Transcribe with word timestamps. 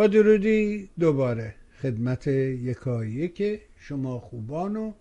با 0.00 0.06
درودی 0.06 0.88
دوباره 0.98 1.54
خدمت 1.82 2.26
یکایی 2.26 3.28
که 3.28 3.60
شما 3.76 4.18
خوبان 4.18 4.76
و 4.76 4.92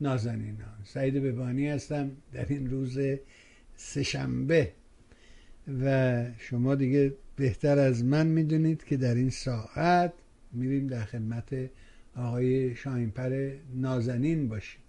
نازنینان. 0.00 0.78
سعید 0.84 1.14
ببانی 1.14 1.68
هستم 1.68 2.10
در 2.32 2.46
این 2.48 2.70
روز 2.70 2.98
سهشنبه 3.76 4.72
و 5.82 6.24
شما 6.38 6.74
دیگه 6.74 7.14
بهتر 7.36 7.78
از 7.78 8.04
من 8.04 8.26
می‌دونید 8.26 8.84
که 8.84 8.96
در 8.96 9.14
این 9.14 9.30
ساعت 9.30 10.12
میریم 10.52 10.86
در 10.86 11.04
خدمت 11.04 11.70
آقای 12.16 12.74
شاینپر 12.74 13.52
نازنین 13.74 14.48
باشیم. 14.48 14.80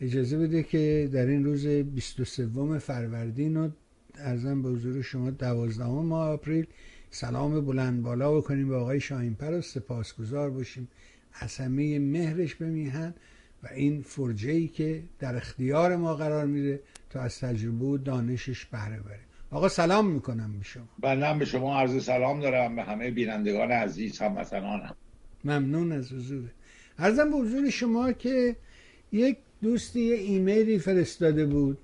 اجازه 0.00 0.38
بده 0.38 0.62
که 0.62 1.10
در 1.12 1.26
این 1.26 1.44
روز 1.44 1.66
23 1.66 2.78
فروردین 2.78 3.56
و 3.56 3.70
ارزم 4.14 4.62
به 4.62 4.68
حضور 4.68 5.02
شما 5.02 5.30
12 5.30 5.84
ماه 5.86 6.28
آپریل 6.28 6.66
سلام 7.14 7.60
بلند 7.60 8.02
بالا 8.02 8.36
بکنیم 8.36 8.68
به 8.68 8.76
آقای 8.76 9.00
شاهینپر 9.00 9.50
و 9.52 9.60
سپاسگزار 9.60 10.50
باشیم. 10.50 10.88
از 11.34 11.56
همه 11.56 11.98
مهرش 11.98 12.54
بمیهن 12.54 13.14
و 13.62 13.68
این 13.74 14.02
فرجه 14.02 14.50
ای 14.50 14.68
که 14.68 15.02
در 15.18 15.36
اختیار 15.36 15.96
ما 15.96 16.14
قرار 16.14 16.46
میده 16.46 16.80
تا 17.10 17.20
از 17.20 17.40
تجربه 17.40 17.84
و 17.84 17.98
دانشش 17.98 18.64
بهره 18.66 19.00
بریم 19.00 19.26
آقا 19.50 19.68
سلام 19.68 20.10
می‌کنم 20.10 20.58
به 20.58 20.64
شما. 20.64 20.88
بنده 21.00 21.38
به 21.38 21.44
شما 21.44 21.80
عرض 21.80 22.04
سلام 22.04 22.40
دارم. 22.40 22.76
به 22.76 22.82
همه 22.82 23.10
بینندگان 23.10 23.70
عزیز 23.70 24.18
هموطنانم. 24.18 24.94
ممنون 25.44 25.92
از 25.92 26.12
حضور. 26.12 26.48
ارزم 26.98 27.30
به 27.30 27.36
حضور 27.36 27.70
شما 27.70 28.12
که 28.12 28.56
یک 29.12 29.36
دوستی 29.62 30.00
یه 30.00 30.14
ایمیلی 30.14 30.78
فرستاده 30.78 31.46
بود 31.46 31.78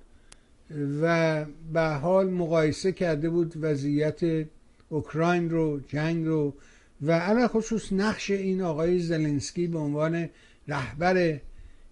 و 1.01 1.45
به 1.73 1.81
حال 1.81 2.29
مقایسه 2.29 2.91
کرده 2.91 3.29
بود 3.29 3.53
وضعیت 3.61 4.47
اوکراین 4.89 5.49
رو 5.49 5.79
جنگ 5.87 6.25
رو 6.25 6.53
و 7.01 7.11
علا 7.11 7.47
خصوص 7.47 7.93
نقش 7.93 8.31
این 8.31 8.61
آقای 8.61 8.99
زلنسکی 8.99 9.67
به 9.67 9.77
عنوان 9.79 10.29
رهبر 10.67 11.39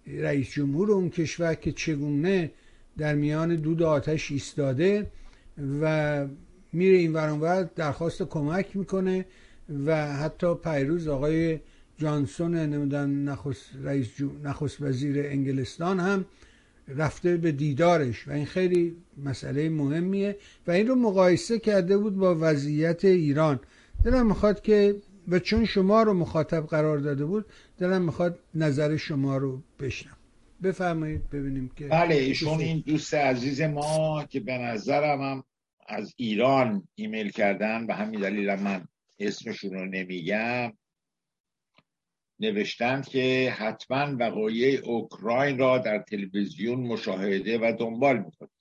رئیس 0.06 0.50
جمهور 0.50 0.92
اون 0.92 1.10
کشور 1.10 1.54
که 1.54 1.72
چگونه 1.72 2.50
در 2.98 3.14
میان 3.14 3.56
دود 3.56 3.82
آتش 3.82 4.30
ایستاده 4.30 5.06
و 5.80 6.26
میره 6.72 6.96
این 6.96 7.12
ورانور 7.12 7.62
درخواست 7.62 8.22
کمک 8.22 8.76
می‌کنه 8.76 9.24
و 9.86 10.16
حتی 10.16 10.54
پیروز 10.54 11.08
آقای 11.08 11.60
جانسون 11.98 12.54
نمیدن 12.54 13.10
نخست 13.10 13.70
رئیس 13.82 14.08
نخست 14.44 14.82
وزیر 14.82 15.26
انگلستان 15.26 16.00
هم 16.00 16.24
رفته 16.96 17.36
به 17.36 17.52
دیدارش 17.52 18.28
و 18.28 18.32
این 18.32 18.46
خیلی 18.46 18.96
مسئله 19.24 19.68
مهمیه 19.68 20.36
و 20.66 20.70
این 20.70 20.86
رو 20.86 20.94
مقایسه 20.94 21.58
کرده 21.58 21.98
بود 21.98 22.16
با 22.16 22.36
وضعیت 22.40 23.04
ایران. 23.04 23.60
دلم 24.04 24.26
می‌خواد 24.26 24.62
که 24.62 24.96
و 25.28 25.38
چون 25.38 25.64
شما 25.64 26.02
رو 26.02 26.14
مخاطب 26.14 26.66
قرار 26.66 26.98
داده 26.98 27.24
بود 27.24 27.46
دلم 27.78 28.02
می‌خواد 28.02 28.38
نظر 28.54 28.96
شما 28.96 29.36
رو 29.36 29.62
بشنم. 29.80 30.16
بفرمایید 30.62 31.30
ببینیم 31.30 31.70
که 31.76 31.86
بله 31.86 32.14
ایشون 32.14 32.60
این 32.60 32.82
دوست 32.86 33.14
عزیز 33.14 33.60
ما 33.60 34.24
که 34.30 34.40
به 34.40 34.58
نظرم 34.58 35.20
هم 35.20 35.44
از 35.88 36.14
ایران 36.16 36.88
ایمیل 36.94 37.30
کردن 37.30 37.86
به 37.86 37.94
همین 37.94 38.20
دلیل 38.20 38.54
من 38.54 38.88
اسمشون 39.18 39.70
رو 39.70 39.84
نمیگم. 39.84 40.72
نوشتند 42.40 43.08
که 43.08 43.54
حتما 43.58 44.16
وقایع 44.18 44.80
اوکراین 44.84 45.58
را 45.58 45.78
در 45.78 45.98
تلویزیون 45.98 46.80
مشاهده 46.80 47.58
و 47.58 47.76
دنبال 47.78 48.18
می‌کنید 48.18 48.58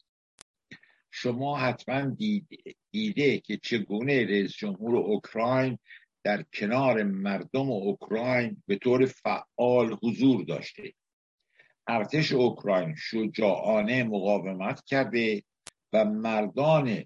شما 1.12 1.58
حتما 1.58 2.10
دیده, 2.10 2.58
دیده 2.92 3.40
که 3.40 3.58
چگونه 3.58 4.26
رئیس 4.26 4.52
جمهور 4.52 4.96
اوکراین 4.96 5.80
در 6.24 6.46
کنار 6.54 7.04
مردم 7.04 7.72
اوکراین 7.72 8.64
به 8.66 8.76
طور 8.76 9.06
فعال 9.06 9.98
حضور 10.04 10.44
داشته. 10.44 10.94
ارتش 11.88 12.32
اوکراین 12.32 12.96
شجاعانه 12.96 14.04
مقاومت 14.04 14.84
کرده 14.86 15.44
و 15.94 16.06
مردان 16.06 17.04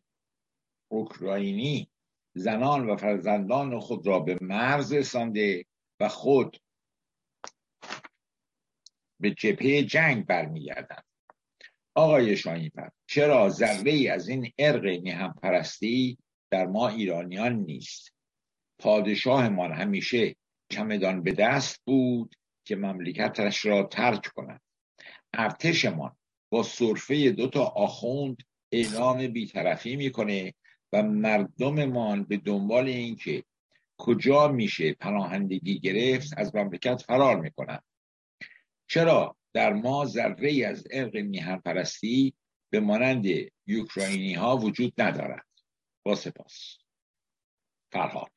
اوکراینی 0.92 1.92
زنان 2.34 2.90
و 2.90 2.96
فرزندان 2.96 3.80
خود 3.80 4.08
را 4.08 4.20
به 4.20 4.38
مرز 4.42 4.94
رسانده 4.94 5.66
و 6.02 6.08
خود 6.08 6.58
به 9.20 9.32
جبهه 9.32 9.84
جنگ 9.84 10.26
برمیگردند. 10.26 11.04
آقای 11.96 12.38
شاهینپر 12.38 12.90
چرا 13.08 13.50
ذره 13.50 13.92
ای 13.92 14.08
از 14.08 14.30
این 14.30 14.52
ارق 14.58 14.86
میهم 14.86 15.34
پرستی 15.44 16.18
در 16.52 16.66
ما 16.66 16.90
ایرانیان 16.90 17.54
نیست؟ 17.54 18.14
پادشاهمان 18.80 19.74
همیشه 19.74 20.36
چمدان 20.70 21.24
به 21.24 21.32
دست 21.32 21.82
بود 21.86 22.36
که 22.66 22.76
مملکتش 22.76 23.66
را 23.66 23.84
ترک 23.84 24.28
کند. 24.36 24.62
ارتشمان 25.34 26.16
با 26.52 26.64
صرفه 26.64 27.32
دو 27.32 27.48
تا 27.48 27.64
آخوند 27.66 28.38
اعلام 28.72 29.28
بیطرفی 29.28 29.96
می‌کنه 29.96 30.54
و 30.94 31.04
مردممان 31.04 32.24
به 32.24 32.38
دنبال 32.38 32.88
اینکه 32.88 33.44
کجا 34.02 34.48
میشه 34.48 34.94
پناهندگی 34.94 35.80
گرفت 35.80 36.34
از 36.38 36.56
مملکت 36.56 37.02
فرار 37.02 37.40
می‌کنن. 37.40 37.80
چرا؟ 38.88 39.38
در 39.54 39.74
ما 39.74 40.06
ذره 40.06 40.68
از 40.68 40.88
ارق 40.92 41.16
میهن 41.18 41.58
پرستی 41.58 42.34
به 42.70 42.80
مانند 42.80 43.26
یوکراینی 43.68 44.34
ها 44.34 44.58
وجود 44.58 45.02
ندارد. 45.02 45.46
با 46.04 46.16
سپاس. 46.16 46.78
فرهاد. 47.92 48.32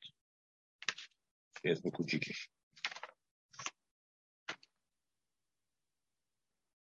اسم 1.63 1.89
کوچیکش. 1.89 2.49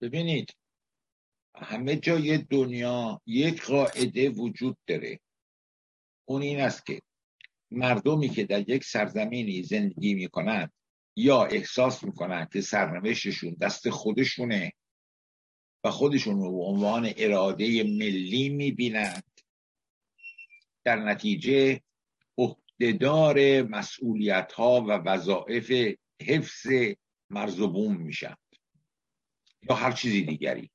ببینید 0.01 0.57
همه 1.57 1.97
جای 1.97 2.39
دنیا 2.39 3.21
یک 3.27 3.63
قاعده 3.63 4.31
وجود 4.31 4.79
داره. 4.87 5.21
اون 6.29 6.43
این 6.43 6.61
است 6.61 6.87
که 6.87 7.03
مردمی 7.73 8.29
که 8.29 8.45
در 8.45 8.71
یک 8.71 8.85
سرزمینی 8.85 9.63
زندگی 9.63 10.15
می‌کنند 10.15 10.73
یا 11.17 11.45
احساس 11.45 12.05
می‌کنند 12.05 12.53
که 12.53 12.61
سرنوشتشون 12.61 13.57
دست 13.61 13.91
خودشونه 13.91 14.73
و 15.85 15.91
خودشون 15.91 16.41
رو 16.41 16.53
به 16.59 16.65
عنوان 16.65 17.13
اراده 17.17 17.83
ملی 17.83 18.49
می‌بینند 18.49 19.41
در 20.85 20.97
نتیجه 20.97 21.81
عهدهدار 22.39 23.63
مسئولیت 23.63 24.53
ها 24.53 24.81
و 24.81 24.91
وظایف 24.91 25.97
حفظ 26.23 26.67
مرز 27.31 27.61
و 27.61 27.69
بوم 27.69 27.97
میشن 27.97 28.37
یا 29.63 29.75
هر 29.75 29.93
چیزی 29.93 30.23
دیگری 30.23 30.71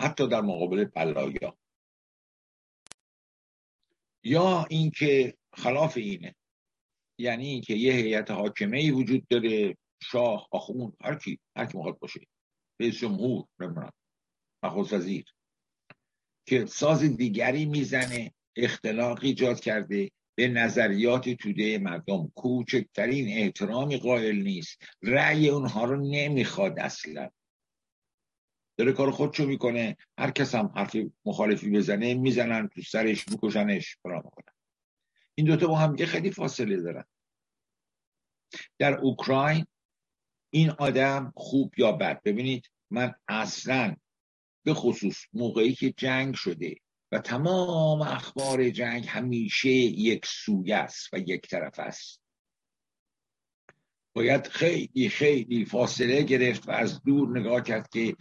حتی 0.00 0.28
در 0.28 0.40
مقابل 0.40 0.84
بلایا 0.84 1.58
یا 4.24 4.66
اینکه 4.70 5.36
خلاف 5.56 5.96
اینه. 5.96 6.34
یعنی 7.20 7.46
اینکه 7.46 7.74
یه 7.74 7.92
هیئت 7.92 8.30
حاکمه 8.30 8.78
ای 8.78 8.90
وجود 8.90 9.28
داره 9.28 9.76
شاه 10.02 10.48
آخون 10.50 10.92
هر 11.00 11.14
کی 11.14 11.38
هر 11.56 11.66
کی 11.66 11.78
باشه. 12.00 12.20
رئیس 12.80 12.98
جمهور 12.98 13.44
نمی‌دونم 13.58 13.92
نخست 14.64 14.92
وزیر. 14.92 15.24
که 16.48 16.66
ساز 16.66 17.02
دیگری 17.02 17.66
می‌زنه 17.66 18.32
اختلاق 18.56 19.18
ایجاد 19.22 19.60
کرده 19.60 20.10
به 20.38 20.48
نظریات 20.48 21.28
توده 21.28 21.78
مردم. 21.78 22.32
کوچکترین 22.34 23.38
احترامی 23.38 23.96
قائل 23.96 24.42
نیست. 24.42 24.82
رأی 25.02 25.48
اونها 25.48 25.84
رو 25.84 25.96
نمی‌خواد 25.96 26.78
اصلا. 26.78 27.30
داره 28.78 28.92
کار 28.92 29.10
خودشو 29.10 29.46
می‌کنه. 29.46 29.96
هر 30.18 30.30
کس 30.30 30.54
هم 30.54 30.72
حرف 30.76 30.96
مخالفی 31.24 31.70
بزنه 31.70 32.14
می‌زنن 32.14 32.68
تو 32.68 32.82
سرش 32.82 33.28
میکشنش 33.28 33.96
برا 34.04 34.16
می‌کنن. 34.16 34.55
این 35.38 35.46
دوتا 35.46 35.66
با 35.66 35.76
هم 35.76 35.96
خیلی 35.96 36.30
فاصله 36.30 36.76
دارن. 36.76 37.04
در 38.78 38.98
اوکراین 38.98 39.66
این 40.50 40.70
آدم 40.70 41.32
خوب 41.36 41.74
یا 41.78 41.92
بد؟ 41.92 42.22
ببینید 42.22 42.70
من 42.90 43.14
اصلا 43.28 43.96
به 44.64 44.74
خصوص 44.74 45.16
موقعی 45.32 45.74
که 45.74 45.94
جنگ 45.96 46.34
شده 46.34 46.76
و 47.12 47.18
تمام 47.18 48.02
اخبار 48.02 48.70
جنگ 48.70 49.06
همیشه 49.08 49.70
یک 49.70 50.26
سویه 50.26 50.76
است 50.76 51.14
و 51.14 51.18
یک 51.18 51.48
طرف 51.48 51.78
است. 51.78 52.20
باید 54.12 54.46
خیلی 54.46 55.08
خیلی 55.08 55.64
فاصله 55.64 56.22
گرفت 56.22 56.68
و 56.68 56.70
از 56.70 57.02
دور 57.02 57.40
نگاه 57.40 57.62
کرد 57.62 57.88
که 57.88 58.16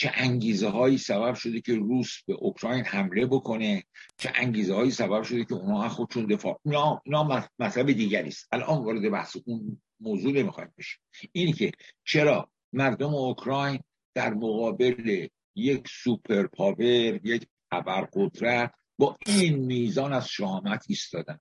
چه 0.00 0.12
انگیزه 0.14 0.68
هایی 0.68 0.98
سبب 0.98 1.34
شده 1.34 1.60
که 1.60 1.74
روس 1.74 2.22
به 2.26 2.32
اوکراین 2.32 2.84
حمله 2.84 3.26
بکنه 3.26 3.84
چه 4.16 4.32
انگیزه 4.34 4.74
هایی 4.74 4.90
سبب 4.90 5.22
شده 5.22 5.44
که 5.44 5.54
اونها 5.54 5.88
خودشون 5.88 6.26
دفاع 6.26 6.60
اینا, 6.64 7.02
اینا 7.04 7.44
مطلب 7.58 7.92
دیگری 7.92 8.28
است. 8.28 8.48
الان 8.52 8.84
وارد 8.84 9.10
بحث 9.10 9.36
اون 9.44 9.82
موضوع 10.00 10.32
نمی‌خوایم 10.32 10.74
بشیم. 10.78 11.00
اینی 11.32 11.52
که 11.52 11.72
چرا 12.04 12.50
مردم 12.72 13.14
اوکراین 13.14 13.80
در 14.14 14.34
مقابل 14.34 15.28
یک 15.54 15.88
سوپر 15.88 16.46
پاور 16.46 17.26
یک 17.26 17.46
ابرقدرت 17.70 18.74
با 18.98 19.18
این 19.26 19.58
میزان 19.58 20.12
از 20.12 20.28
شهامت 20.28 20.84
ایستادن؟ 20.88 21.40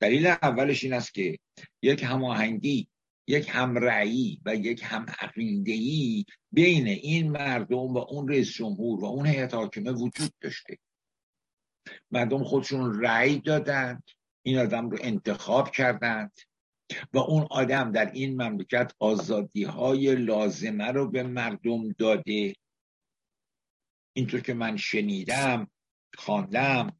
دلیل 0.00 0.26
اولش 0.26 0.84
این 0.84 0.92
است 0.92 1.14
که 1.14 1.38
یک 1.82 2.02
هماهنگی 2.02 2.88
یک 3.26 3.48
همرعی 3.52 4.40
و 4.44 4.54
یک 4.54 4.80
هم 4.84 5.06
ای 5.36 6.24
بین 6.52 6.86
این 6.86 7.30
مردم 7.30 7.78
و 7.78 7.98
اون 7.98 8.28
رئیس 8.28 8.50
جمهور 8.50 9.00
و 9.00 9.04
اون 9.04 9.26
هیئت 9.26 9.54
حاکمه 9.54 9.92
وجود 9.92 10.32
داشته. 10.40 10.78
مردم 12.10 12.44
خودشون 12.44 13.02
رأی 13.02 13.38
دادند 13.38 14.02
این 14.42 14.58
آدم 14.58 14.90
رو 14.90 14.98
انتخاب 15.00 15.70
کردند 15.70 16.32
و 17.12 17.18
اون 17.18 17.46
آدم 17.50 17.92
در 17.92 18.10
این 18.12 18.42
مملکت 18.42 18.92
آزادی 18.98 19.64
های 19.64 20.14
لازمه 20.14 20.86
رو 20.86 21.10
به 21.10 21.22
مردم 21.22 21.92
داده. 21.92 22.54
اینطور 24.16 24.40
که 24.40 24.54
من 24.54 24.76
شنیدم 24.76 25.70
خواندم 26.16 26.99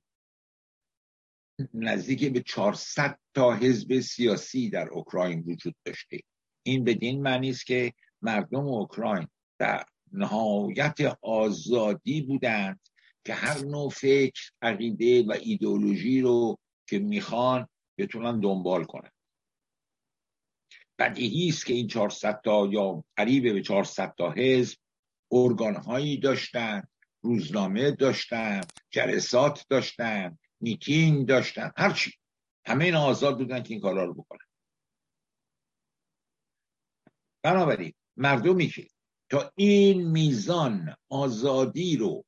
نزدیک 1.75 2.33
به 2.33 2.41
400 2.41 3.19
تا 3.35 3.55
حزب 3.55 4.01
سیاسی 4.01 4.71
در 4.71 4.89
اوکراین 4.89 5.45
وجود 5.47 5.75
داشته. 5.85 6.21
این 6.62 6.85
بدین 6.85 7.23
معنی 7.23 7.51
است 7.51 7.67
که 7.67 7.93
مردم 8.23 8.67
اوکراین 8.67 9.29
در 9.59 9.85
نهایت 10.12 11.19
آزادی 11.23 12.21
بودند 12.23 12.81
که 13.25 13.35
هر 13.35 13.65
نوع 13.65 13.91
فکر 13.91 14.51
عقیده 14.62 15.23
و 15.23 15.37
ایدئولوژی 15.41 16.21
رو 16.21 16.59
که 16.87 16.99
می‌خوان 16.99 17.69
بتونن 17.99 18.41
دنبال 18.41 18.85
کنن. 18.85 19.11
بدیهی 20.99 21.49
است 21.49 21.67
که 21.67 21.75
این 21.75 21.89
400 21.89 22.41
تا 22.45 22.67
یا 22.67 23.05
قریب 23.17 23.53
به 23.53 23.62
400 23.62 24.15
تا 24.19 24.31
حزب 24.31 24.79
ارگانهایی 25.33 26.17
داشتند 26.17 26.89
روزنامه 27.21 27.91
داشتن 27.91 28.61
جلسات 28.91 29.67
داشتن 29.69 30.39
میتینگ 30.61 31.29
داشتن. 31.29 31.73
هرچی 31.77 32.12
همه 32.67 32.85
این 32.85 32.95
آزاد 32.95 33.39
بودن 33.39 33.62
که 33.62 33.75
این 33.75 33.83
کارا 33.83 34.05
رو 34.05 34.15
بکنن. 34.15 34.47
بنابراین 37.43 37.93
مردمی 38.17 38.67
که 38.67 38.89
تا 39.31 39.53
این 39.57 40.11
میزان 40.11 40.97
آزادی 41.09 41.97
رو 41.97 42.25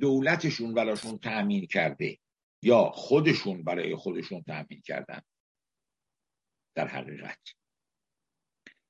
دولتشون 0.00 0.74
براشون 0.74 1.18
تأمین 1.18 1.66
کرده 1.66 2.18
یا 2.62 2.90
خودشون 2.90 3.64
برای 3.64 3.96
خودشون 3.96 4.42
تأمین 4.42 4.82
کردن 4.84 5.20
در 6.74 6.88
حقیقت 6.88 7.38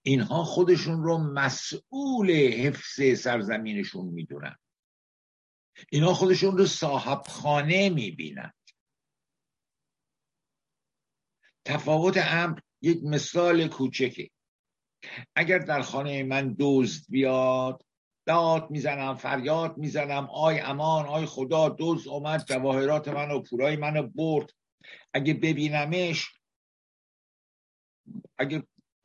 اینها 0.02 0.44
خودشون 0.44 1.02
رو 1.02 1.18
مسئول 1.18 2.30
حفظ 2.30 3.20
سرزمینشون 3.22 4.06
می‌دونن. 4.06 4.56
اینا 5.90 6.14
خودشون 6.14 6.58
رو 6.58 6.66
صاحب 6.66 7.22
خانه 7.28 7.88
می‌بینن. 7.88 8.52
تفاوت 11.66 12.16
امر 12.16 12.58
یک 12.82 13.04
مثال 13.04 13.68
کوچکه 13.68 14.30
اگر 15.36 15.58
در 15.58 15.82
خانه 15.82 16.22
من 16.22 16.56
دزد 16.58 17.04
بیاد 17.08 17.82
داد 18.26 18.70
می‌زنم 18.70 19.14
فریاد 19.14 19.78
می‌زنم 19.78 20.28
آی 20.32 20.60
امان 20.60 21.06
آی 21.06 21.26
خدا 21.26 21.76
دزد 21.78 22.08
اومد 22.08 22.44
جواهرات 22.48 23.08
من 23.08 23.30
و 23.30 23.40
پورای 23.40 23.76
منو 23.76 24.02
برد. 24.02 24.50
اگه 25.14 25.34
ببینمش 25.34 26.26
اگه 28.38 28.62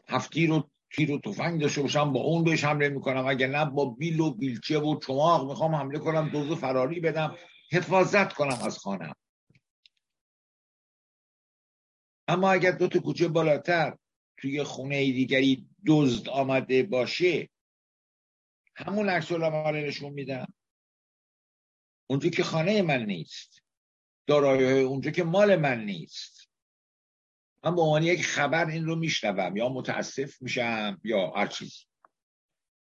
هفتی 0.07 0.47
رو 0.47 0.69
تیر 0.95 1.11
و 1.11 1.19
تفنگ 1.19 1.61
داشته 1.61 1.81
باشم 1.81 2.13
با 2.13 2.19
اون 2.19 2.43
بهش 2.43 2.63
حمله 2.63 2.89
می‌کنم. 2.89 3.27
اگه 3.27 3.47
نه 3.47 3.65
با 3.65 3.85
بیل 3.85 4.19
و 4.19 4.33
بیلچه 4.33 4.79
و 4.79 4.99
چماق 4.99 5.49
می‌خوام 5.49 5.75
حمله 5.75 5.99
کنم 5.99 6.29
دزد 6.33 6.55
فراری 6.55 6.99
بدم 6.99 7.35
حفاظت 7.71 8.33
کنم 8.33 8.59
از 8.65 8.77
خانم. 8.77 9.13
اما 12.31 12.51
اگر 12.51 12.71
دو 12.71 12.87
تا 12.87 12.99
کوچه 12.99 13.27
بالاتر 13.27 13.97
توی 14.37 14.63
خونه 14.63 15.11
دیگری 15.11 15.67
دزد 15.87 16.29
آمده 16.29 16.83
باشه 16.83 17.49
همون 18.75 19.09
عکس 19.09 19.31
رو 19.31 19.71
نشون 19.71 20.13
میدم 20.13 20.53
اونجا 22.09 22.29
که 22.29 22.43
خانه 22.43 22.81
من 22.81 23.05
نیست. 23.05 23.63
دارایی 24.27 24.81
اونجا 24.81 25.11
که 25.11 25.23
مال 25.23 25.55
من 25.55 25.85
نیست. 25.85 26.49
من 27.63 27.75
به 27.75 27.81
عنوان 27.81 28.03
یک 28.03 28.25
خبر 28.25 28.65
این 28.65 28.85
رو 28.85 28.95
میشنوم 28.95 29.57
یا 29.57 29.69
متاسف 29.69 30.41
میشم 30.41 31.01
یا 31.03 31.31
هر 31.31 31.47
چیزی 31.47 31.85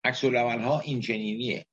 عکس 0.03 0.23
ها 0.23 0.79
این 0.79 1.01
چنینیه 1.01 1.65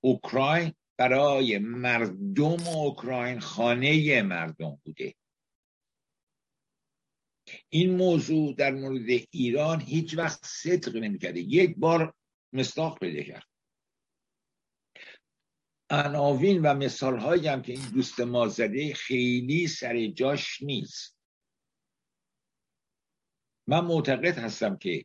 اوکراین 0.00 0.74
برای 0.96 1.58
مردم 1.58 2.66
اوکراین 2.66 3.40
خانه 3.40 4.22
مردم 4.22 4.80
بوده. 4.84 5.14
این 7.68 7.96
موضوع 7.96 8.54
در 8.54 8.70
مورد 8.70 9.26
ایران 9.30 9.80
هیچ 9.80 10.18
وقت 10.18 10.46
صدق 10.46 10.96
نمی‌کرده 10.96 11.40
یک 11.40 11.76
بار 11.76 12.14
مستاق 12.52 12.98
پیدا 12.98 13.22
کرد. 13.22 13.46
عناوین 15.90 16.62
و 16.62 16.74
مثال 16.74 17.18
هایی 17.18 17.48
هم 17.48 17.62
که 17.62 17.72
این 17.72 17.90
دوست 17.94 18.20
ما 18.20 18.48
زده 18.48 18.94
خیلی 18.94 19.68
سر 19.68 20.06
جاش 20.06 20.62
نیست. 20.62 21.16
من 23.68 23.80
معتقد 23.80 24.38
هستم 24.38 24.76
که 24.76 25.04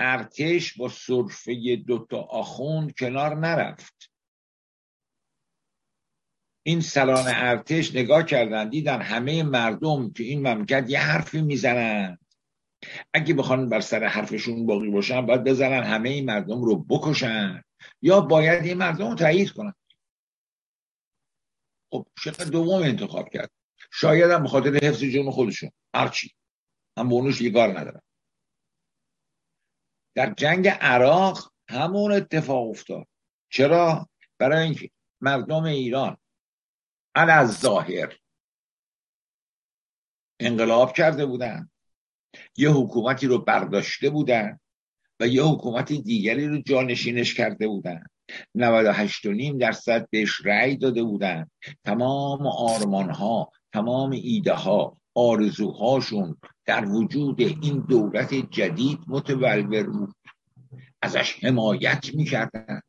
ارتش 0.00 0.78
با 0.78 0.88
صرفه 0.88 1.76
دوتا 1.76 2.20
آخوند 2.20 2.94
کنار 2.94 3.34
نرفت. 3.34 3.99
این 6.62 6.80
سران 6.80 7.24
ارتش 7.26 7.94
نگاه 7.94 8.22
کردن 8.22 8.68
دیدن 8.68 9.02
همه 9.02 9.42
مردم 9.42 10.12
که 10.12 10.22
این 10.24 10.48
مملکت 10.48 10.84
یه 10.88 11.00
حرفی 11.00 11.42
می‌زنن. 11.42 12.18
اگه 13.14 13.34
بخوان 13.34 13.68
بر 13.68 13.80
سر 13.80 14.04
حرفشون 14.04 14.66
باقی 14.66 14.90
باشن 14.90 15.26
باید 15.26 15.44
بزنن 15.44 15.82
همه 15.82 16.08
این 16.08 16.24
مردم 16.24 16.62
رو 16.62 16.84
بکشن. 16.84 17.62
یا 18.02 18.20
باید 18.20 18.64
این 18.64 18.76
مردم 18.76 19.08
رو 19.08 19.14
تایید 19.14 19.50
کنن. 19.50 19.74
خب 21.92 22.06
شکل 22.18 22.44
دوم 22.44 22.82
انتخاب 22.82 23.28
کرد. 23.28 23.50
شاید 23.92 24.30
هم 24.30 24.42
بخاطر 24.42 24.74
حفظ 24.82 25.04
جون 25.04 25.30
خودشون. 25.30 25.70
هرچی. 25.94 26.30
هم 26.98 27.30
یه 27.40 27.50
کار 27.50 27.68
ندارن 27.78 28.00
در 30.14 30.34
جنگ 30.36 30.68
عراق 30.68 31.52
همون 31.68 32.12
اتفاق 32.12 32.68
افتاد. 32.70 33.06
چرا؟ 33.52 34.08
برای 34.38 34.62
اینکه 34.62 34.90
مردم 35.20 35.64
ایران 35.64 36.16
از 37.14 37.60
ظاهر 37.60 38.16
انقلاب 40.40 40.92
کرده 40.92 41.26
بودن. 41.26 41.70
یه 42.56 42.70
حکومتی 42.70 43.26
رو 43.26 43.38
برداشته 43.38 44.10
بودن 44.10 44.60
و 45.20 45.26
یه 45.26 45.42
حکومت 45.42 45.92
دیگری 45.92 46.48
رو 46.48 46.62
جانشینش 46.62 47.34
کرده 47.34 47.68
بودن. 47.68 48.02
98.5 48.58 49.60
درصد 49.60 50.08
بهش 50.10 50.40
رأی 50.44 50.76
داده 50.76 51.02
بودن. 51.02 51.50
تمام 51.84 52.46
آرمان 52.46 53.10
ها 53.10 53.52
تمام 53.72 54.10
ایده 54.10 54.52
ها 54.52 54.96
آرزوهاشون 55.14 56.36
در 56.66 56.84
وجود 56.84 57.40
این 57.40 57.84
دولت 57.88 58.34
جدید 58.34 58.98
متولور 59.06 59.82
بود. 59.82 60.14
ازش 61.02 61.44
حمایت 61.44 62.14
می‌کردند. 62.14 62.82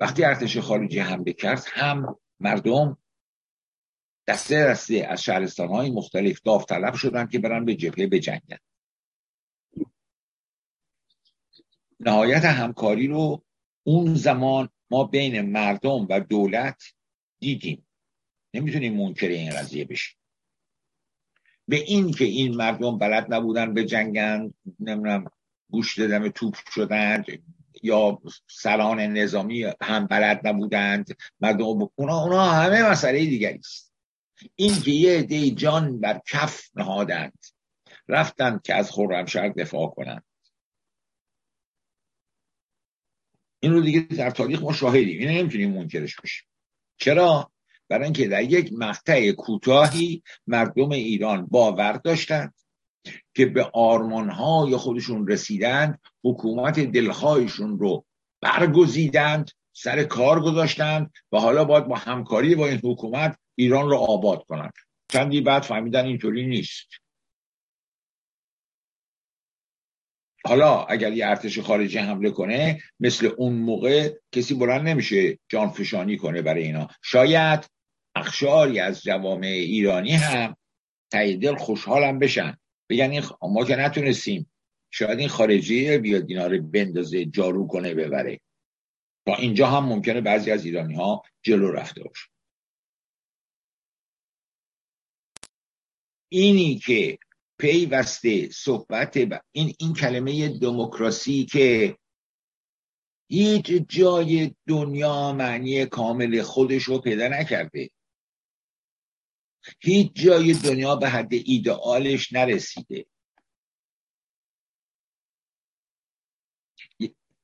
وقتی 0.00 0.24
ارتش 0.24 0.58
خارجی 0.58 0.98
حمله 0.98 1.32
کرد 1.32 1.64
هم 1.72 2.16
مردم 2.40 2.98
دسته 4.30 4.64
دسته 4.64 5.06
از 5.10 5.22
شهرستان 5.22 5.68
های 5.68 5.90
مختلف 5.90 6.40
داوطلب 6.44 6.94
شدن 6.94 7.26
که 7.26 7.38
برن 7.38 7.64
به 7.64 7.74
جبهه 7.74 8.06
بجنگن. 8.06 8.58
نهایت 12.00 12.44
همکاری 12.44 13.06
رو 13.06 13.44
اون 13.86 14.14
زمان 14.14 14.68
ما 14.90 15.04
بین 15.04 15.40
مردم 15.40 16.06
و 16.10 16.20
دولت 16.20 16.82
دیدیم. 17.40 17.86
نمی‌تونیم 18.54 18.96
منکر 18.96 19.28
این 19.28 19.50
قضیه 19.50 19.84
بشیم. 19.84 20.16
به 21.68 21.76
این 21.76 22.10
که 22.10 22.24
این 22.24 22.56
مردم 22.56 22.98
بلد 22.98 23.34
نبودن 23.34 23.74
به 23.74 23.84
جنگن 23.84 24.54
نمی‌دونم 24.80 25.30
گوش 25.70 25.98
دادم 25.98 26.28
توپ 26.28 26.54
شدند 26.74 27.26
یا 27.82 28.22
سران 28.50 29.00
نظامی 29.00 29.64
هم 29.80 30.06
بلد 30.06 30.46
نبودند 30.46 31.16
مردم 31.40 31.64
اونا, 31.64 32.22
اونا 32.22 32.50
همه 32.50 32.90
مسئله 32.90 33.18
دیگری 33.26 33.58
است. 33.58 33.89
این 34.56 34.80
که 34.80 34.90
یه 34.90 35.50
جان 35.50 36.00
بر 36.00 36.20
کف 36.26 36.68
نهادند. 36.74 37.38
رفتند 38.08 38.62
که 38.62 38.74
از 38.74 38.90
خرمشهر 38.90 39.48
دفاع 39.48 39.94
کنند. 39.96 40.24
این 43.60 43.72
رو 43.72 43.80
دیگه 43.80 44.00
در 44.00 44.30
تاریخ 44.30 44.62
ما 44.62 44.72
شاهدیم. 44.72 45.18
این 45.18 45.28
نمی‌تونیم 45.28 45.72
منکرش 45.72 46.20
بشیم. 46.20 46.46
چرا؟ 46.96 47.52
برای 47.88 48.04
اینکه 48.04 48.28
در 48.28 48.42
یک 48.42 48.72
مقطع 48.72 49.32
کوتاهی 49.32 50.22
مردم 50.46 50.90
ایران 50.90 51.46
باور 51.46 51.92
داشتند 51.92 52.54
که 53.34 53.46
به 53.46 53.70
آرمانهای 53.72 54.76
خودشون 54.76 55.28
رسیدند 55.28 56.00
حکومت 56.24 56.80
دلخواهشون 56.80 57.78
رو 57.78 58.04
برگزیدند 58.40 59.50
سر 59.72 60.04
کار 60.04 60.42
گذاشتند 60.42 61.12
و 61.32 61.38
حالا 61.38 61.64
باید 61.64 61.86
با 61.86 61.96
همکاری 61.96 62.54
با 62.54 62.66
این 62.66 62.80
حکومت 62.84 63.38
ایران 63.60 63.90
رو 63.90 63.96
آباد 63.96 64.44
کنند 64.44 64.72
چندی 65.08 65.40
بعد 65.40 65.62
فهمیدن 65.62 66.04
اینطوری 66.04 66.46
نیست. 66.46 66.88
حالا 70.44 70.84
اگر 70.84 71.12
یه 71.12 71.26
ارتش 71.26 71.58
خارجی 71.58 71.98
حمله 71.98 72.30
کنه 72.30 72.82
مثل 73.00 73.30
اون 73.38 73.52
موقع 73.52 74.14
کسی 74.32 74.54
بلند 74.54 74.88
نمیشه 74.88 75.38
جانفشانی 75.48 76.16
کنه 76.16 76.42
برای 76.42 76.62
اینا. 76.62 76.88
شاید 77.02 77.70
اخشاری 78.14 78.80
از 78.80 79.02
جوامع 79.02 79.46
ایرانی 79.46 80.12
هم 80.12 80.56
تایی 81.10 81.56
خوشحالم 81.56 82.18
بشن. 82.18 82.56
بگن 82.88 83.10
این 83.10 83.22
ما 83.42 83.64
که 83.64 83.76
نتونستیم. 83.76 84.50
شاید 84.90 85.18
این 85.18 85.28
خارجی 85.28 85.98
بیاد 85.98 86.24
اینا 86.28 86.46
رو 86.46 86.62
بندازه 86.62 87.24
جارو 87.24 87.66
کنه 87.66 87.94
ببره. 87.94 88.40
تا 89.26 89.34
اینجا 89.34 89.66
هم 89.66 89.84
ممکنه 89.84 90.20
بعضی 90.20 90.50
از 90.50 90.64
ایرانی 90.64 90.94
ها 90.94 91.22
جلو 91.42 91.70
رفته 91.70 92.02
باشه. 92.02 92.29
اینی 96.32 96.78
که 96.78 97.18
پیوسته 97.58 98.48
صحبت. 98.48 99.16
این 99.52 99.74
این 99.78 99.94
کلمه 99.94 100.58
دموکراسی 100.58 101.44
که 101.44 101.96
هیچ 103.30 103.66
جای 103.88 104.54
دنیا 104.66 105.32
معنی 105.32 105.86
کامل 105.86 106.42
خودش 106.42 106.82
رو 106.82 106.98
پیدا 106.98 107.28
نکرده 107.28 107.90
هیچ 109.80 110.12
جای 110.14 110.54
دنیا 110.54 110.96
به 110.96 111.08
حد 111.08 111.32
ایدئالش 111.32 112.32
نرسیده 112.32 113.06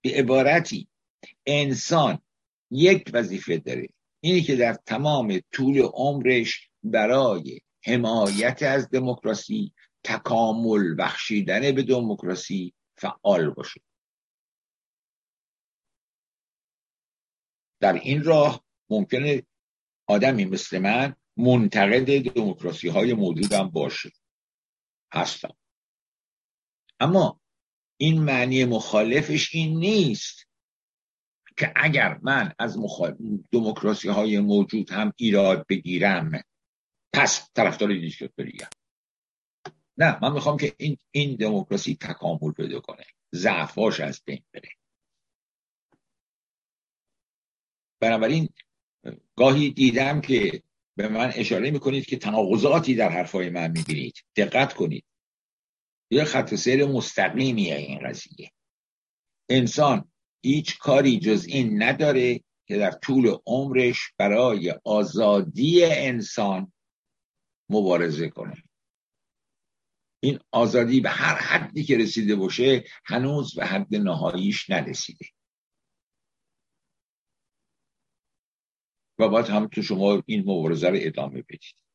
به 0.03 0.11
عبارتی 0.15 0.89
انسان 1.47 2.23
یک 2.71 3.11
وظیفه 3.13 3.59
داره 3.59 3.89
اینی 4.21 4.43
که 4.43 4.57
در 4.57 4.75
تمام 4.75 5.41
طول 5.53 5.83
عمرش 5.83 6.71
برای 6.83 7.61
حمایت 7.87 8.63
از 8.63 8.91
دموکراسی 8.91 9.73
تکامل 10.05 10.95
بخشیدن 10.99 11.73
به 11.73 11.83
دموکراسی 11.83 12.75
فعال 12.97 13.51
باشه 13.51 13.81
در 17.81 17.93
این 17.93 18.25
راه 18.25 18.65
ممکنه 18.91 19.47
آدمی 20.07 20.45
مثل 20.45 20.79
من 20.79 21.17
منتقد 21.37 22.33
دموکراسی 22.33 22.89
های 22.89 23.15
موجودم 23.15 23.71
باشه. 23.71 24.13
هستم. 25.13 25.57
اما 27.01 27.41
این 27.97 28.23
معنی 28.23 28.65
مخالفش 28.65 29.55
این 29.55 29.79
نیست 29.79 30.47
که 31.57 31.73
اگر 31.77 32.19
من 32.23 32.53
از 32.59 32.79
دموکراسی 33.53 34.09
های 34.09 34.41
موجود 34.41 34.91
هم 34.91 35.13
ایراد 35.17 35.67
بگیرم 35.69 36.43
پس 37.17 37.51
طرفدار 37.55 37.95
دیکتاتوری 37.95 38.59
نه 39.99 40.19
من 40.23 40.33
می‌خوام 40.33 40.57
که 40.57 40.75
این 40.79 40.99
این 41.11 41.37
دموکراسی 41.37 41.97
تکامل 42.01 42.53
پیدا 42.53 42.81
کنه. 42.81 43.05
ضعفاش 43.35 44.01
از 44.01 44.23
بین 44.25 44.45
بره. 44.53 44.69
بنابراین 48.01 48.49
گاهی 49.37 49.71
دیدم 49.71 50.21
که 50.21 50.63
به 50.97 51.09
من 51.09 51.33
اشاره 51.35 51.71
می‌کنید 51.71 52.07
که 52.07 52.17
تناقضاتی 52.17 52.95
در 52.95 53.09
حرفای 53.09 53.51
من 53.51 53.71
می‌بینید. 53.71 54.25
دقت 54.37 54.75
کنید. 54.75 55.05
یه 56.11 56.25
خط 56.25 56.55
سیر 56.55 56.87
مستقیمیه 56.87 57.77
این 57.77 58.09
قضیه. 58.09 58.53
انسان 59.49 60.13
هیچ 60.43 60.79
کاری 60.79 61.19
جز 61.19 61.45
این 61.49 61.83
نداره 61.83 62.41
که 62.69 62.77
در 62.77 62.91
طول 62.91 63.37
عمرش 63.47 63.99
برای 64.19 64.75
آزادی 64.85 65.85
انسان 65.85 66.73
مبارزه 67.69 68.29
کنه. 68.29 68.63
این 70.23 70.41
آزادی 70.51 71.01
به 71.01 71.11
هر 71.11 71.35
حدی 71.35 71.85
که 71.85 71.97
رسیده 71.97 72.37
باشه 72.37 72.85
هنوز 73.05 73.55
به 73.55 73.67
حد 73.67 73.95
نهاییش 73.95 74.71
نرسیده. 74.71 75.27
و 79.19 79.29
باید 79.29 79.47
هم 79.47 79.69
تو 79.69 79.83
شما 79.83 80.23
این 80.27 80.41
مبارزه 80.41 80.89
رو 80.89 80.97
ادامه 81.01 81.43
بدید. 81.43 81.87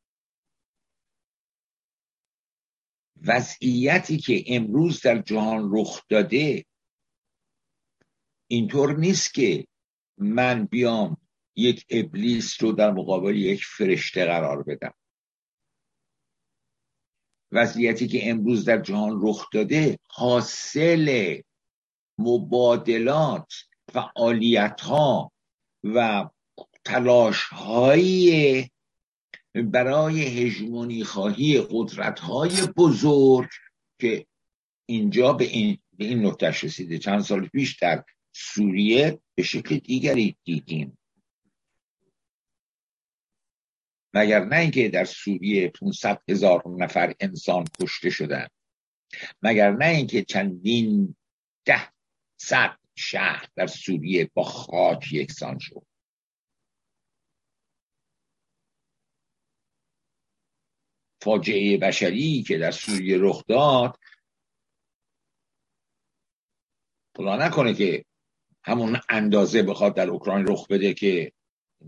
وضعیتی 3.22 4.18
که 4.18 4.44
امروز 4.48 5.02
در 5.02 5.22
جهان 5.22 5.70
رخ 5.74 6.02
داده 6.10 6.66
اینطور 8.48 8.98
نیست 8.98 9.34
که 9.34 9.68
من 10.18 10.66
بیام 10.66 11.18
یک 11.56 11.86
ابلیس 11.90 12.64
رو 12.64 12.72
در 12.72 12.92
مقابل 12.92 13.36
یک 13.36 13.66
فرشته 13.66 14.26
قرار 14.26 14.64
بدم. 14.64 14.94
وضعیتی 17.52 18.08
که 18.08 18.30
امروز 18.30 18.66
در 18.66 18.82
جهان 18.82 19.20
رخ 19.22 19.48
داده 19.54 20.00
حاصل 20.08 21.38
مبادلات 22.18 23.54
فعالیت 23.94 24.82
ها 24.82 25.32
و 25.84 26.30
تلاش 26.86 27.44
های 27.44 28.70
برای 29.56 30.22
هژمونی 30.22 31.04
خواهی 31.04 31.62
قدرت 31.70 32.20
های 32.20 32.52
بزرگ 32.78 33.50
که 34.00 34.26
اینجا 34.86 35.34
به 35.34 35.46
این 35.46 35.78
به 35.98 36.06
این 36.06 36.26
نقطهش 36.26 36.64
رسیده. 36.64 36.98
چند 36.98 37.22
سال 37.22 37.48
پیش 37.48 37.76
در 37.76 38.04
سوریه 38.34 39.20
به 39.36 39.44
شکل 39.44 39.78
دیگری 39.78 40.38
دیدیم. 40.44 40.98
مگر 44.14 44.46
نه 44.46 44.56
اینکه 44.56 44.90
در 44.90 45.06
سوریه 45.06 45.68
500 45.68 46.22
هزار 46.30 46.64
نفر 46.68 47.14
انسان 47.20 47.66
کشته 47.82 48.10
شدن 48.10 48.48
مگر 49.42 49.72
نه 49.72 49.86
اینکه 49.86 50.24
چندین 50.24 51.16
ده 51.66 51.92
صد 52.38 52.78
شهر 52.96 53.48
در 53.56 53.68
سوریه 53.68 54.32
با 54.34 54.44
خاک 54.44 55.14
یکسان 55.14 55.60
شد. 55.60 55.86
فاجعه 61.22 61.78
بشری 61.78 62.44
که 62.44 62.58
در 62.58 62.72
سوریه 62.72 63.18
رخ 63.20 63.44
داد 63.48 64.00
خدا 67.18 67.36
نکنه 67.36 67.74
که 67.74 68.06
همون 68.64 68.98
اندازه 69.10 69.64
بخواد 69.64 69.96
در 69.96 70.10
اوکراین 70.10 70.48
رخ 70.48 70.68
بده 70.68 70.94
که 70.94 71.32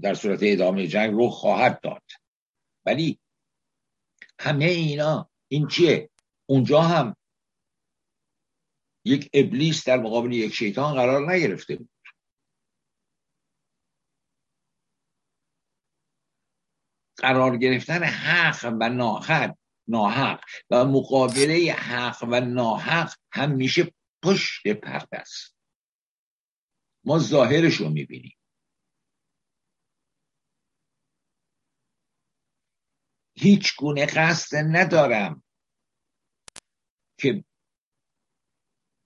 در 0.01 0.13
صورت 0.13 0.39
ادامه 0.41 0.87
جنگ 0.87 1.11
رخ 1.13 1.33
خواهد 1.33 1.81
داد. 1.81 2.03
ولی 2.85 3.19
همه 4.39 4.65
اینا 4.65 5.29
این 5.47 5.67
چیه؟ 5.67 6.09
اونجا 6.45 6.81
هم 6.81 7.15
یک 9.05 9.29
ابلیس 9.33 9.87
در 9.87 9.97
مقابل 9.97 10.33
یک 10.33 10.53
شیطان 10.53 10.93
قرار 10.93 11.33
نگرفته 11.33 11.75
بود. 11.75 11.89
قرار 17.17 17.57
گرفتن 17.57 18.03
حق 18.03 18.77
و 18.79 18.89
ناحق 18.89 19.57
ناحق 19.87 20.43
و 20.69 20.85
مقابله 20.85 21.71
حق 21.71 22.23
و 22.29 22.39
ناحق 22.39 23.13
همیشه 23.31 23.93
پشت 24.23 24.67
پرده 24.67 25.17
است. 25.17 25.55
ما 27.05 27.19
ظاهرش 27.19 27.75
رو 27.75 27.89
می‌بینیم. 27.89 28.37
هیچ 33.35 33.75
گونه 33.75 34.05
قصد 34.05 34.57
ندارم 34.57 35.43
که 37.19 37.43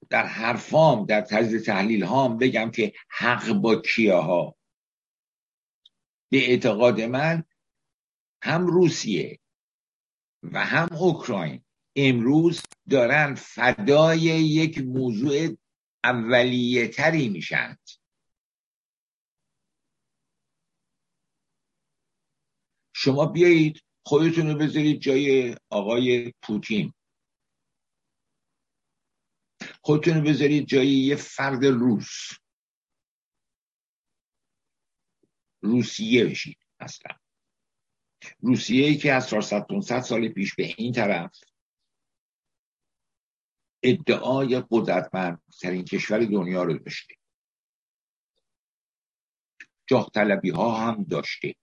در 0.10 0.26
حرفام 0.26 1.06
در 1.06 1.22
تجزیه 1.22 1.60
تحلیل 1.60 2.04
هام 2.04 2.38
بگم 2.38 2.72
که 2.72 2.94
حق 3.10 3.54
با 3.54 3.82
کیه 3.82 4.14
ها 4.16 4.56
به 6.32 6.38
اعتقاد 6.38 7.02
من 7.02 7.44
هم 8.42 8.68
روسیه 8.68 9.40
و 10.44 10.66
هم 10.66 10.88
اوکراین 10.98 11.64
امروز 11.96 12.62
دارن 12.90 13.36
فدای 13.36 14.20
یک 14.20 14.78
موضوع 14.78 15.58
اولیه 16.04 16.88
تری 16.88 17.30
میشند 17.30 17.80
شما 22.94 23.26
بیایید 23.26 23.87
خودتون 24.08 24.48
رو 24.48 24.56
بذارید 24.58 25.02
جای 25.02 25.56
آقای 25.70 26.34
پوتین. 26.42 26.94
خودتون 29.82 30.14
رو 30.14 30.22
بذارید 30.22 30.68
جای 30.68 30.88
یه 30.88 31.16
فرد 31.16 31.66
روس. 31.66 32.30
روسیه 35.62 36.26
بشید 36.26 36.58
اصلا. 36.80 37.16
روسیه 38.40 38.86
ای 38.86 38.98
که 38.98 39.14
از 39.14 39.30
400 39.30 39.68
500 39.68 40.00
سال 40.02 40.30
پیش 40.30 40.56
به 40.56 40.74
این 40.78 40.94
طرف 40.94 41.40
ادعای 43.84 44.64
قدرتمندترین 44.72 45.86
کشور 45.86 46.20
دنیا 46.26 46.64
رو 46.64 46.78
داشته. 46.78 47.16
جاه 49.88 50.10
طلبی 50.14 50.50
ها 50.50 50.78
هم 50.78 51.04
داشته. 51.04 51.56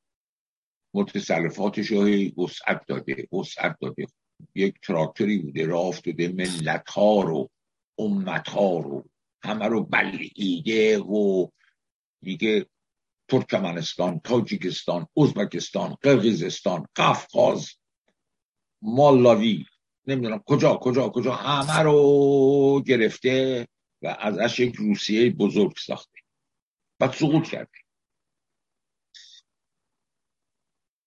متصرفاتش 0.95 1.87
رو 1.87 2.09
وسعت 2.45 2.87
داده 2.87 3.29
وسعت 3.33 3.77
داده. 3.81 4.07
یک 4.55 4.75
تراکتوری 4.83 5.39
بوده 5.39 5.67
راه 5.67 5.87
افتاده 5.87 6.29
ملت 6.29 6.91
ها 6.91 7.23
رو 7.23 7.51
امت 7.99 8.49
ها 8.49 8.79
رو. 8.79 9.05
همه 9.43 9.67
رو 9.67 9.85
بلعیده 9.85 10.99
و 10.99 11.49
دیگه 12.23 12.67
ترکمنستان 13.29 14.21
تاجیکستان 14.25 15.07
ازبکستان 15.17 15.97
قرقیزستان 16.03 16.87
قفقاز 16.97 17.71
مالاوی 18.83 19.67
نمی‌دونم 20.07 20.43
کجا 20.47 20.75
کجا 20.75 21.09
کجا 21.09 21.33
همه 21.33 21.79
رو 21.79 22.83
گرفته 22.87 23.67
و 24.03 24.17
ازش 24.21 24.61
یک 24.61 24.75
روسیه 24.75 25.31
بزرگ 25.31 25.77
ساخته. 25.77 26.19
بعد 26.99 27.13
سقوط 27.13 27.49
کرده. 27.49 27.84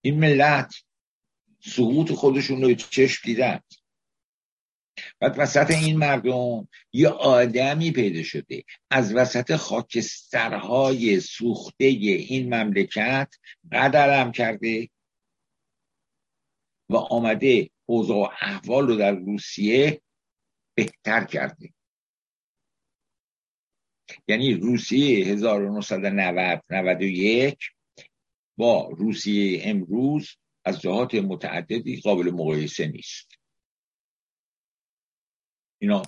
این 0.08 0.20
ملت 0.20 0.76
سقوط 1.60 2.12
خودشون 2.12 2.62
رو 2.62 2.74
چشم 2.74 3.22
دیدن. 3.26 3.60
بعد 5.20 5.36
وسط 5.38 5.72
این 5.72 5.98
مردم 5.98 6.68
یه 6.94 7.10
آدمی 7.10 7.92
پیدا 7.92 8.24
شده. 8.24 8.64
از 8.90 9.16
وسط 9.16 9.56
خاکسترهای 9.56 11.20
سوخته 11.20 11.86
این 11.86 12.54
مملکت 12.54 13.36
قدرم 13.72 14.32
کرده 14.32 14.90
و 16.90 16.96
آمده 16.96 17.70
اوضاع 17.86 18.34
احوال 18.42 18.88
رو 18.88 18.96
در 18.96 19.12
روسیه 19.12 20.02
بهتر 20.76 21.24
کرده. 21.24 21.74
یعنی 24.28 24.54
روسیه 24.54 25.26
1990 25.26 26.64
91 26.70 27.77
با 28.58 28.90
روسیه 28.90 29.62
امروز 29.64 30.30
از 30.66 30.82
جهات 30.82 31.16
متعددی 31.16 32.02
قابل 32.02 32.32
مقایسه 32.32 32.88
نیست. 32.88 33.32
اینا 35.82 36.02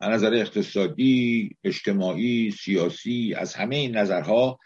از 0.00 0.10
نظر 0.10 0.34
اقتصادی 0.34 1.50
اجتماعی 1.64 2.50
سیاسی 2.50 3.34
از 3.34 3.54
همه 3.54 3.76
این 3.76 3.96
نظرها 3.96 4.58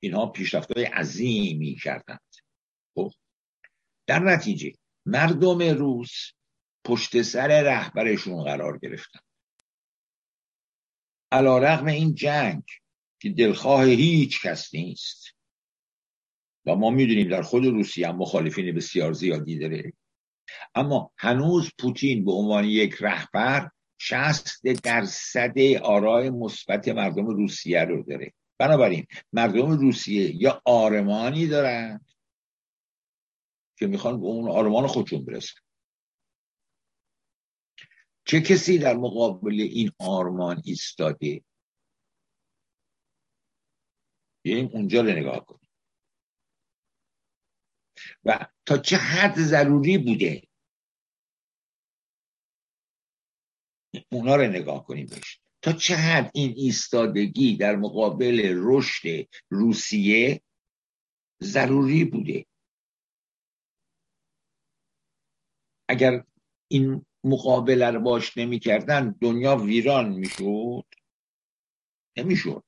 اینها 0.00 0.26
پیشرفتهای 0.26 0.84
عظیمی 0.84 1.76
کردند. 1.82 2.20
خب 2.94 3.12
در 4.06 4.18
نتیجه 4.18 4.72
مردم 5.06 5.62
روس 5.62 6.32
پشت 6.84 7.22
سر 7.22 7.62
رهبرشون 7.62 8.44
قرار 8.44 8.78
گرفتن. 8.78 9.20
علا 11.32 11.58
رقم 11.58 11.86
این 11.86 12.14
جنگ 12.14 12.62
که 13.20 13.30
دلخواه 13.30 13.84
هیچ 13.84 14.42
کس 14.42 14.74
نیست. 14.74 15.31
و 16.66 16.74
ما 16.74 16.90
می‌دونیم 16.90 17.28
در 17.28 17.42
خود 17.42 17.64
روسیه 17.64 18.08
هم 18.08 18.16
مخالفین 18.16 18.74
بسیار 18.74 19.12
زیادی 19.12 19.58
داره. 19.58 19.92
اما 20.74 21.12
هنوز 21.16 21.70
پوتین 21.78 22.24
به 22.24 22.32
عنوان 22.32 22.64
یک 22.64 22.94
رهبر 23.00 23.70
شست 23.98 24.64
درصد 24.64 25.58
آرای 25.82 26.30
مثبت 26.30 26.88
مردم 26.88 27.26
روسیه 27.26 27.84
رو 27.84 28.02
داره. 28.02 28.32
بنابراین 28.58 29.06
مردم 29.32 29.70
روسیه 29.70 30.42
یا 30.42 30.62
آرمانی 30.64 31.46
دارن 31.46 32.04
که 33.78 33.86
می‌خوان 33.86 34.20
به 34.20 34.26
اون 34.26 34.50
آرمان 34.50 34.86
خودشون 34.86 35.24
برسن. 35.24 35.60
چه 38.24 38.40
کسی 38.40 38.78
در 38.78 38.96
مقابل 38.96 39.60
این 39.60 39.90
آرمان 39.98 40.62
ایستاده؟ 40.64 41.44
بیاییم 44.44 44.70
اونجا 44.72 45.00
رو 45.00 45.08
نگاه 45.08 45.46
کنیم. 45.46 45.61
و 48.24 48.46
تا 48.66 48.78
چه 48.78 48.96
حد 48.96 49.34
ضروری 49.38 49.98
بوده؟ 49.98 50.42
اونا 54.12 54.36
رو 54.36 54.42
نگاه 54.42 54.86
کنیم 54.86 55.06
بهش. 55.06 55.40
تا 55.62 55.72
چه 55.72 55.96
حد 55.96 56.30
این 56.34 56.54
ایستادگی 56.56 57.56
در 57.56 57.76
مقابل 57.76 58.52
رشد 58.56 59.28
روسیه 59.48 60.42
ضروری 61.42 62.04
بوده؟ 62.04 62.46
اگر 65.88 66.24
این 66.68 67.06
مقابله 67.24 67.90
رو 67.90 68.00
باش 68.00 68.36
نمی‌کردن 68.36 69.10
دنیا 69.20 69.56
ویران 69.56 70.08
می‌شد؟ 70.08 70.84
نمی‌شد. 72.16 72.64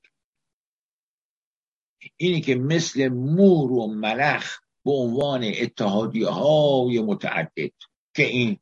اینی 2.17 2.41
که 2.41 2.55
مثل 2.55 3.09
مور 3.09 3.73
و 3.73 3.87
ملخ 3.87 4.64
به 4.85 4.91
عنوان 4.91 5.45
اتحادیه 5.45 6.29
های 6.29 7.01
متعدد 7.01 7.73
که 8.17 8.23
این 8.23 8.59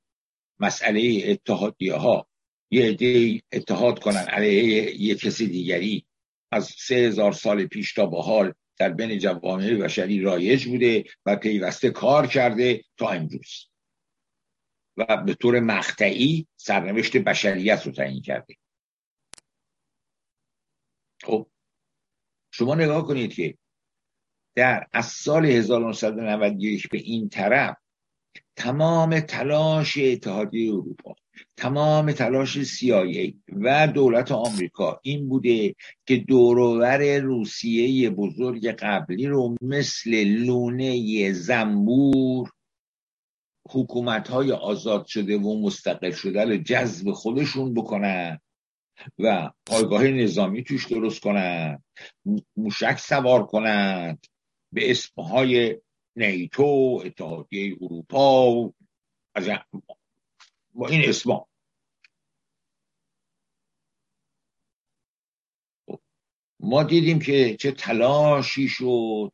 مسئله 0.60 1.22
اتحادیه 1.26 1.94
ها 1.94 2.26
یه 2.70 2.86
عده 2.86 3.42
اتحاد 3.52 3.98
کنن 3.98 4.16
علیه 4.28 5.00
یه 5.00 5.14
کسی 5.14 5.46
دیگری. 5.46 6.06
از 6.52 6.64
سه 6.78 6.94
هزار 6.94 7.32
سال 7.32 7.66
پیش 7.66 7.92
تا 7.92 8.06
به 8.06 8.22
حال 8.22 8.54
در 8.78 8.88
بین 8.88 9.18
جوامع 9.18 9.74
بشری 9.74 10.20
رایج 10.20 10.66
بوده 10.66 11.04
و 11.26 11.36
پیوسته 11.36 11.90
کار 11.90 12.26
کرده 12.26 12.84
تا 12.96 13.08
امروز. 13.08 13.68
و 14.96 15.16
به 15.26 15.34
طور 15.34 15.60
مقطعی 15.60 16.46
سرنوشت 16.56 17.16
بشریت 17.16 17.86
رو 17.86 17.92
تعیین 17.92 18.22
کرده. 18.22 18.54
خب 21.22 21.50
شما 22.50 22.74
نگاه 22.74 23.06
کنید 23.06 23.34
که 23.34 23.58
در 24.54 24.86
از 24.92 25.06
سال 25.06 25.46
1991 25.46 26.88
به 26.88 26.98
این 26.98 27.28
طرف 27.28 27.76
تمام 28.56 29.20
تلاش 29.20 29.98
اتحادیه 29.98 30.72
اروپا 30.72 31.14
تمام 31.56 32.12
تلاش 32.12 32.58
CIA 32.62 33.34
و 33.48 33.88
دولت 33.88 34.32
آمریکا 34.32 35.00
این 35.02 35.28
بوده 35.28 35.74
که 36.06 36.16
دورور 36.16 37.18
روسیه 37.18 38.10
بزرگ 38.10 38.68
قبلی 38.68 39.26
رو 39.26 39.56
مثل 39.62 40.24
لونه 40.24 41.32
زنبور 41.32 42.50
حکومت 43.70 44.28
های 44.28 44.52
آزاد 44.52 45.06
شده 45.06 45.38
و 45.38 45.62
مستقل 45.62 46.10
شده 46.10 46.44
رو 46.44 46.56
جذب 46.56 47.12
خودشون 47.12 47.74
بکنن 47.74 48.40
و 49.18 49.50
پایگاه 49.66 50.08
نظامی 50.08 50.64
توش 50.64 50.86
درست 50.86 51.20
کنند 51.20 51.84
موشک 52.56 52.98
سوار 52.98 53.46
کنند. 53.46 54.26
به 54.72 54.90
اسمهای 54.90 55.80
نیتو 56.16 57.02
اتحادیه 57.04 57.76
اروپا 57.80 58.72
از 59.34 59.48
با 60.74 60.88
این 60.88 61.08
اسما. 61.08 61.48
ما 66.60 66.82
دیدیم 66.82 67.18
که 67.18 67.56
چه 67.56 67.72
تلاشی 67.72 68.68
شد 68.68 69.30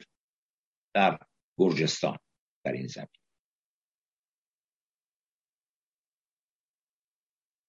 در 0.95 1.19
گرجستان 1.59 2.19
در 2.65 2.73
این 2.73 2.87
زمین. 2.87 3.09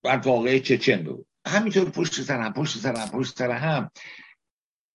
بعد 0.03 0.27
واقعه 0.27 0.59
چچن 0.59 1.03
بود. 1.03 1.27
همینطور 1.45 1.89
پشت 1.91 2.21
سر 2.21 2.41
هم 2.41 2.53
پشت 2.53 2.77
سر 2.77 2.95
هم 2.95 3.19
پشت 3.19 3.37
سر 3.37 3.51
هم. 3.51 3.91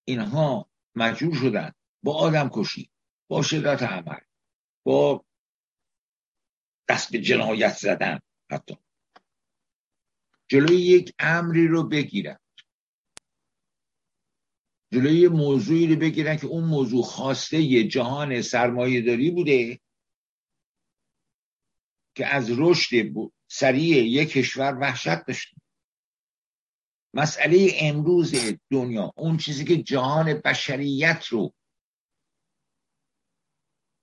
اینها 0.05 0.71
مجبور 0.95 1.35
شدن 1.35 1.73
با 2.05 2.15
آدم 2.15 2.51
کشی 2.53 2.91
با 3.29 3.43
شدت 3.43 3.83
عمل 3.83 4.21
با 4.85 5.25
دست 6.89 7.13
به 7.13 7.19
جنایت 7.19 7.75
زدن 7.77 8.21
حتی. 8.51 8.77
جلوی 10.49 10.77
یک 10.77 11.15
امری 11.19 11.67
رو 11.67 11.89
بگیرن. 11.89 12.39
جلوی 14.93 15.29
موضوعی 15.29 15.87
رو 15.87 15.97
بگیرن 15.97 16.37
که 16.37 16.47
اون 16.47 16.65
موضوع 16.65 17.03
خواسته 17.03 17.61
یه 17.61 17.89
جهان 17.89 18.43
سرمایه 18.43 19.01
داری 19.01 19.31
بوده 19.31 19.81
که 22.15 22.27
از 22.27 22.51
رشد 22.59 22.97
سریع 23.49 24.05
یک 24.05 24.29
کشور 24.29 24.79
وحشت 24.81 25.27
داشته. 25.27 25.57
مسئله 27.15 27.71
امروز 27.81 28.35
دنیا 28.71 29.13
اون 29.17 29.37
چیزی 29.37 29.65
که 29.65 29.83
جهان 29.83 30.35
بشریت 30.35 31.27
رو 31.27 31.55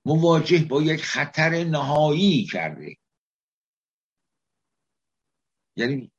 مواجه 0.06 0.66
با 0.66 0.82
یک 0.82 1.02
خطر 1.04 1.64
نهایی 1.64 2.46
کرده. 2.46 2.98
یعنی 5.76 6.12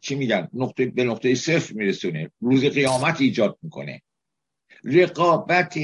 چی 0.00 0.14
میگن 0.14 0.48
نقطه 0.52 0.86
به 0.86 1.04
نقطه 1.04 1.34
صفر 1.34 1.74
میرسونه. 1.74 2.30
روز 2.40 2.64
قیامت 2.64 3.20
ایجاد 3.20 3.58
می‌کنه. 3.62 4.02
رقابت 4.84 5.74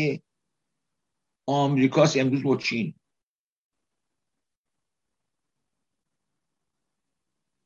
آمریکاست 1.47 2.17
امروز 2.17 2.43
با 2.43 2.57
چین. 2.57 2.95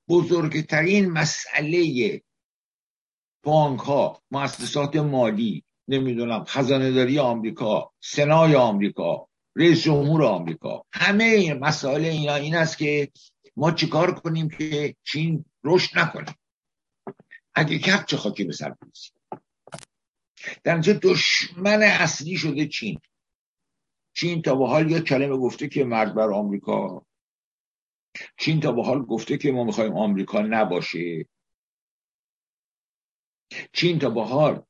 بزرگترین 0.09 1.11
مسئله 1.11 2.23
بانک 3.43 3.81
ها 3.81 4.23
مؤسسات 4.31 4.97
مالی 4.97 5.65
نمی‌دونم 5.89 6.45
خزانه 6.45 6.91
داری 6.91 7.19
آمریکا 7.19 7.93
سنای 8.01 8.55
آمریکا 8.55 9.30
رئیس 9.57 9.83
جمهور 9.83 10.25
آمریکا. 10.25 10.85
همه 10.93 11.55
مسائل 11.55 12.05
اینا 12.05 12.35
این 12.35 12.55
است 12.55 12.79
که 12.79 13.11
ما 13.57 13.71
چیکار 13.71 14.15
کنیم 14.15 14.49
که 14.49 14.95
چین 15.05 15.45
رشد 15.65 15.99
نکنه؟ 15.99 16.35
اگه 17.55 17.79
کپ 17.79 18.05
چه 18.05 18.17
خاکی 18.17 18.45
به 18.45 18.53
سر 18.53 18.75
در 20.65 20.73
اینجا 20.73 20.93
دشمن 20.93 21.83
اصلی 21.83 22.37
شده 22.37 22.67
چین. 22.67 23.01
چین 24.13 24.43
تا 24.43 24.55
به 24.55 24.69
حال 24.69 24.91
یه 24.91 25.01
کلمه 25.01 25.37
گفته 25.37 25.69
که 25.69 25.85
مرد 25.85 26.15
بر 26.15 26.33
آمریکا. 26.33 27.07
چین 28.39 28.61
تا 28.61 28.73
به 28.73 28.83
حال 28.83 29.03
گفته 29.03 29.37
که 29.37 29.53
ما 29.53 29.65
می‌خوایم 29.65 29.97
آمریکا 29.97 30.41
نباشه. 30.41 31.27
چین 33.73 33.99
تا 33.99 34.11
به 34.11 34.25
حال 34.25 34.63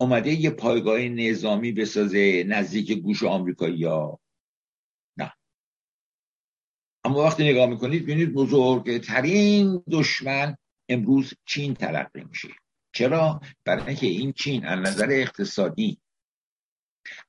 اومده 0.00 0.30
یه 0.30 0.50
پایگاه 0.50 1.00
نظامی 1.00 1.72
بسازه 1.72 2.44
نزدیک 2.48 2.92
گوش 2.92 3.22
آمریکایی 3.22 3.84
ها 3.84 4.21
اما 7.04 7.24
وقتی 7.24 7.44
نگاه 7.44 7.66
می‌کنید 7.66 8.02
ببینید 8.02 8.32
بزرگترین 8.32 9.84
دشمن 9.90 10.56
امروز 10.88 11.34
چین 11.46 11.74
تلقی 11.74 12.24
میشه. 12.24 12.48
چرا؟ 12.94 13.40
برای 13.64 13.86
اینکه 13.86 14.06
این 14.06 14.32
چین 14.32 14.66
از 14.66 14.78
نظر 14.78 15.08
اقتصادی 15.10 16.00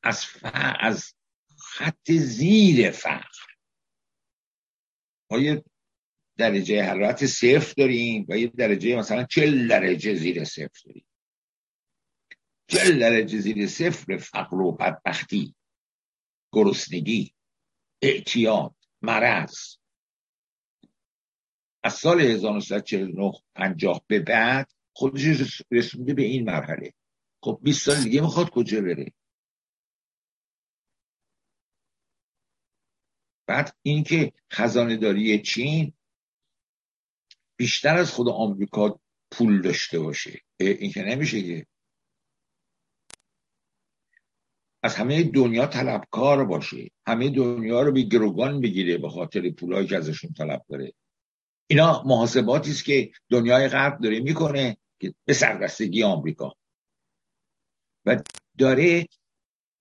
از 0.04 0.26
از 0.80 1.14
خط 1.58 2.12
زیر 2.12 2.92
فقر. 2.92 3.40
ما 5.32 5.40
یه 5.40 5.64
درجه 6.38 6.84
حرارت 6.84 7.26
صفر 7.26 7.74
داریم 7.78 8.26
و 8.30 8.38
یه 8.38 8.48
درجه 8.48 8.96
مثلا 8.96 9.24
چل 9.24 9.68
درجه 9.68 10.16
زیر 10.16 10.44
صفر 10.44 10.82
داریم. 10.86 11.06
چل 12.68 13.00
درجه 13.00 13.40
زیر 13.40 13.68
صفر 13.68 14.18
فقر 14.18 14.62
و 14.62 14.72
بدبختی 14.72 15.56
گرسنگی 16.52 17.34
اعتیاد 18.02 18.76
مرض. 19.04 19.76
از 21.84 21.94
سال 21.94 22.22
1949 22.22 23.32
50 23.56 24.06
به 24.08 24.20
بعد 24.20 24.72
خودش 24.94 25.62
رسونده 25.72 26.14
به 26.14 26.24
این 26.24 26.44
مرحله. 26.46 26.94
خب 27.42 27.60
20 27.64 27.86
سال 27.86 28.04
دیگه 28.04 28.22
می‌خواد 28.22 28.50
کجا 28.50 28.82
بره؟ 28.82 29.14
بعد 33.48 33.76
اینکه 33.82 34.34
خزانه 34.54 34.98
داری 34.98 35.42
چین 35.42 35.94
بیشتر 37.58 37.98
از 37.98 38.12
خود 38.12 38.30
آمریکا 38.30 39.00
پول 39.32 39.62
داشته 39.62 40.00
باشه. 40.00 40.42
این 40.60 40.92
که 40.92 41.04
نمیشه 41.04 41.42
که 41.42 41.66
از 44.84 44.96
همه 44.96 45.24
دنیا 45.24 45.66
طلبکار 45.66 46.46
باشه 46.46 46.92
همه 47.08 47.30
دنیا 47.30 47.82
رو 47.82 47.92
به 47.92 48.02
گروگان 48.02 48.62
بگیره 48.62 48.98
به 48.98 49.10
خاطر 49.10 49.50
پولایی 49.50 49.88
که 49.88 49.98
ازشون 49.98 50.34
طلب 50.34 50.66
داره. 50.70 50.94
اینا 51.68 52.04
محاسباتی 52.06 52.72
است 52.72 52.86
که 52.86 53.12
دنیای 53.30 53.68
غرب 53.68 54.02
داره 54.02 54.20
می‌کنه 54.20 54.78
که 55.00 55.14
به 55.26 55.34
سررستگی 55.34 56.04
آمریکا. 56.04 56.54
و 58.06 58.24
داره 58.58 59.08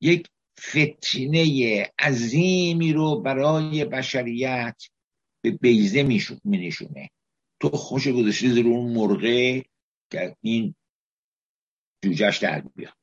یک 0.01 0.29
فتنه 0.61 1.93
عظیمی 1.99 2.93
رو 2.93 3.21
برای 3.21 3.85
بشریت 3.85 4.83
به 5.43 5.51
بیزه 5.51 6.03
نشونه 6.45 7.11
تو 7.61 7.69
خوش 7.69 8.09
گذاشته 8.09 8.49
زیر 8.49 8.67
اون 8.67 8.93
مرغه 8.93 9.65
که 10.11 10.37
این 10.41 10.75
جوجهش 12.05 12.38
در 12.38 12.61
بیاد. 12.61 12.97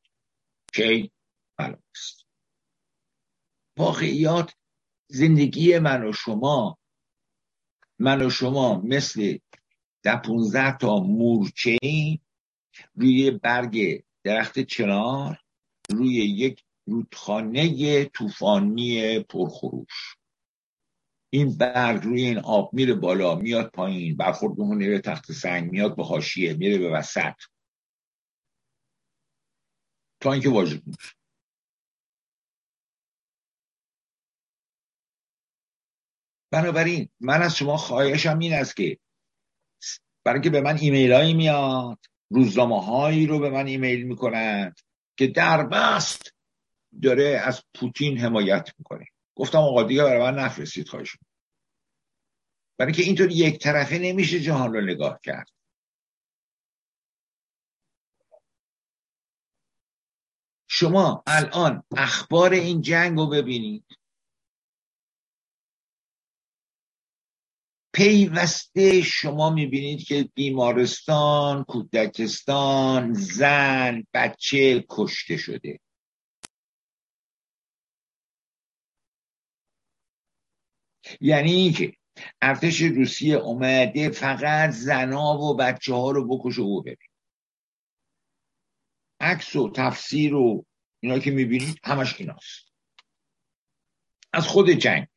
کی 0.73 1.11
معلوم 1.59 1.83
است 1.95 2.25
واقعیات 3.77 4.53
زندگی 5.07 5.79
من 5.79 6.09
و 6.09 6.13
شما 6.13 6.77
من 7.99 8.25
و 8.25 8.29
شما 8.29 8.81
مثل 8.81 9.37
ده 10.03 10.21
پونزده 10.21 10.77
تا 10.77 10.99
مورچه 10.99 11.77
روی 12.95 13.31
برگ 13.31 14.03
درخت 14.23 14.59
چنار 14.59 15.39
روی 15.89 16.15
یک 16.15 16.63
رودخانه 16.87 18.05
طوفانی 18.05 19.19
پرخروش. 19.19 20.15
این 21.29 21.57
برگ 21.57 22.03
روی 22.03 22.21
این 22.21 22.39
آب 22.39 22.73
میره 22.73 22.93
بالا 22.93 23.35
میاد 23.35 23.71
پایین 23.71 24.17
برخورد 24.17 24.59
میره 24.59 24.99
تخت 24.99 25.31
سنگ 25.31 25.71
میاد 25.71 25.95
به 25.95 26.03
حاشیه 26.03 26.53
میره 26.53 26.77
به 26.77 26.89
وسط. 26.89 27.35
تا 30.21 30.33
اینکه 30.33 30.49
واجد 30.49 30.87
میشه. 30.87 31.18
بنابراین 36.51 37.09
من 37.19 37.41
از 37.41 37.57
شما 37.57 37.77
خواهشم 37.77 38.39
این 38.39 38.53
است 38.53 38.75
که 38.75 38.99
برای 40.23 40.41
که 40.41 40.49
به 40.49 40.61
من 40.61 40.77
ایمیل 40.77 41.13
هایی 41.13 41.33
میاد 41.33 41.99
روزنامه 42.29 42.85
هایی 42.85 43.25
رو 43.25 43.39
به 43.39 43.49
من 43.49 43.67
ایمیل 43.67 44.03
می‌کنند 44.03 44.79
که 45.17 45.27
در 45.27 45.63
بست 45.63 46.33
داره 47.03 47.41
از 47.45 47.63
پوتین 47.75 48.17
حمایت 48.17 48.69
می‌کنه. 48.77 49.05
گفتم 49.35 49.57
آقا 49.57 49.83
دیگه 49.83 50.03
برای 50.03 50.31
من 50.31 50.39
نفرستید 50.39 50.87
خواهش 50.87 51.17
برای 52.77 52.93
که 52.93 53.03
اینطور 53.03 53.31
یک 53.31 53.59
طرفه 53.59 53.99
نمیشه 53.99 54.39
جهان 54.39 54.73
رو 54.73 54.81
نگاه 54.81 55.19
کرد. 55.23 55.49
شما 60.67 61.23
الان 61.27 61.83
اخبار 61.97 62.53
این 62.53 62.81
جنگ 62.81 63.17
رو 63.17 63.27
ببینید. 63.27 63.98
پیوسته 67.93 69.01
شما 69.01 69.49
می‌بینید 69.49 70.03
که 70.03 70.29
بیمارستان 70.33 71.63
کودکستان 71.63 73.13
زن 73.13 74.03
بچه 74.13 74.85
کشته 74.89 75.37
شده. 75.37 75.79
یعنی 81.21 81.51
اینکه 81.51 81.93
ارتش 82.41 82.81
روسیه 82.81 83.35
اومده 83.35 84.09
فقط 84.09 84.69
زنا 84.69 85.37
و 85.37 85.55
بچه 85.55 85.93
ها 85.93 86.11
رو 86.11 86.37
بکشه 86.37 86.61
و 86.61 86.81
ببین 86.81 87.09
عکس 89.19 89.55
و 89.55 89.71
تفسیر 89.71 90.35
و 90.35 90.65
اینا 90.99 91.19
که 91.19 91.31
می‌بینید 91.31 91.79
همش 91.83 92.19
ایناست. 92.19 92.71
از 94.33 94.47
خود 94.47 94.69
جنگ. 94.69 95.07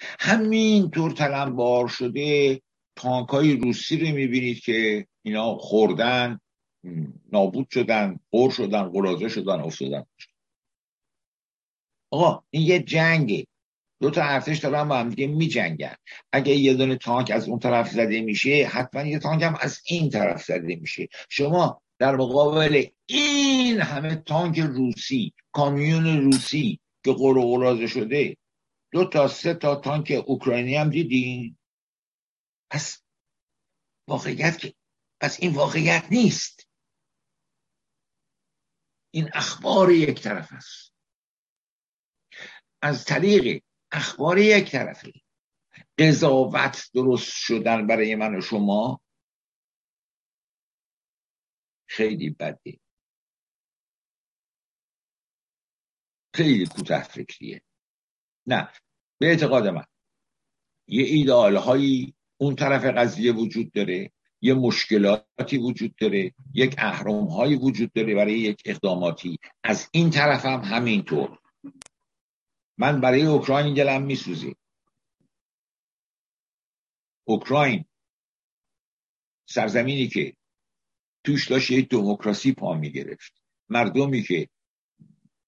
همینطور 0.00 1.10
تلمبار 1.10 1.88
شده 1.88 2.60
تانک 2.96 3.28
های 3.28 3.56
روسی 3.56 3.96
رو 3.96 4.14
می‌بینید 4.14 4.60
که 4.60 5.06
اینا 5.22 5.54
خوردن 5.58 6.40
نابود 7.32 7.70
شدن 7.70 8.20
قر 8.32 8.50
شدن 8.50 8.82
قرازه 8.82 9.28
شدن 9.28 9.60
افتادن. 9.60 10.04
آقا 12.10 12.42
این 12.50 12.62
یه 12.62 12.78
جنگه. 12.78 13.46
دو 14.00 14.10
تا 14.10 14.22
ارتش 14.22 14.58
دارن 14.58 14.88
با 14.88 14.96
هم 14.96 15.08
دیگه 15.08 15.26
می 15.26 15.48
جنگن 15.48 15.94
اگه 16.32 16.54
یه 16.54 16.74
دونه 16.74 16.96
تانک 16.96 17.30
از 17.30 17.48
اون 17.48 17.58
طرف 17.58 17.90
زده 17.90 18.20
میشه 18.20 18.68
حتما 18.72 19.02
یه 19.02 19.18
تانک 19.18 19.42
هم 19.42 19.58
از 19.60 19.80
این 19.86 20.10
طرف 20.10 20.44
زده 20.44 20.76
میشه. 20.76 21.08
شما 21.28 21.82
در 21.98 22.16
مقابل 22.16 22.84
این 23.06 23.80
همه 23.80 24.14
تانک 24.14 24.58
روسی 24.58 25.32
کامیون 25.52 26.22
روسی 26.22 26.80
که 27.04 27.12
قرازه 27.12 27.86
شده 27.86 28.36
دو 28.92 29.08
تا 29.12 29.28
سه 29.28 29.54
تا 29.54 29.80
تانک 29.80 30.12
اوکراینی 30.26 30.76
هم 30.76 30.90
دیدین؟ 30.90 31.58
پس 32.70 33.02
واقعیت 34.08 34.58
که 34.58 34.74
پس 35.20 35.40
این 35.40 35.54
واقعیت 35.54 36.04
نیست. 36.10 36.68
این 39.10 39.30
اخبار 39.34 39.90
یک 39.90 40.22
طرف 40.22 40.52
است. 40.52 40.94
از 42.82 43.04
طریق 43.04 43.62
اخبار 43.92 44.38
یک 44.38 44.70
طرفی 44.70 45.24
قضاوت 45.98 46.90
درست 46.94 47.32
شدن 47.32 47.86
برای 47.86 48.14
من 48.14 48.38
و 48.38 48.40
شما 48.40 49.00
خیلی 51.88 52.30
بده 52.30 52.80
خیلی 56.34 56.66
کوتاه 56.66 57.02
فکریه 57.02 57.62
نه 58.48 58.68
به 59.18 59.26
اعتقاد 59.26 59.66
من. 59.66 59.84
یه 60.86 61.04
ایدئال 61.04 61.56
هایی 61.56 62.14
اون 62.36 62.54
طرف 62.54 62.84
قضیه 62.84 63.32
وجود 63.32 63.72
داره 63.72 64.12
یه 64.40 64.54
مشکلاتی 64.54 65.58
وجود 65.58 65.94
داره 65.96 66.34
یک 66.54 66.74
اهرام 66.78 67.26
هایی 67.26 67.56
وجود 67.56 67.92
داره 67.92 68.14
برای 68.14 68.38
یک 68.38 68.62
اقداماتی. 68.64 69.38
از 69.64 69.88
این 69.92 70.10
طرف 70.10 70.44
هم 70.44 70.60
همینطور. 70.60 71.38
من 72.78 73.00
برای 73.00 73.22
اوکراین 73.22 73.74
دلم 73.74 74.02
میسوزه. 74.02 74.54
اوکراین 77.24 77.84
سرزمینی 79.48 80.08
که 80.08 80.36
توش 81.24 81.48
داشت 81.48 81.70
یک 81.70 81.88
دموکراسی 81.88 82.52
پا 82.52 82.74
می‌گرفت. 82.74 83.32
مردمی 83.68 84.22
که 84.22 84.48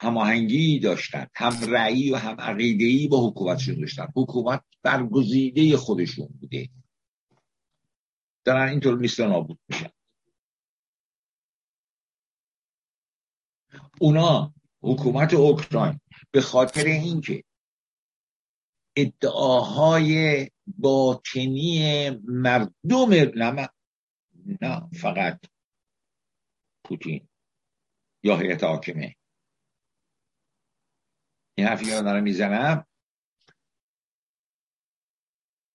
هماهنگی 0.01 0.79
داشتن 0.79 1.27
هم 1.35 1.53
رأی 1.69 2.11
و 2.11 2.17
هم 2.17 2.41
عقیده‌ای 2.41 3.09
با 3.09 3.29
حکومتشون 3.29 3.81
داشتن. 3.81 4.07
حکومت 4.17 4.63
برگزیده 4.83 5.77
خودشون 5.77 6.29
بوده. 6.41 6.69
دارن 8.45 8.69
اینطور 8.69 8.99
نیست 8.99 9.21
نابود 9.21 9.59
میشن 9.69 9.91
اونا 14.01 14.55
حکومت 14.83 15.35
اوکراین 15.35 16.01
به 16.31 16.41
خاطر 16.41 16.85
اینکه 16.85 17.45
ادعاهای 18.97 20.49
باطنی 20.67 22.11
مردم 22.25 23.15
نه, 23.37 23.69
نه 24.63 24.89
فقط 25.01 25.41
پوتین 26.85 27.29
یا 28.23 28.37
هیئت 28.37 28.65
حاکمه. 28.65 29.17
این 31.55 31.67
حرفی 31.67 31.85
که 31.85 31.91
دارم 31.91 32.23
می‌زنم 32.23 32.87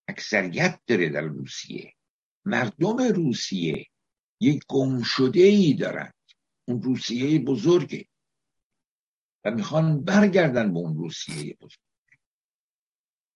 اکثریت 0.08 0.80
داره 0.86 1.08
در 1.08 1.20
روسیه. 1.20 1.94
مردم 2.44 2.96
روسیه 2.96 3.86
یک 4.40 4.64
گمشده 4.68 5.40
ای 5.40 5.74
دارند 5.74 6.14
اون 6.64 6.82
روسیه 6.82 7.38
بزرگه. 7.38 8.06
و 9.44 9.50
می‌خوان 9.50 10.04
برگردن 10.04 10.72
به 10.72 10.78
اون 10.78 10.96
روسیه 10.96 11.54
بزرگ. 11.54 11.78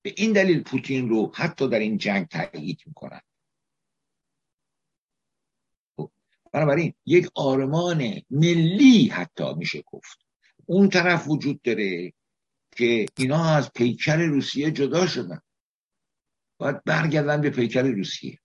به 0.02 0.14
این 0.16 0.32
دلیل 0.32 0.62
پوتین 0.62 1.08
رو 1.08 1.32
حتی 1.34 1.68
در 1.68 1.78
این 1.78 1.98
جنگ 1.98 2.26
تایید 2.26 2.80
می‌کنن. 2.86 3.20
بنابراین 6.52 6.94
یک 7.06 7.28
آرمان 7.34 8.22
ملی 8.30 9.08
حتی 9.08 9.54
میشه 9.54 9.82
گفت. 9.82 10.18
اون 10.66 10.88
طرف 10.88 11.28
وجود 11.28 11.62
داره. 11.62 12.12
که 12.80 13.06
اینا 13.18 13.44
از 13.56 13.72
پیکر 13.72 14.16
روسیه 14.16 14.70
جدا 14.70 15.06
شدن. 15.06 15.40
باید 16.58 16.84
برگردن 16.84 17.40
به 17.40 17.50
پیکر 17.50 17.82
روسیه. 17.82 18.38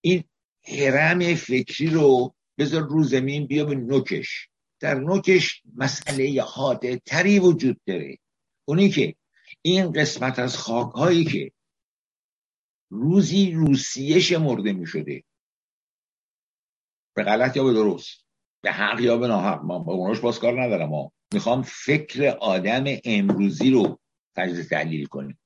این 0.00 0.24
هرم 0.64 1.34
فکری 1.34 1.90
رو 1.90 2.34
بذار 2.58 2.82
رو 2.82 3.04
زمین 3.04 3.46
بیا 3.46 3.64
به 3.64 3.74
نوکش. 3.74 4.48
در 4.80 4.94
نوکش 4.94 5.62
مسئله 5.74 6.42
حاده 6.42 7.00
تری 7.06 7.38
وجود 7.38 7.80
داره. 7.86 8.18
اونی 8.64 8.90
که 8.90 9.14
این 9.62 9.92
قسمت 9.92 10.38
از 10.38 10.56
خاک 10.56 10.92
هایی 10.92 11.24
که 11.24 11.52
روزی 12.90 13.52
روسیه 13.52 14.20
شمرده 14.20 14.72
می 14.72 14.86
شده 14.86 15.24
به 17.16 17.22
غلط 17.22 17.56
یا 17.56 17.64
به 17.64 17.72
درست. 17.72 18.25
به 18.62 18.72
حق 18.72 19.00
یا 19.00 19.16
به 19.16 19.28
ناحق 19.28 19.62
ما 19.64 19.78
با 19.78 19.92
اوناش 19.92 20.20
باز 20.20 20.38
کار 20.38 20.62
ندارم 20.62 20.88
ما 20.88 21.12
می‌خوام 21.34 21.62
فکر 21.62 22.26
آدم 22.28 22.84
امروزی 23.04 23.70
رو 23.70 23.98
تجزیه 24.36 24.64
تحلیل 24.64 25.06
کنیم. 25.06 25.38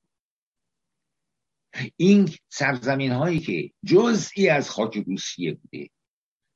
این 1.97 2.29
سرزمین 2.49 3.11
هایی 3.11 3.39
که 3.39 3.71
جزئی 3.85 4.49
از 4.49 4.69
خاک 4.69 4.97
روسیه 5.07 5.53
بوده 5.53 5.89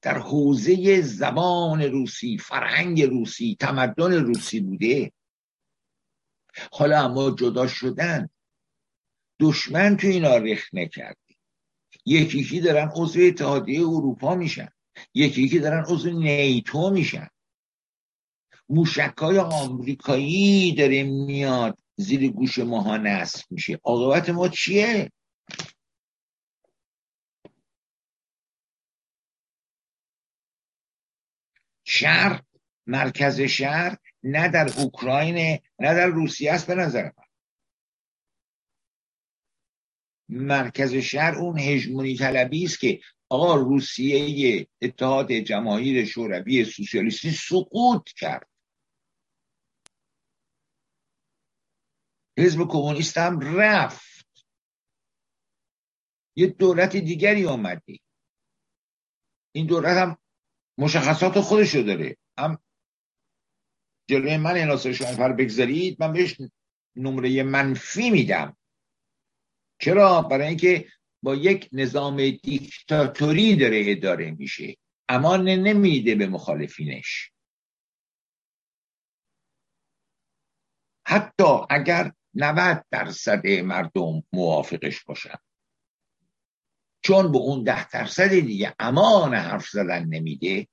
در 0.01 0.17
حوزه 0.17 1.01
زبان 1.01 1.81
روسی 1.81 2.37
فرهنگ 2.37 3.03
روسی 3.03 3.57
تمدن 3.59 4.13
روسی 4.13 4.59
بوده 4.59 5.11
حالا 6.71 7.05
اما 7.05 7.31
جدا 7.31 7.67
شدن 7.67 8.29
دشمن 9.39 9.97
تو 9.97 10.07
اینا 10.07 10.37
رخ 10.37 10.69
نکرده. 10.73 11.17
یکی 12.05 12.39
یکی 12.39 12.61
دارن 12.61 12.91
عضو 12.95 13.19
اتحادیه 13.21 13.79
اروپا 13.79 14.35
میشن. 14.35 14.69
یکی 15.13 15.43
یکی 15.43 15.59
دارن 15.59 15.85
عضو 15.87 16.09
نیتو 16.09 16.89
میشن. 16.89 17.27
موشک 18.69 19.17
های 19.17 19.37
آمریکایی 19.37 20.75
داره 20.75 21.03
میاد 21.03 21.79
زیر 21.95 22.31
گوش 22.31 22.59
ماها 22.59 22.97
نصب 22.97 23.45
میشه. 23.51 23.79
عاقبت 23.83 24.29
ما 24.29 24.49
چیه؟ 24.49 25.11
شهر 31.83 32.43
مرکز 32.87 33.41
شهر 33.41 33.97
نه 34.23 34.49
در 34.49 34.79
اوکراین 34.79 35.35
نه 35.79 35.93
در 35.93 36.07
روسیه 36.07 36.53
است 36.53 36.67
به 36.67 36.75
نظر 36.75 37.03
من. 37.03 37.25
مرکز 40.29 40.93
شهر 40.95 41.35
اون 41.35 41.59
هژمونی 41.59 42.15
طلبی 42.15 42.65
است 42.65 42.79
که 42.79 42.99
آقا 43.35 43.55
روسیه 43.55 44.67
اتحاد 44.81 45.31
جماهیر 45.33 46.05
شوروی 46.05 46.65
سوسیالیستی 46.65 47.31
سقوط 47.31 48.09
کرد. 48.09 48.49
حزب 52.37 52.67
کمونیست 52.69 53.17
هم 53.17 53.57
رفت. 53.59 54.25
یه 56.35 56.47
دولت 56.47 56.95
دیگری 56.95 57.45
آمده 57.45 57.99
این 59.51 59.65
دولت 59.65 59.97
هم 59.97 60.17
مشخصات 60.77 61.39
خودشو 61.39 61.81
داره. 61.81 62.17
هم 62.37 62.59
جلوی 64.09 64.37
من 64.37 64.57
اناسه 64.57 64.93
شما 64.93 65.29
بگذارید 65.29 66.03
من 66.03 66.13
بهش 66.13 66.37
نمره 66.95 67.43
منفی 67.43 68.09
میدم. 68.09 68.57
چرا؟ 69.79 70.21
برای 70.21 70.47
اینکه 70.47 70.87
با 71.25 71.35
یک 71.35 71.69
نظام 71.71 72.29
دیکتاتوری 72.29 73.55
داره 73.55 73.83
اداره 73.87 74.31
میشه. 74.31 74.77
اما 75.09 75.37
نمیده 75.37 76.15
به 76.15 76.27
مخالفینش. 76.27 77.31
حتی 81.07 81.43
اگر 81.69 82.11
90 82.33 82.85
درصد 82.91 83.47
مردم 83.47 84.23
موافقش 84.33 85.03
باشن. 85.03 85.37
چون 87.03 87.31
به 87.31 87.37
اون 87.37 87.63
ده 87.63 87.89
درصد 87.89 88.29
دیگه 88.29 88.75
امان 88.79 89.33
حرف 89.33 89.69
زدن 89.69 90.05
نمیده 90.05 90.67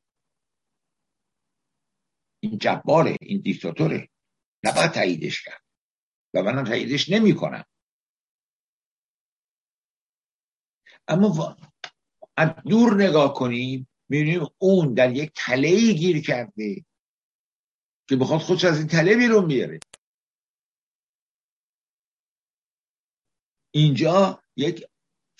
این 2.42 2.58
جباره 2.58 3.16
این 3.20 3.40
دیکتاتوره. 3.40 4.08
نباید 4.64 4.90
تاییدش 4.90 5.42
کرد. 5.42 5.62
و 6.34 6.42
من 6.42 6.64
تاییدش 6.64 7.10
نمی 7.10 7.34
اما 11.08 11.56
از 12.36 12.48
دور 12.68 13.04
نگاه 13.04 13.34
کنیم 13.34 13.88
می‌بینیم 14.08 14.46
اون 14.58 14.94
در 14.94 15.12
یک 15.12 15.32
تله 15.36 15.92
گیر 15.92 16.22
کرده 16.22 16.84
که 18.08 18.16
بخواد 18.16 18.40
خودش 18.40 18.64
از 18.64 18.78
این 18.78 18.86
تله 18.86 19.16
بیرون 19.16 19.46
بیاره. 19.46 19.80
اینجا 23.74 24.42
یک 24.56 24.86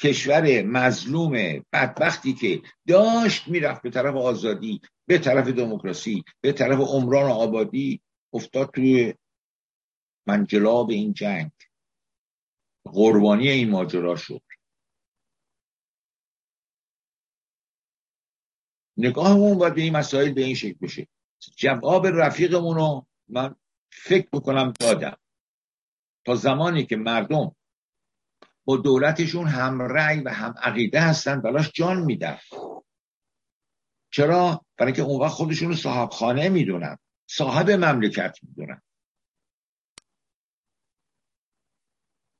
کشور 0.00 0.62
مظلوم 0.62 1.32
بدبختی 1.72 2.34
که 2.34 2.62
داشت 2.88 3.48
می‌رفت 3.48 3.82
به 3.82 3.90
طرف 3.90 4.14
آزادی 4.14 4.80
به 5.06 5.18
طرف 5.18 5.48
دموکراسی 5.48 6.24
به 6.40 6.52
طرف 6.52 6.80
عمران 6.80 7.30
و 7.30 7.34
آبادی 7.34 8.02
افتاد 8.32 8.70
توی 8.74 9.14
منجلاب 10.26 10.90
این 10.90 11.12
جنگ. 11.12 11.50
قربانی 12.84 13.48
این 13.48 13.70
ماجرا 13.70 14.16
شد. 14.16 14.42
نگاهمون 19.02 19.58
باید 19.58 19.74
به 19.74 19.80
این 19.80 19.96
مسائل 19.96 20.32
به 20.32 20.40
این 20.40 20.54
شکل 20.54 20.78
بشه. 20.82 21.08
جواب 21.56 22.06
رفیقمون 22.06 22.76
رو 22.76 23.06
من 23.28 23.54
فکر 23.92 24.28
می‌کنم 24.32 24.72
دادم. 24.80 25.16
تا 26.24 26.34
زمانی 26.34 26.86
که 26.86 26.96
مردم 26.96 27.56
با 28.64 28.76
دولتشون 28.76 29.46
هم 29.46 29.82
رأی 29.82 30.20
و 30.20 30.28
هم 30.28 30.54
عقیده 30.62 31.00
هستن 31.00 31.40
بلاش 31.40 31.70
جان 31.74 32.02
میدن. 32.02 32.38
چرا؟ 34.10 34.64
برای 34.76 34.92
که 34.92 35.02
اون 35.02 35.20
وقت 35.20 35.32
خودشون 35.32 35.68
رو 35.68 35.74
صاحب 35.74 36.10
خانه 36.10 36.48
می‌دونن. 36.48 36.98
صاحب 37.26 37.70
مملکت 37.70 38.38
می‌دونن. 38.42 38.82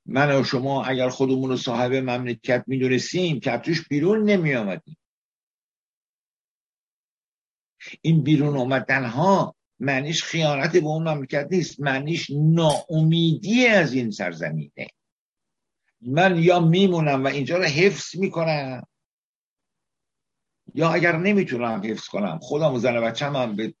من 0.05 0.39
و 0.39 0.43
شما 0.43 0.85
اگر 0.85 1.09
خودمون 1.09 1.49
رو 1.49 1.57
صاحب 1.57 1.93
مملکت 1.93 2.63
می‌دونستیم 2.67 3.39
که 3.39 3.57
توش 3.57 3.87
بیرون 3.87 4.23
نمی 4.23 4.55
آمدیم 4.55 4.97
این 8.01 8.23
بیرون 8.23 8.57
آمدن 8.57 9.05
ها 9.05 9.55
معنیش 9.79 10.23
خیانت 10.23 10.71
به 10.71 10.87
اون 10.87 11.07
مملکت 11.07 11.47
نیست 11.51 11.79
معنیش 11.79 12.29
ناامیدی 12.29 13.67
از 13.67 13.93
این 13.93 14.11
سرزمینه. 14.11 14.87
من 16.01 16.43
یا 16.43 16.59
میمونم 16.59 17.23
و 17.23 17.27
اینجا 17.27 17.57
رو 17.57 17.63
حفظ 17.63 18.15
می‌کنم 18.15 18.87
یا 20.75 20.89
اگر 20.89 21.17
نمی‌تونم 21.17 21.81
حفظ 21.85 22.07
کنم 22.07 22.39
خودم 22.41 22.73
و 22.73 22.79
زن 22.79 23.01
بچه 23.01 23.25
هم 23.25 23.55
به 23.55 23.73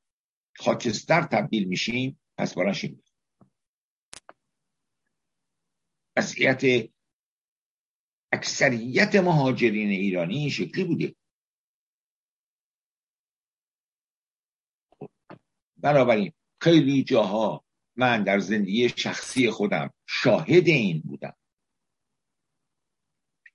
خاکستر 0.57 1.21
تبدیل 1.21 1.67
میشیم 1.67 2.19
پس 2.37 2.53
براشیم 2.53 3.03
وضعیت 6.17 6.89
اکثریت 8.31 9.15
مهاجرین 9.15 9.89
ایرانی 9.89 10.37
این 10.37 10.49
شکلی 10.49 10.83
بوده. 10.83 11.15
بنابراین 15.83 16.33
خیلی 16.61 17.03
جاها 17.03 17.65
من 17.95 18.23
در 18.23 18.39
زندگی 18.39 18.89
شخصی 18.89 19.49
خودم 19.49 19.93
شاهد 20.05 20.67
این 20.67 21.01
بودم 21.01 21.35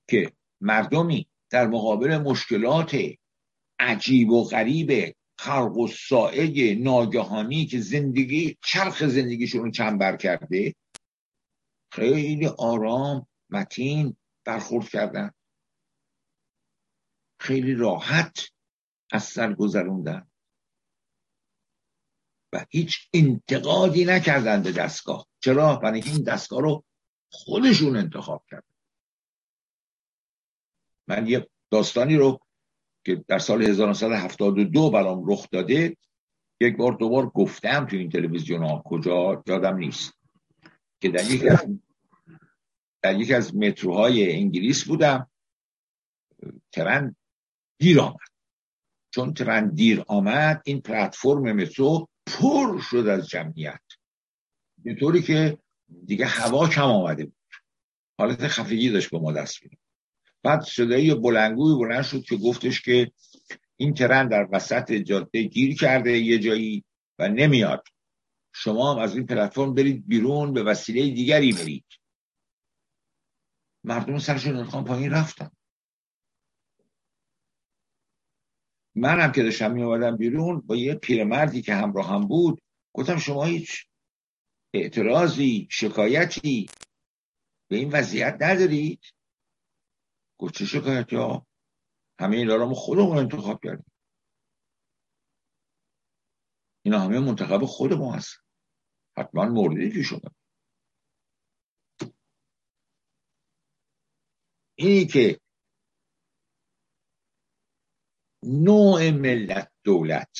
که 0.09 0.33
مردمی 0.61 1.29
در 1.51 1.67
مقابل 1.67 2.17
مشکلات 2.17 2.97
عجیب 3.79 4.31
و 4.31 4.45
غریب 4.45 5.17
خلق 5.39 5.77
و 5.77 5.89
سائه 5.89 6.75
ناگهانی 6.75 7.67
که 7.67 7.81
زندگی 7.81 8.59
چرخ 8.65 9.07
زندگیشون 9.07 9.65
رو 9.65 9.71
چنبر 9.71 10.17
کرده 10.17 10.75
خیلی 11.93 12.47
آرام 12.47 13.27
متین 13.51 14.17
برخورد 14.45 14.89
کردن. 14.89 15.31
خیلی 17.41 17.75
راحت 17.75 18.51
از 19.13 19.25
سر 19.25 19.55
گذروندن. 19.55 20.31
و 22.53 22.67
هیچ 22.71 22.99
انتقادی 23.15 24.05
نکردن 24.05 24.63
به 24.63 24.73
دستگاه. 24.73 25.27
چرا؟ 25.41 25.77
برای 25.77 26.03
این 26.03 26.23
دستگاه 26.23 26.61
رو 26.61 26.85
خودشون 27.31 27.97
انتخاب 27.97 28.45
کردن. 28.51 28.75
من 31.09 31.27
یه 31.27 31.49
داستانی 31.71 32.17
رو 32.17 32.41
که 33.05 33.25
در 33.29 33.39
سال 33.39 33.63
1972 33.63 34.91
برام 34.91 35.31
رخ 35.31 35.49
داده 35.53 35.97
یک 36.61 36.77
بار 36.77 36.93
دوبار 36.93 37.27
گفتم 37.27 37.87
تو 37.87 37.97
این 37.97 38.11
تلویزیون 38.11 38.63
ها 38.63 38.83
کجا 38.85 39.43
یادم 39.47 39.77
نیست. 39.77 40.13
که 41.01 41.09
در 41.09 41.31
یک 41.31 41.45
از 41.51 41.67
در 43.03 43.21
یک 43.21 43.31
از 43.31 43.57
متروهای 43.57 44.33
انگلیس 44.33 44.85
بودم. 44.85 45.31
ترن 46.73 47.17
دیر 47.79 48.01
آمد. 48.01 48.29
چون 49.11 49.35
ترن 49.35 49.69
دیر 49.69 50.05
آمد 50.07 50.63
این 50.65 50.81
پلتفرم 50.81 51.53
مترو 51.53 52.09
پر 52.33 52.81
شد 52.81 52.97
از 52.97 53.29
جمعیت. 53.29 53.81
به 54.79 54.95
طوری 54.95 55.23
که 55.23 55.59
دیگه 56.07 56.27
هوا 56.27 56.69
کم 56.69 56.83
آمده 56.83 57.25
بود. 57.25 57.37
حالت 58.19 58.49
خفگی 58.49 58.91
داشت 58.91 59.11
به 59.11 59.19
ما 59.19 59.33
دست 59.33 59.63
میده 59.63 59.77
بعد 60.43 60.63
صدایی 60.63 61.15
بلنگوی 61.15 61.75
بلند 61.79 62.03
شد 62.03 62.23
که 62.23 62.37
گفتش 62.37 62.83
که 62.83 63.13
این 63.77 63.95
ترن 63.95 64.29
در 64.29 64.49
وسط 64.53 64.93
جاده 64.93 65.43
گیر 65.43 65.77
کرده 65.77 66.19
یه 66.19 66.39
جایی 66.39 66.85
و 67.19 67.29
نمیاد. 67.29 67.85
شما 68.55 68.95
هم 68.95 68.99
از 68.99 69.17
این 69.17 69.27
پلتفرم 69.27 69.75
برید 69.75 70.09
بیرون 70.09 70.53
به 70.53 70.63
وسیله 70.63 71.11
دیگری 71.15 71.53
برید. 71.53 71.85
مردم 73.85 74.19
سرشون 74.19 74.57
انتخاب 74.57 74.87
پایین 74.87 75.11
رفتن. 75.11 75.51
منم 79.01 79.33
که 79.33 79.43
داشتم 79.43 79.73
می 79.73 80.17
بیرون 80.17 80.61
با 80.61 80.77
یه 80.77 80.95
پیرمردی 80.95 81.63
که 81.63 81.75
همراه 81.75 82.09
هم 82.09 82.29
بود 82.29 82.63
گفتم 82.93 83.17
شما 83.17 83.45
هیچ 83.45 83.87
اعتراضی 84.75 85.69
شکایتی 85.71 86.67
به 87.71 87.77
این 87.77 87.91
وضعیت 87.93 88.37
ندارید؟ 88.41 89.01
گفت 90.39 90.55
چه 90.55 90.65
شکایتی 90.65 91.17
ها 91.17 91.47
همه 92.21 92.37
این 92.37 92.57
ما 92.57 92.75
خودمون 92.75 93.19
انتخاب 93.19 93.61
کردیم. 93.65 93.93
اینا 96.85 97.01
همه 97.01 97.19
منتخب 97.19 97.65
خود 97.65 97.93
ما 97.93 98.13
هست 98.13 98.37
حتما 99.17 99.45
موردی 99.45 99.91
که 99.93 100.03
شده 100.03 100.31
اینی 104.79 105.07
که 105.07 105.41
نوع 108.43 109.11
ملت 109.11 109.71
دولت. 109.85 110.39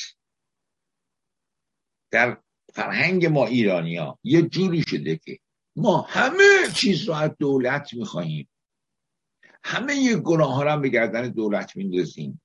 در 2.11 2.41
فرهنگ 2.73 3.25
ما 3.25 3.45
ایرانیا 3.45 4.19
یه 4.23 4.41
جوری 4.41 4.83
شده 4.87 5.17
که 5.17 5.39
ما 5.75 6.01
همه 6.01 6.71
چیز 6.75 7.07
رو 7.07 7.13
از 7.13 7.31
دولت 7.39 7.93
می‌خواهیم. 7.93 8.49
همه 9.63 9.95
یه 9.95 10.15
گناه 10.15 10.53
ها 10.53 10.63
رو 10.63 10.81
به 10.81 10.89
گردن 10.89 11.29
دولت 11.29 11.75
میندازیم. 11.75 12.41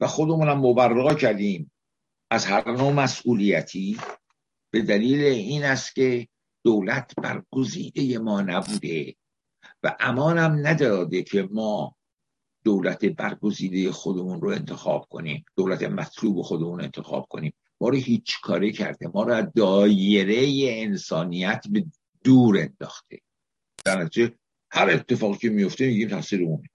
و 0.00 0.06
خودمونم 0.06 0.58
مبرقا 0.58 1.14
کردیم. 1.14 1.72
از 2.30 2.46
هر 2.46 2.70
نوع 2.72 2.92
مسئولیتی 2.92 4.00
به 4.70 4.82
دلیل 4.82 5.20
این 5.20 5.64
است 5.64 5.94
که 5.94 6.28
دولت 6.64 7.14
برگزیده 7.14 8.18
ما 8.18 8.40
نبوده 8.40 9.16
و 9.82 9.96
امانم 10.00 10.66
نداده 10.66 11.22
که 11.22 11.42
ما 11.42 11.96
دولت 12.64 13.04
برگزیده 13.04 13.92
خودمون 13.92 14.40
رو 14.40 14.48
انتخاب 14.48 15.06
کنیم 15.08 15.44
دولت 15.56 15.82
مطلوب 15.82 16.42
خودمون 16.42 16.80
انتخاب 16.80 17.26
کنیم. 17.28 17.52
ما 17.80 17.88
رو 17.88 17.96
هیچ 17.96 18.40
کاری 18.40 18.72
کرده. 18.72 19.08
ما 19.14 19.22
رو 19.22 19.32
از 19.32 19.52
دایره 19.56 20.46
انسانیت 20.60 21.64
به 21.70 21.86
دور 22.24 22.58
انداخته. 22.58 23.18
در 23.84 24.02
نتیجه 24.02 24.34
هر 24.70 24.90
اتفاقی 24.90 25.38
که 25.38 25.48
میفته 25.48 25.86
میگیم 25.86 26.08
تاثیر 26.08 26.42
اونه. 26.42 26.68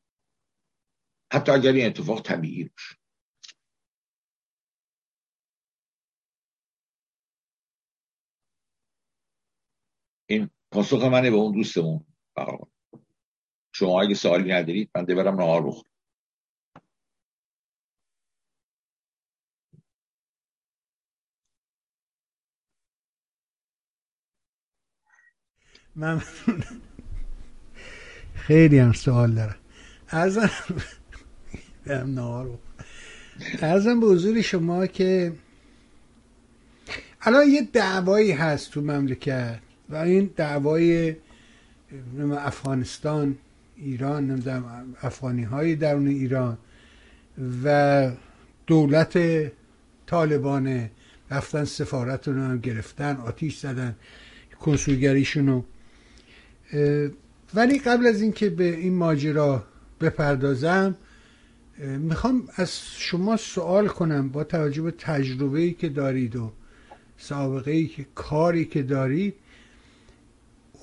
حتی 1.34 1.52
اگر 1.52 1.72
این 1.72 1.86
اتفاق 1.86 2.22
طبیعی 2.22 2.64
باشه. 2.64 2.96
این 10.30 10.50
پاسخ 10.72 11.04
منه 11.04 11.32
به 11.32 11.38
اون 11.38 11.52
دوستمون 11.52 12.06
شما 13.78 14.02
اگه 14.02 14.14
سوالی 14.14 14.54
ندارید 14.54 14.90
من 14.96 15.06
برم 15.06 15.36
نهار 15.42 15.68
بخورم. 15.68 15.90
من 25.96 26.22
خیلی 28.36 28.80
هم 28.80 28.94
سوال 28.94 29.32
دارم. 29.36 29.56
ارزم 30.10 30.50
برم 31.86 32.14
نهار 32.14 32.60
ارزم 33.62 34.00
به 34.00 34.08
حضور 34.08 34.42
شما 34.42 34.88
که 34.88 35.34
الان 37.22 37.48
یه 37.50 37.62
دعوایی 37.62 38.32
هست 38.32 38.72
تو 38.72 38.82
مملکت 38.82 39.60
و 39.90 39.96
این 39.96 40.34
دعوای 40.36 41.16
افغانستان. 42.32 43.38
ایران 43.78 44.28
نمی‌دونم 44.28 44.96
افغانی 45.02 45.44
های 45.44 45.76
درون 45.76 46.08
ایران 46.08 46.58
و 47.64 48.12
دولت 48.68 49.20
طالبانه 50.06 50.92
رفتن 51.32 51.64
سفارت 51.64 52.28
رو 52.28 52.34
هم 52.34 52.60
گرفتن 52.60 53.16
آتیش 53.16 53.58
زدن 53.58 53.96
کنسولگریشون 54.60 55.48
رو 55.48 55.66
ولی 57.54 57.80
قبل 57.80 58.08
از 58.08 58.22
اینکه 58.22 58.50
به 58.50 58.64
این 58.64 58.94
ماجرا 58.94 59.64
بپردازم 60.02 60.96
می‌خوام 62.00 62.48
از 62.56 62.72
شما 62.98 63.38
سوال 63.38 63.88
کنم 63.88 64.30
با 64.30 64.44
توجه 64.44 64.82
به 64.82 64.92
تجربه 64.92 65.60
ای 65.60 65.74
که 65.74 65.90
دارید 65.90 66.36
و 66.36 66.52
سابقه 67.18 67.72
ای 67.72 67.88
که 67.88 68.06
کاری 68.16 68.66
که 68.66 68.84
دارید. 68.84 69.34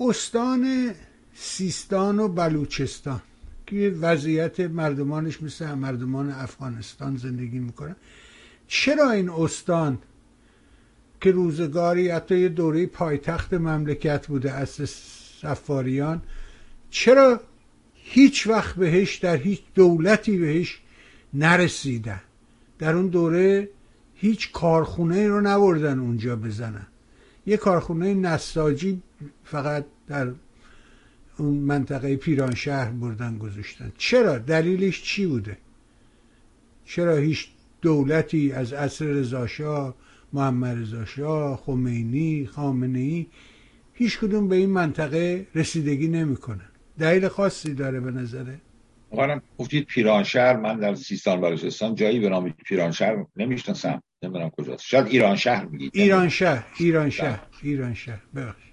استان 0.00 0.90
سیستان 1.34 2.18
و 2.18 2.28
بلوچستان. 2.28 3.22
که 3.66 3.96
وضعیت 4.00 4.60
مردمانش 4.60 5.42
مثل 5.42 5.74
مردمان 5.74 6.30
افغانستان 6.30 7.16
زندگی 7.16 7.58
می‌کنن. 7.58 7.96
چرا 8.68 9.10
این 9.10 9.30
استان 9.30 9.98
که 11.20 11.30
روزگاری 11.30 12.08
حتی 12.08 12.38
یه 12.38 12.48
دوره 12.48 12.86
پایتخت 12.86 13.54
مملکت 13.54 14.26
بوده 14.26 14.52
از 14.52 14.68
سفاریان 15.40 16.22
چرا 16.90 17.40
هیچ 17.94 18.46
وقت 18.46 18.76
بهش 18.76 19.16
در 19.16 19.36
هیچ 19.36 19.62
دولتی 19.74 20.38
بهش 20.38 20.80
نرسیدن؟ 21.34 22.20
در 22.78 22.94
اون 22.94 23.06
دوره 23.06 23.68
هیچ 24.14 24.52
کارخونه 24.52 25.28
رو 25.28 25.40
نبردن 25.40 25.98
اونجا 25.98 26.36
بزنن. 26.36 26.86
یه 27.46 27.56
کارخونه 27.56 28.14
نساجی 28.14 29.02
فقط 29.44 29.84
در 30.08 30.32
اون 31.42 31.54
منطقه 31.54 32.16
پیران 32.16 32.54
شهر 32.54 32.90
بردن 32.90 33.38
گذاشتن. 33.38 33.92
چرا؟ 33.98 34.38
دلیلش 34.38 35.02
چی 35.02 35.26
بوده؟ 35.26 35.58
چرا 36.84 37.16
هیچ 37.16 37.48
دولتی 37.80 38.52
از 38.52 38.72
عصر 38.72 39.04
رضاشاه 39.04 39.94
محمد 40.32 40.78
رضا 40.78 41.04
شاه 41.04 41.56
خمینی 41.56 42.46
خامنه 42.46 42.98
ای 42.98 43.26
هیچ 43.92 44.18
کدوم 44.18 44.48
به 44.48 44.56
این 44.56 44.70
منطقه 44.70 45.46
رسیدگی 45.54 46.08
نمی‌کنن؟ 46.08 46.68
دلیل 46.98 47.28
خاصی 47.28 47.74
داره 47.74 48.00
به 48.00 48.10
نظره؟ 48.10 48.60
اولا 49.10 49.40
گفتید 49.58 49.86
پیرانشهر 49.86 50.56
من 50.56 50.78
در 50.78 50.94
سیستان 50.94 51.40
بلوچستان 51.40 51.94
جایی 51.94 52.20
به 52.20 52.28
نام 52.28 52.50
پیرانشهر 52.50 53.26
نمی‌شناسم. 53.36 54.02
نمی‌دونم 54.22 54.50
کجاست. 54.50 54.84
شاید 54.84 55.06
ایران 55.06 55.36
شهر 55.36 55.64
میگید 55.64 55.90
ایران 55.94 56.28
شهر 56.28 56.66
ایران 56.78 57.10
شهر 57.10 57.40
ایران 57.62 57.94
شهر. 57.94 58.22
ببخشید. 58.34 58.71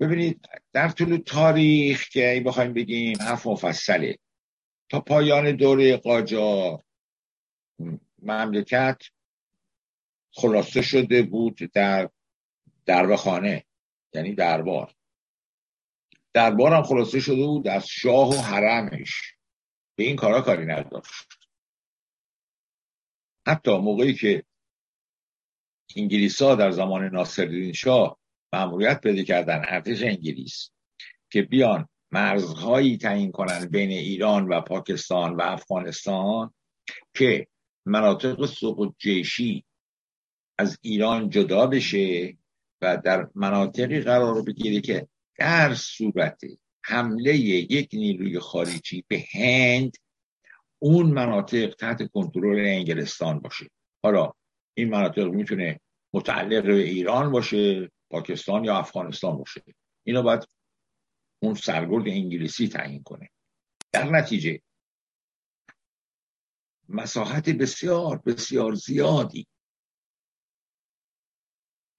ببینید 0.00 0.48
در 0.72 0.88
طول 0.88 1.16
تاریخ 1.16 2.08
که 2.08 2.30
ای 2.30 2.40
بخوایم 2.40 2.72
بگیم 2.72 3.16
حرف 3.20 3.46
مفصله. 3.46 4.18
تا 4.88 5.00
پایان 5.00 5.56
دوره 5.56 5.96
قاجار 5.96 6.82
مملکت 8.22 9.02
خلاصه 10.32 10.82
شده 10.82 11.22
بود 11.22 11.58
در 11.72 12.10
درب 12.86 13.16
خانه 13.16 13.64
یعنی 14.14 14.34
دربار. 14.34 14.94
دربار 16.32 16.74
هم 16.74 16.82
خلاصه 16.82 17.20
شده 17.20 17.46
بود 17.46 17.68
از 17.68 17.86
شاه 17.88 18.28
و 18.28 18.40
حرمش. 18.40 19.34
به 19.96 20.04
این 20.04 20.16
کارا 20.16 20.40
کاری 20.40 20.66
نداشت. 20.66 21.34
حتی 23.46 23.78
موقعی 23.78 24.14
که 24.14 24.44
انگلیس 25.96 26.42
ها 26.42 26.54
در 26.54 26.70
زمان 26.70 27.04
ناصرالدین 27.04 27.72
شاه 27.72 28.18
مأموریت 28.54 29.00
پیدا 29.00 29.22
کردن 29.22 29.62
ارتش 29.68 30.02
انگلیس 30.02 30.70
که 31.30 31.42
بیان 31.42 31.88
مرزهایی 32.12 32.98
تعیین 32.98 33.32
کنن 33.32 33.68
بین 33.68 33.90
ایران 33.90 34.48
و 34.48 34.60
پاکستان 34.60 35.36
و 35.36 35.42
افغانستان 35.42 36.54
که 37.14 37.46
مناطق 37.86 38.46
سقوط 38.46 38.94
جیشی 38.98 39.64
از 40.58 40.78
ایران 40.82 41.30
جدا 41.30 41.66
بشه 41.66 42.36
و 42.82 42.96
در 43.04 43.28
مناطقی 43.34 44.00
قرار 44.00 44.42
بگیره 44.42 44.80
که 44.80 45.08
در 45.38 45.74
صورت 45.74 46.40
حمله 46.84 47.36
یک 47.36 47.90
نیروی 47.92 48.38
خارجی 48.38 49.04
به 49.08 49.24
هند 49.32 49.96
اون 50.78 51.06
مناطق 51.06 51.74
تحت 51.74 52.10
کنترل 52.12 52.66
انگلستان 52.66 53.38
باشه. 53.38 53.70
حالا 54.02 54.32
این 54.74 54.88
مناطق 54.88 55.24
می‌تونه 55.24 55.80
متعلق 56.14 56.66
به 56.66 56.74
ایران 56.74 57.32
باشه 57.32 57.90
پاکستان 58.14 58.64
یا 58.64 58.78
افغانستان 58.78 59.36
باشه. 59.36 59.64
اینو 60.06 60.22
باید 60.22 60.48
اون 61.42 61.54
سرگرد 61.54 62.08
انگلیسی 62.08 62.68
تعیین 62.68 63.02
کنه. 63.02 63.30
در 63.92 64.10
نتیجه 64.10 64.60
مساحت 66.88 67.48
بسیار 67.48 68.18
بسیار 68.26 68.74
زیادی 68.74 69.46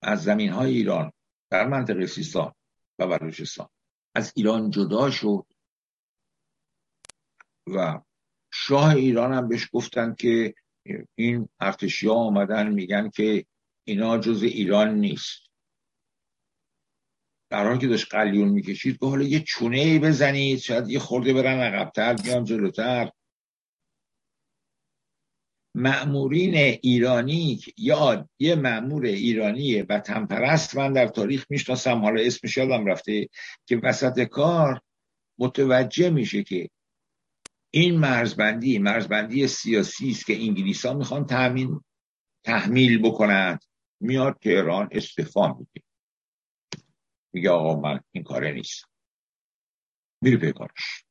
از 0.01 0.23
زمین 0.23 0.49
های 0.49 0.71
ایران 0.71 1.11
در 1.49 1.67
منطقه 1.67 2.05
سیستان 2.05 2.53
و 2.99 3.07
بلوچستان 3.07 3.69
از 4.15 4.33
ایران 4.35 4.69
جدا 4.69 5.11
شد 5.11 5.45
و 7.67 8.01
شاه 8.53 8.95
ایران 8.95 9.33
هم 9.33 9.47
بهش 9.47 9.69
گفتن 9.73 10.15
که 10.15 10.53
این 11.15 11.49
ارتشی 11.59 12.07
ها 12.07 12.13
آمدن 12.13 12.69
میگن 12.69 13.09
که 13.09 13.45
اینا 13.83 14.17
جز 14.17 14.43
ایران 14.43 14.95
نیست. 14.95 15.44
در 17.49 17.67
حالی 17.67 17.79
که 17.79 17.87
داشت 17.87 18.15
قلیون 18.15 18.49
می‌کشید 18.49 18.99
که 18.99 19.05
حالا 19.05 19.23
یه 19.23 19.39
چونه 19.39 19.77
ای 19.77 19.99
بزنید 19.99 20.59
شاید 20.59 20.89
یه 20.89 20.99
خورده 20.99 21.33
برن 21.33 21.59
عقبتر 21.59 22.13
بیان 22.13 22.43
جلوتر. 22.43 23.11
معمورین 25.75 26.55
ایرانی 26.81 27.61
یا 27.77 28.29
یه 28.39 28.55
معمور 28.55 29.05
ایرانی 29.05 29.81
وطن 29.81 30.25
پرست 30.25 30.75
من 30.77 30.93
در 30.93 31.07
تاریخ 31.07 31.45
می‌شناسم 31.49 32.01
حالا 32.01 32.21
اسمش 32.21 32.57
یادم 32.57 32.85
رفته 32.85 33.29
که 33.65 33.77
وسط 33.77 34.19
کار 34.19 34.81
متوجه 35.39 36.09
میشه 36.09 36.43
که 36.43 36.69
این 37.71 37.97
مرزبندی 37.97 38.79
مرزبندی 38.79 39.47
سیاسی 39.47 40.09
است 40.09 40.25
که 40.25 40.41
انگلیس 40.41 40.85
ها 40.85 40.93
می‌خوان 40.93 41.25
تحمیل 41.25 41.79
تحمیل 42.43 43.01
بکنند. 43.01 43.63
میاد 44.01 44.37
تهران 44.41 44.89
استفا 44.91 45.47
میده. 45.47 45.84
میگه 47.35 47.49
آقا 47.49 47.79
من 47.79 47.99
این 48.11 48.23
کاره 48.23 48.51
نیست. 48.51 48.85
میره 50.21 50.37
پیکارش 50.37 51.05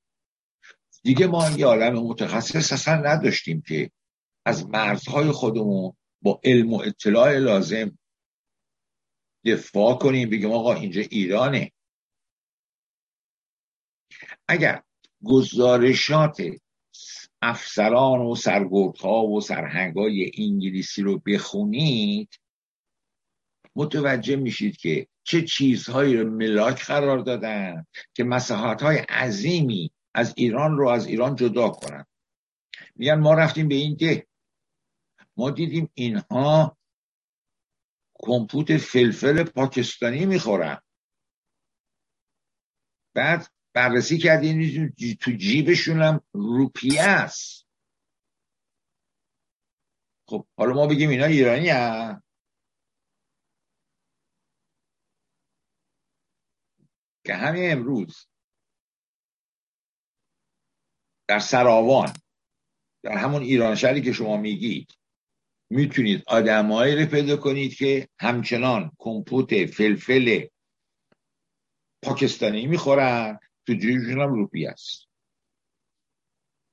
دیگه 1.02 1.26
ما 1.26 1.50
یه 1.50 1.66
عالم 1.66 1.92
متخصص 1.92 2.72
اصلا 2.72 2.94
نداشتیم 2.94 3.62
که 3.62 3.90
از 4.46 4.66
مرزهای 4.66 5.30
خودمون 5.30 5.96
با 6.22 6.40
علم 6.44 6.72
و 6.72 6.80
اطلاع 6.80 7.38
لازم 7.38 7.98
دفاع 9.44 9.98
کنیم. 9.98 10.30
بگیم 10.30 10.52
آقا 10.52 10.74
اینجا 10.74 11.00
ایرانه. 11.00 11.72
اگر 14.48 14.82
گزارشات 15.24 16.42
افسران 17.42 18.20
و 18.20 18.34
سرگردها 18.34 19.26
و 19.26 19.40
سرهنگای 19.40 20.30
انگلیسی 20.38 21.02
رو 21.02 21.18
بخونید 21.18 22.40
متوجه 23.76 24.36
میشید 24.36 24.76
که 24.76 25.08
چه 25.24 25.42
چیزهایی 25.42 26.16
رو 26.16 26.30
ملاک 26.30 26.84
قرار 26.84 27.18
دادن 27.18 27.86
که 28.14 28.24
مساحت 28.24 28.82
های 28.82 28.98
عظیمی 28.98 29.90
از 30.14 30.34
ایران 30.36 30.76
رو 30.76 30.88
از 30.88 31.06
ایران 31.06 31.36
جدا 31.36 31.68
کنن. 31.68 32.06
میگن 32.96 33.14
ما 33.14 33.34
رفتیم 33.34 33.68
به 33.68 33.74
این 33.74 33.94
ده. 33.94 34.26
ما 35.36 35.50
دیدیم 35.50 35.90
اینها 35.94 36.78
کمپوت 38.14 38.76
فلفل 38.76 39.44
پاکستانی 39.44 40.26
می‌خورن. 40.26 40.80
بعد 43.14 43.48
بررسی 43.72 44.18
کردیم 44.18 44.88
تو 45.20 45.30
جیبشون 45.30 46.02
هم 46.02 46.20
روپیه 46.32 47.02
است. 47.02 47.66
خب 50.28 50.46
حالا 50.56 50.74
ما 50.74 50.86
بگیم 50.86 51.10
اینا 51.10 51.24
ایرانی 51.24 51.68
هم 51.68 52.23
که 57.24 57.34
همین 57.34 57.72
امروز 57.72 58.26
در 61.28 61.38
سراوان 61.38 62.12
در 63.02 63.16
همون 63.16 63.42
ایران 63.42 63.74
شهری 63.74 64.02
که 64.02 64.12
شما 64.12 64.36
میگید 64.36 64.88
می‌تونید 65.70 66.22
آدمایی 66.26 66.96
رو 66.96 67.06
پیدا 67.06 67.36
کنید 67.36 67.74
که 67.74 68.08
همچنان 68.18 68.90
کمپوت 68.98 69.66
فلفل 69.66 70.46
پاکستانی 72.02 72.66
می‌خورن 72.66 73.38
تو 73.66 73.74
جیبشون 73.74 74.20
هم 74.20 74.34
روپی 74.34 74.66
است 74.66 75.08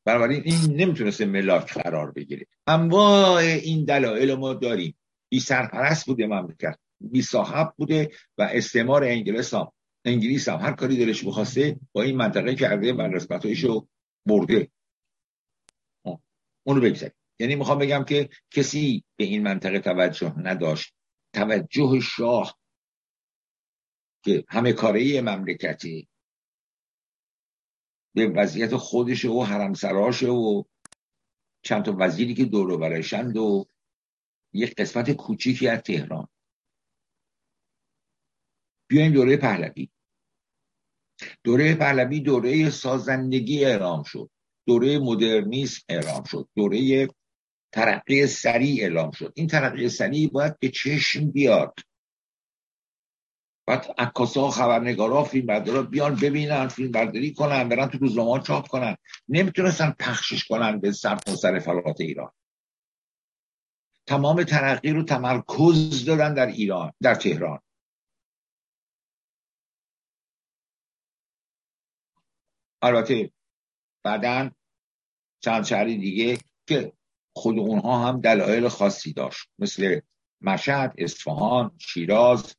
بنابراین 0.06 0.42
این 0.46 0.76
نمی‌تونسته 0.76 1.26
ملاک 1.26 1.74
قرار 1.74 2.12
بگیره. 2.12 2.48
انواع 2.68 3.38
این 3.38 3.86
دلایل 3.86 4.34
ما 4.34 4.54
داریم. 4.54 4.98
بی 5.30 5.40
سرپرست 5.40 6.06
بوده 6.06 6.28
مملکت 6.28 6.80
بی 7.00 7.22
صاحب 7.22 7.74
بوده 7.78 8.12
و 8.38 8.42
استعمار 8.42 9.04
انگلیس 9.04 9.54
هم 9.54 9.72
انگلیس 10.06 10.50
هم 10.50 10.60
هر 10.60 10.72
کاری 10.72 10.98
دلش 10.98 11.26
بخواسته 11.26 11.80
با 11.94 12.02
این 12.02 12.16
منطقه 12.16 12.56
کرده 12.56 12.94
و 12.94 13.02
رو 13.02 13.88
برده. 14.26 14.72
اونو 16.64 16.82
بگذاریم. 16.82 17.16
یعنی 17.40 17.56
می‌خوام 17.56 17.80
بگم 17.80 18.04
که 18.04 18.30
کسی 18.52 19.04
به 19.16 19.24
این 19.24 19.44
منطقه 19.44 19.80
توجه 19.80 20.40
نداشت. 20.40 20.94
توجه 21.34 22.00
شاه 22.00 22.60
که 24.24 24.46
همه 24.50 24.74
کاره 24.74 25.22
مملکتی 25.22 26.08
به 28.16 28.28
وضعیت 28.28 28.76
خودش 28.76 29.26
و 29.26 29.44
حرمسراشه 29.44 30.28
و 30.28 30.64
چند 31.64 31.86
تا 31.86 31.96
وزیری 32.00 32.34
که 32.34 32.46
دور 32.46 32.78
برشند 32.78 33.38
و 33.38 33.66
یک 34.54 34.76
قسمت 34.76 35.12
کوچیکی 35.12 35.68
از 35.68 35.80
تهران. 35.80 36.28
بیایم 38.92 39.14
دوره 39.14 39.38
پهلوی. 39.38 39.90
دوره 41.44 41.76
پهلوی 41.76 42.20
دوره 42.20 42.70
سازندگی 42.70 43.66
اعلام 43.66 44.04
شد. 44.04 44.30
دوره 44.68 45.00
مدرنیسم 45.00 45.82
اعلام 45.90 46.24
شد. 46.24 46.50
دوره 46.56 47.08
ترقی 47.72 48.28
سریع 48.28 48.84
اعلام 48.84 49.12
شد. 49.12 49.34
این 49.36 49.48
ترقی 49.48 49.90
سریع 49.90 50.30
باید 50.30 50.60
به 50.60 50.70
چشم 50.70 51.32
بیاد. 51.32 51.74
بعد 53.68 53.96
عکاسا 53.98 54.50
خبرنگارا 54.50 55.24
فیلم 55.24 55.46
بردارا 55.46 55.84
بیان 55.84 56.16
ببینن 56.16 56.68
فیلم 56.68 56.92
برداری 56.92 57.34
کنن 57.34 57.70
برن 57.70 57.88
تو 57.88 57.98
روزنامه 57.98 58.44
چاپ 58.44 58.68
کنن. 58.68 58.98
نمی‌تونستن 59.30 59.96
پخشش 60.00 60.44
کنن 60.48 60.80
به 60.80 60.92
سر 60.92 61.18
سر 61.42 61.60
فلات 61.60 62.02
ایران. 62.02 62.32
تمام 64.08 64.44
ترقی 64.44 64.92
رو 64.92 65.04
تمرکز 65.04 66.06
دادن 66.06 66.34
در 66.34 66.48
ایران 66.48 66.94
در 67.02 67.16
تهران. 67.16 67.60
البته 72.82 73.32
بعدا 74.04 74.52
چند 75.40 75.64
شهری 75.64 75.98
دیگه 75.98 76.38
که 76.68 76.94
خود 77.36 77.60
اونها 77.60 78.08
هم 78.08 78.22
دلایل 78.22 78.68
خاصی 78.68 79.14
داشت 79.14 79.50
مثل 79.60 80.00
مشهد 80.42 80.94
اصفهان 80.98 81.72
شیراز 81.78 82.56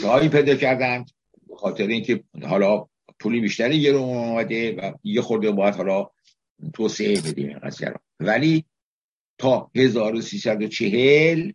جایی 0.00 0.28
پیدا 0.28 0.54
کردند 0.54 1.10
به 1.48 1.56
خاطر 1.56 1.86
اینکه 1.86 2.24
حالا 2.42 2.88
پولی 3.20 3.40
بیشتری 3.40 3.82
گرون 3.82 4.02
اومده 4.02 4.76
و 4.76 4.92
یه 5.02 5.22
خورده 5.22 5.50
باید 5.50 5.74
حالا 5.74 6.10
توسعه 6.74 7.20
بدیم 7.20 7.48
این 7.48 7.58
قضیه 7.58 7.94
ولی 8.20 8.64
تا 9.38 9.70
1340 9.74 11.52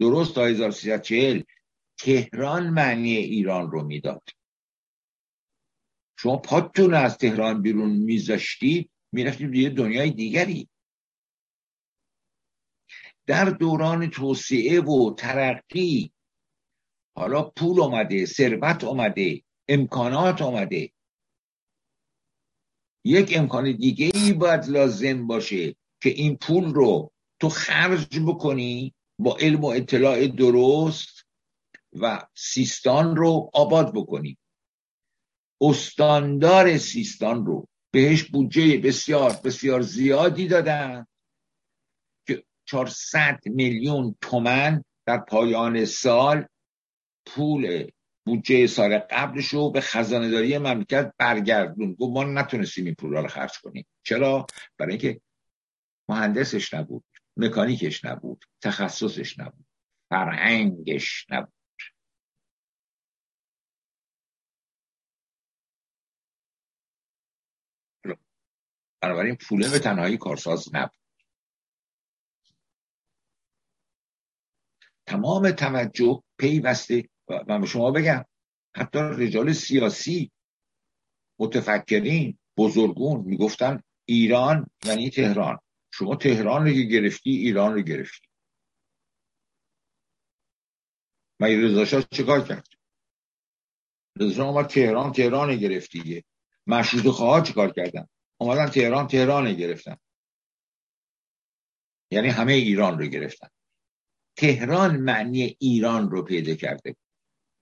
درست 0.00 0.34
تا 0.34 0.46
1340 0.46 1.42
تهران 1.98 2.70
معنی 2.70 3.16
ایران 3.16 3.70
رو 3.70 3.82
می‌داد. 3.82 4.22
شما 6.26 6.36
پاتون 6.36 6.94
از 6.94 7.18
تهران 7.18 7.62
بیرون 7.62 7.90
میذاشتید 7.90 8.90
می‌رفتید 9.12 9.54
یه 9.54 9.70
دنیای 9.70 10.10
دیگری. 10.10 10.68
در 13.26 13.44
دوران 13.44 14.10
توسعه 14.10 14.80
و 14.80 15.14
ترقی 15.14 16.12
حالا 17.16 17.42
پول 17.42 17.80
اومده 17.80 18.26
ثروت 18.26 18.84
اومده 18.84 19.42
امکانات 19.68 20.42
اومده. 20.42 20.92
یک 23.04 23.32
امکان 23.36 23.76
دیگه 23.76 24.10
ای 24.14 24.32
باید 24.32 24.68
لازم 24.68 25.26
باشه 25.26 25.76
که 26.02 26.08
این 26.08 26.36
پول 26.36 26.64
رو 26.64 27.12
تو 27.40 27.48
خرج 27.48 28.20
بکنی 28.20 28.94
با 29.18 29.36
علم 29.40 29.60
و 29.60 29.66
اطلاع 29.66 30.26
درست 30.26 31.26
و 31.92 32.26
سیستان 32.34 33.16
رو 33.16 33.50
آباد 33.54 33.92
بکنی. 33.94 34.38
استاندار 35.60 36.78
سیستان 36.78 37.46
رو 37.46 37.68
بهش 37.90 38.22
بودجه 38.22 38.78
بسیار 38.78 39.36
بسیار 39.44 39.80
زیادی 39.80 40.48
دادن 40.48 41.06
که 42.26 42.44
400 42.64 43.40
میلیون 43.46 44.16
تومن 44.20 44.84
در 45.06 45.18
پایان 45.18 45.84
سال 45.84 46.46
پول 47.26 47.90
بودجه 48.26 48.66
سال 48.66 48.98
قبلش 48.98 49.46
رو 49.46 49.70
به 49.70 49.80
خزانه 49.80 50.30
داری 50.30 50.58
مملکت 50.58 51.12
برگردون. 51.18 51.94
گفت 51.94 52.12
ما 52.12 52.24
نتونستیم 52.24 52.84
این 52.84 52.94
پول 52.94 53.10
رو 53.10 53.28
خرج 53.28 53.58
کنیم. 53.58 53.86
چرا؟ 54.02 54.46
برای 54.78 54.92
اینکه 54.92 55.20
مهندسش 56.08 56.74
نبود 56.74 57.04
مکانیکش 57.36 58.04
نبود 58.04 58.44
تخصصش 58.62 59.38
نبود 59.38 59.66
فرهنگش 60.10 61.26
نبود. 61.30 61.55
بنابراین 69.00 69.36
پوله 69.36 69.70
به 69.70 69.78
تنهایی 69.78 70.16
کارساز 70.16 70.74
نبود. 70.74 70.98
تمام 75.06 75.50
توجه 75.50 76.22
پیوسته 76.38 77.08
من 77.48 77.60
به 77.60 77.66
شما 77.66 77.90
بگم 77.90 78.24
حتی 78.76 78.98
رجال 78.98 79.52
سیاسی 79.52 80.30
متفکرین 81.38 82.38
بزرگون 82.56 83.20
می‌گفتن 83.20 83.82
ایران 84.04 84.70
یعنی 84.84 85.10
تهران. 85.10 85.58
شما 85.94 86.16
تهران 86.16 86.66
رو 86.66 86.72
گرفتی 86.72 87.30
ایران 87.30 87.74
رو 87.74 87.80
گرفتی. 87.80 88.28
مگه 91.40 91.62
رضا 91.62 92.02
چیکار 92.02 92.48
کرد؟ 92.48 92.68
رضا 94.20 94.44
اومد 94.48 94.66
تهران 94.66 95.12
تهران 95.12 95.56
گرفتی 95.56 96.24
مشروط 96.66 97.06
خواه 97.14 97.42
چیکار 97.42 97.72
کردن؟ 97.72 98.08
اومدن 98.38 98.66
تهران 98.66 99.06
تهران 99.06 99.52
گرفتن. 99.52 99.96
یعنی 102.10 102.28
همه 102.28 102.52
ایران 102.52 102.98
رو 102.98 103.06
گرفتن. 103.06 103.48
تهران 104.36 104.96
معنی 104.96 105.56
ایران 105.60 106.10
رو 106.10 106.22
پیدا 106.22 106.54
کرده. 106.54 106.96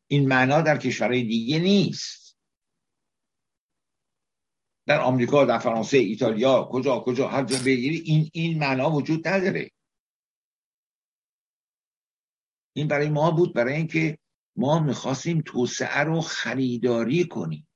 این 0.06 0.28
معنا 0.28 0.60
در 0.60 0.78
کشورهای 0.78 1.22
دیگه 1.22 1.58
نیست. 1.58 2.36
در 4.86 5.00
آمریکا 5.00 5.44
در 5.44 5.58
فرانسه 5.58 5.98
ایتالیا 5.98 6.68
کجا 6.72 7.00
کجا 7.00 7.28
هر 7.28 7.44
جا 7.44 7.56
بگیری 7.58 7.98
این 7.98 8.30
این 8.32 8.58
معنا 8.58 8.90
وجود 8.90 9.28
نداره. 9.28 9.70
این 12.76 12.88
برای 12.88 13.08
ما 13.08 13.30
بود 13.30 13.54
برای 13.54 13.74
اینکه 13.74 14.18
ما 14.56 14.78
می‌خواستیم 14.78 15.42
توسعه 15.46 15.98
رو 15.98 16.20
خریداری 16.20 17.24
کنیم. 17.24 17.68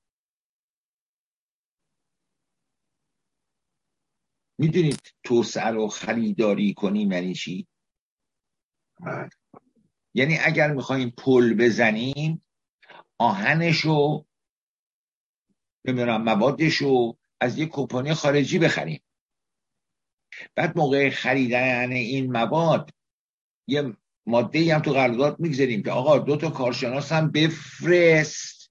می‌دونید 4.59 5.15
توسعه 5.23 5.67
رو 5.67 5.89
خریداری 5.89 6.75
کنیم 6.75 7.13
یعنی 7.13 7.35
چی؟ 7.35 7.67
بله. 9.01 9.29
یعنی 10.15 10.39
اگر 10.39 10.73
می‌خوایم 10.73 11.11
پل 11.11 11.55
بزنیم 11.55 12.45
آهنشو 13.19 14.25
نمی‌دونم 15.85 16.23
موادشو 16.23 17.17
از 17.41 17.59
یک 17.59 17.69
کمپانی 17.69 18.15
خارجی 18.15 18.59
بخریم. 18.59 19.03
بعد 20.55 20.79
موقع 20.79 21.11
خریدن 21.11 21.93
این 21.93 22.33
مواد 22.33 22.91
یه 23.67 23.97
ماده 24.27 24.75
هم 24.75 24.83
تو 24.83 24.93
قرارداد 24.93 25.41
می‌گذاریم 25.41 25.83
که 25.83 25.91
آقا 25.91 26.19
دو 26.19 26.37
تا 26.37 26.51
کارشناس 26.51 27.13
هم 27.13 27.31
بفرست. 27.31 28.71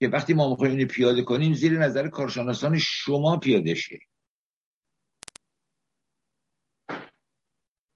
که 0.00 0.08
وقتی 0.08 0.34
ما 0.34 0.50
می‌خوایم 0.50 0.76
اینو 0.76 0.88
پیاده 0.88 1.22
کنیم 1.22 1.54
زیر 1.54 1.78
نظر 1.78 2.08
کارشناسان 2.08 2.78
شما 2.78 3.36
پیاده 3.36 3.74
شه 3.74 3.98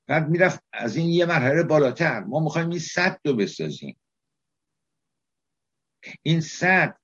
بعد 0.08 0.28
می‌رفت 0.28 0.64
از 0.72 0.96
این 0.96 1.08
یه 1.08 1.26
مرحله 1.26 1.62
بالاتر. 1.62 2.20
ما 2.20 2.40
می‌خوایم 2.40 2.70
این 2.70 2.78
صد 2.78 3.20
رو 3.24 3.36
بسازیم. 3.36 4.00
این 6.22 6.40
صد 6.40 6.98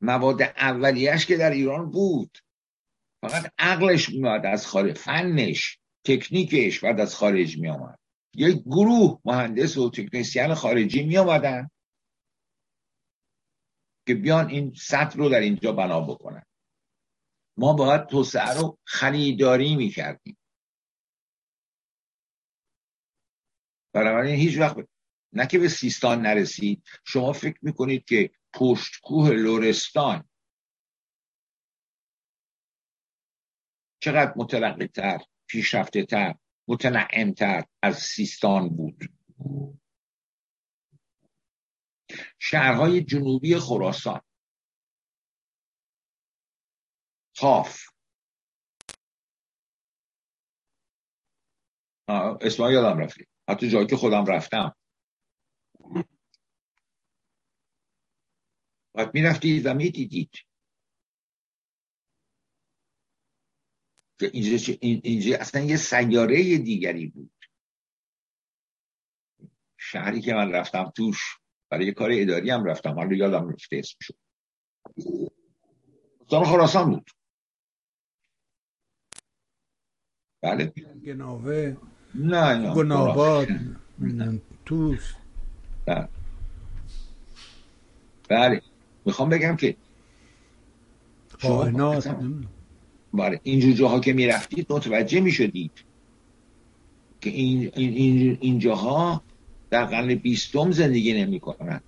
مواد 0.00 0.42
اولیش 0.42 1.26
که 1.26 1.36
در 1.36 1.50
ایران 1.50 1.90
بود. 1.90 2.38
فقط 3.22 3.52
عقلش 3.58 4.08
میاد 4.08 4.46
از 4.46 4.66
خارج 4.66 4.98
فنش 4.98 5.78
تکنیکش 6.06 6.84
بعد 6.84 7.00
از 7.00 7.14
خارج 7.14 7.58
می 7.58 7.68
آمد 7.68 7.98
یک 8.34 8.62
گروه 8.62 9.20
مهندس 9.24 9.76
و 9.76 9.90
تکنیسیان 9.90 10.54
خارجی 10.54 11.02
می 11.02 11.18
آمدن 11.18 11.70
که 14.06 14.14
بیان 14.14 14.48
این 14.48 14.74
سطح 14.74 15.18
رو 15.18 15.28
در 15.28 15.40
اینجا 15.40 15.72
بنا 15.72 16.00
بکنن. 16.00 16.42
ما 17.56 17.72
باید 17.72 18.06
توسعه 18.06 18.60
رو 18.60 18.78
خریداری 18.84 19.76
می 19.76 19.88
کردیم 19.88 20.36
بنابراین 23.94 24.34
هیچ 24.34 24.58
وقت 24.58 24.76
نه 25.32 25.46
که 25.46 25.58
به 25.58 25.68
سیستان 25.68 26.20
نرسید 26.20 26.82
شما 27.04 27.32
فکر 27.32 27.58
می‌کنید 27.62 28.04
که 28.04 28.30
پشتکوه 28.52 29.30
لورستان 29.30 30.28
چقدر 34.00 34.32
مترقی 34.36 34.86
تر 34.86 35.18
پیشرفته 35.46 36.04
تر 36.04 36.34
متنعم 36.68 37.32
تر 37.32 37.64
از 37.82 37.98
سیستان 37.98 38.68
بود؟ 38.68 39.04
شهرهای 42.38 43.04
جنوبی 43.04 43.58
خراسان 43.58 44.20
خاف 47.36 47.86
اسمها 52.40 52.72
یادم 52.72 52.98
رفتی 52.98 53.26
حتی 53.48 53.68
جایی 53.68 53.86
که 53.86 53.96
خودم 53.96 54.26
رفتم. 54.26 54.76
باید 58.94 59.10
می‌رفتید 59.14 59.66
و 59.66 59.74
می‌دیدید 59.74 60.30
که 64.18 64.30
اینجا, 64.32 64.74
اینجا 64.80 65.36
اصلا 65.36 65.60
یه 65.60 65.76
سیاره 65.76 66.58
دیگری 66.58 67.06
بود. 67.06 67.32
شهری 69.78 70.20
که 70.20 70.34
من 70.34 70.52
رفتم 70.52 70.92
توش 70.96 71.18
برای 71.70 71.92
کار 71.92 72.10
اداری 72.12 72.50
هم 72.50 72.64
رفتم. 72.64 72.94
حالا 72.94 73.16
یادم 73.16 73.48
رفته 73.48 73.76
اسمشو. 73.76 74.14
استان 76.20 76.44
خراسان 76.44 76.90
بود. 76.90 77.10
بله. 80.42 80.72
گناوه 81.06 81.76
نه 82.14 82.54
نه 82.54 82.74
گناباد 82.74 83.48
توش 84.64 85.14
بله. 85.86 86.08
بله. 88.28 88.62
می‌خوام 89.04 89.28
بگم 89.28 89.56
که 89.56 89.76
قائنات 91.40 92.16
بله 93.14 93.40
اینجور 93.42 93.72
جاها 93.72 94.00
که 94.00 94.12
می‌رفتید 94.12 94.72
متوجه 94.72 95.20
می‌شدید 95.20 95.72
که 97.20 97.30
این, 97.30 97.70
این, 97.76 98.38
این 98.40 98.58
جاها 98.58 99.24
در 99.70 99.84
قرن 99.84 100.14
بیستم 100.14 100.70
زندگی 100.70 101.12
نمی‌کنن. 101.12 101.80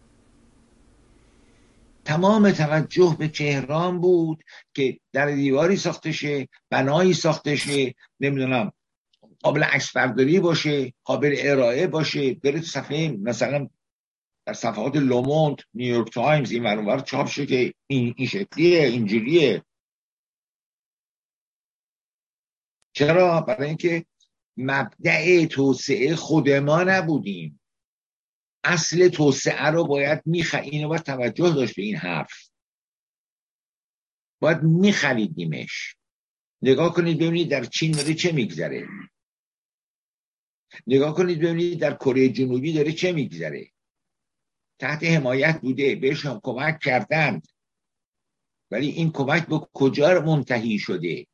تمام 2.05 2.51
توجه 2.51 3.17
به 3.19 3.29
تهران 3.29 4.01
بود 4.01 4.45
که 4.75 4.99
در 5.13 5.31
دیواری 5.31 5.77
ساخته 5.77 6.13
شه 6.13 6.49
بنایی 6.71 7.15
ساخته 7.15 7.57
شه 7.57 7.95
نمی‌دونم 8.21 8.73
قابل 9.47 9.63
عکس 9.63 9.97
برداری 9.97 10.41
باشه 10.41 10.95
قابل 11.05 11.35
ارائه 11.39 11.87
باشه. 11.87 12.35
بره 12.35 12.61
صفحه 12.61 13.09
مثلا 13.09 13.69
در 14.47 14.53
صفحات 14.53 14.97
لوموند 14.97 15.57
نیویورک 15.75 16.13
تایمز 16.13 16.51
این 16.51 16.63
ورانور 16.63 17.01
چاپ 17.01 17.29
شه 17.29 17.47
که 17.47 17.75
این, 17.87 18.15
این 18.17 18.29
شکلیه 18.29 18.87
اینجوریه. 18.87 19.65
چرا؟ 22.93 23.41
برای 23.41 23.69
اینکه 23.69 24.07
مبدع 24.57 25.47
توسعه 25.47 26.17
خود 26.17 26.51
ما 26.51 26.83
نبودیم. 26.83 27.61
اصل 28.65 29.09
توسعه 29.09 29.67
رو 29.67 29.87
باید 29.87 30.23
میخ... 30.25 30.55
اینو 30.63 30.89
باید 30.89 31.03
توجه 31.03 31.51
داشت 31.55 31.77
به 31.77 31.83
این 31.83 31.97
حرف. 31.97 32.51
باید 34.41 34.63
میخریدیمش. 34.63 35.97
نگاه 36.63 36.95
کنید 36.95 37.17
ببینید 37.17 37.51
در 37.51 37.65
چین 37.65 37.93
داره 37.93 38.15
چه 38.15 38.33
میگذره. 38.33 38.87
نگاه 40.87 41.15
کنید 41.15 41.39
ببینید 41.39 41.81
در 41.81 41.95
کره 41.95 42.29
جنوبی 42.29 42.73
داره 42.73 42.93
چه 42.93 43.13
میگذره. 43.13 43.71
تحت 44.79 45.05
حمایت 45.05 45.61
بوده 45.61 45.95
بهش 45.95 46.27
هم 46.27 46.41
کمک 46.43 46.79
کردند 46.79 47.49
ولی 48.71 48.89
این 48.89 49.13
کمک 49.13 49.47
به 49.47 49.59
کجا 49.73 50.21
منتهی 50.21 50.79
شده؟ 50.79 51.27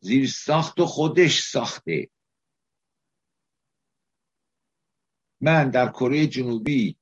زیر 0.00 0.28
ساخت 0.28 0.80
و 0.80 0.86
خودش 0.86 1.40
ساخته. 1.40 2.10
من 5.40 5.70
در 5.70 5.88
کره 5.88 6.26
جنوبی 6.26 6.96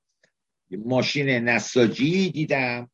ماشین 0.70 1.28
نساجی 1.28 2.30
دیدم. 2.30 2.90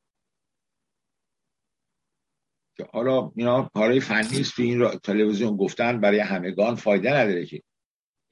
که 2.83 2.89
حالا 2.93 3.33
اینا 3.37 3.71
کارهای 3.75 4.01
فنی 4.01 4.41
است 4.41 4.57
تو 4.57 4.63
این 4.63 4.79
را 4.79 4.97
تلویزیون 4.97 5.57
گفتن 5.57 6.01
برای 6.01 6.21
همگان 6.21 6.75
فایده 6.75 7.11
نداره 7.11 7.47
که. 7.47 7.63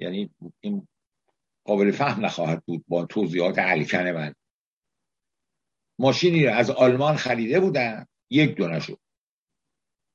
یعنی 0.01 0.30
این 0.61 0.88
قابل 1.64 1.90
فهم 1.90 2.24
نخواهد 2.24 2.64
بود 2.64 2.84
با 2.88 3.05
توضیحات 3.07 3.59
علکن 3.59 4.09
من. 4.09 4.34
ماشینی 5.98 6.46
رو 6.46 6.53
از 6.53 6.70
آلمان 6.70 7.16
خریده 7.16 7.61
بودن 7.61 8.07
یک 8.30 8.55
دونه 8.55 8.80
شد 8.80 8.98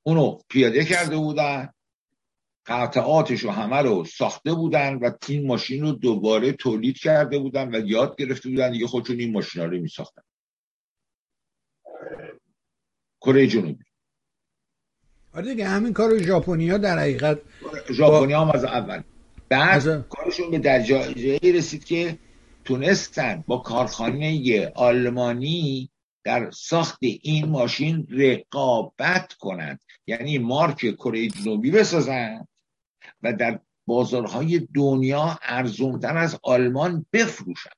اونو 0.03 0.39
پیاده 0.49 0.86
کرده 0.86 1.17
بودن 1.17 1.69
قطعاتش 2.65 3.39
رو 3.39 3.51
همه 3.51 3.77
رو 3.77 4.05
ساخته 4.05 4.53
بودن 4.53 4.95
و 4.95 5.11
این 5.27 5.47
ماشین 5.47 5.81
رو 5.81 5.91
دوباره 5.91 6.51
تولید 6.51 6.97
کرده 6.97 7.39
بودن 7.39 7.75
و 7.75 7.88
یاد 7.88 8.15
گرفته 8.15 8.49
بودن 8.49 8.71
دیگه 8.71 8.88
خودشون 8.88 9.19
این 9.19 9.31
ماشین 9.31 9.63
رو 9.63 9.81
می 9.81 9.89
ساختن 9.89 10.21
کره 13.21 13.47
جنوبی. 13.47 13.86
آره 15.36 15.45
دیگه 15.45 15.67
همین 15.67 15.93
کار 15.93 16.17
ژاپنیا 16.17 16.77
در 16.77 16.99
حقیقت 16.99 17.39
ژاپنیا 17.91 18.41
هم 18.41 18.51
از 18.51 18.63
اول. 18.63 19.01
بعد 19.49 20.07
کارشون 20.09 20.51
به 20.51 20.59
درجه 20.59 21.39
رسید 21.43 21.86
که 21.86 22.19
تونستن 22.65 23.43
با 23.47 23.57
کارخانه 23.57 24.71
آلمانی 24.75 25.89
در 26.23 26.51
ساخت 26.51 26.97
این 27.01 27.45
ماشین 27.49 28.07
رقابت 28.09 29.33
کنند. 29.33 29.79
یعنی 30.07 30.38
مارک 30.38 30.77
کره 30.77 31.27
جنوبی 31.27 31.71
بسازند 31.71 32.47
و 33.23 33.33
در 33.33 33.59
بازارهای 33.86 34.67
دنیا 34.75 35.39
ارزونتر 35.41 36.17
از 36.17 36.39
آلمان 36.43 37.05
بفروشند 37.13 37.75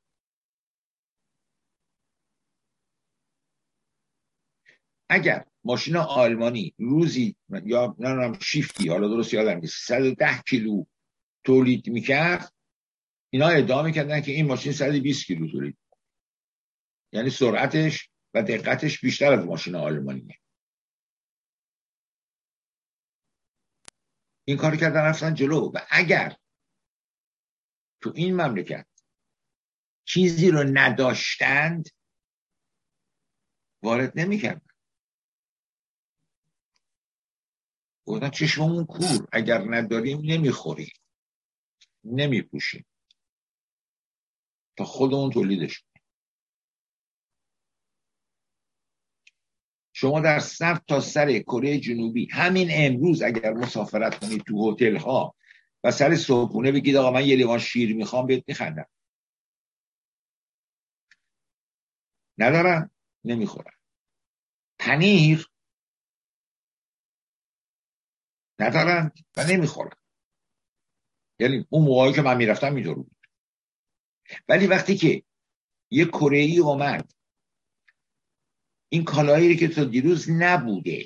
اگر 5.09 5.45
ماشین 5.67 5.95
آلمانی 5.95 6.73
روزی 6.77 7.35
یا 7.65 7.95
نمی‌دونم 7.99 8.39
شیفتی 8.39 8.89
حالا 8.89 9.07
درست 9.07 9.33
یادم 9.33 9.59
نیست 9.59 9.87
110 9.87 10.41
کیلو 10.41 10.83
تولید 11.43 11.89
می‌کرد. 11.89 12.53
اینا 13.29 13.47
ادعا 13.47 13.83
می‌کردن 13.83 14.21
که 14.21 14.31
این 14.31 14.47
ماشین 14.47 14.71
120 14.71 15.25
کیلو 15.25 15.51
تولید 15.51 15.77
یعنی 17.13 17.29
سرعتش 17.29 18.09
و 18.33 18.43
دقتش 18.43 18.99
بیشتر 18.99 19.33
از 19.33 19.45
ماشین 19.45 19.75
آلمانیه. 19.75 20.39
این 24.45 24.57
کار 24.57 24.75
کردن 24.75 25.01
رفتن 25.01 25.33
جلو. 25.33 25.71
و 25.73 25.79
اگر 25.89 26.35
تو 28.01 28.13
این 28.15 28.41
مملکت 28.41 28.87
چیزی 30.05 30.51
رو 30.51 30.63
نداشتند 30.73 31.89
وارد 33.83 34.19
نمی‌کردن. 34.19 34.66
گفتن 38.07 38.29
چشممون 38.29 38.85
کور. 38.85 39.27
اگر 39.31 39.75
نداریم 39.75 40.21
نمی‌خوریم. 40.23 40.93
نمیپوشیم. 42.03 42.85
تا 44.77 44.83
خودمون 44.85 45.31
تولیدش 45.31 45.83
شما 49.93 50.19
در 50.19 50.39
سر 50.39 50.75
تا 50.87 50.99
سر 50.99 51.39
کره 51.39 51.79
جنوبی 51.79 52.27
همین 52.31 52.67
امروز 52.71 53.21
اگر 53.21 53.53
مسافرت 53.53 54.19
کنید 54.19 54.41
تو 54.41 54.71
هتل 54.71 54.97
ها 54.97 55.35
و 55.83 55.91
سر 55.91 56.15
صبحونه 56.15 56.71
بگید 56.71 56.95
آقا 56.95 57.11
من 57.11 57.25
یه 57.25 57.35
لیوان 57.35 57.59
شیر 57.59 57.95
می‌خوام 57.95 58.27
بهت 58.27 58.43
میخندم. 58.47 58.89
ندارن 62.37 62.91
نمی‌خورن. 63.23 63.73
پنیر 64.79 65.49
ندارن 68.59 69.11
و 69.37 69.43
نمی‌خورن 69.43 69.97
یعنی 71.39 71.67
اون 71.69 71.85
موقعی 71.85 72.13
که 72.13 72.21
من 72.21 72.37
می‌رفتم 72.37 72.73
میدور 72.73 72.95
بود. 72.95 73.15
ولی 74.49 74.67
وقتی 74.67 74.97
که 74.97 75.23
یه 75.91 76.05
کره 76.05 76.37
ای 76.37 76.59
اومد 76.59 77.11
این 78.89 79.03
کالایی 79.03 79.57
که 79.57 79.67
تا 79.67 79.83
دیروز 79.83 80.29
نبوده 80.29 81.05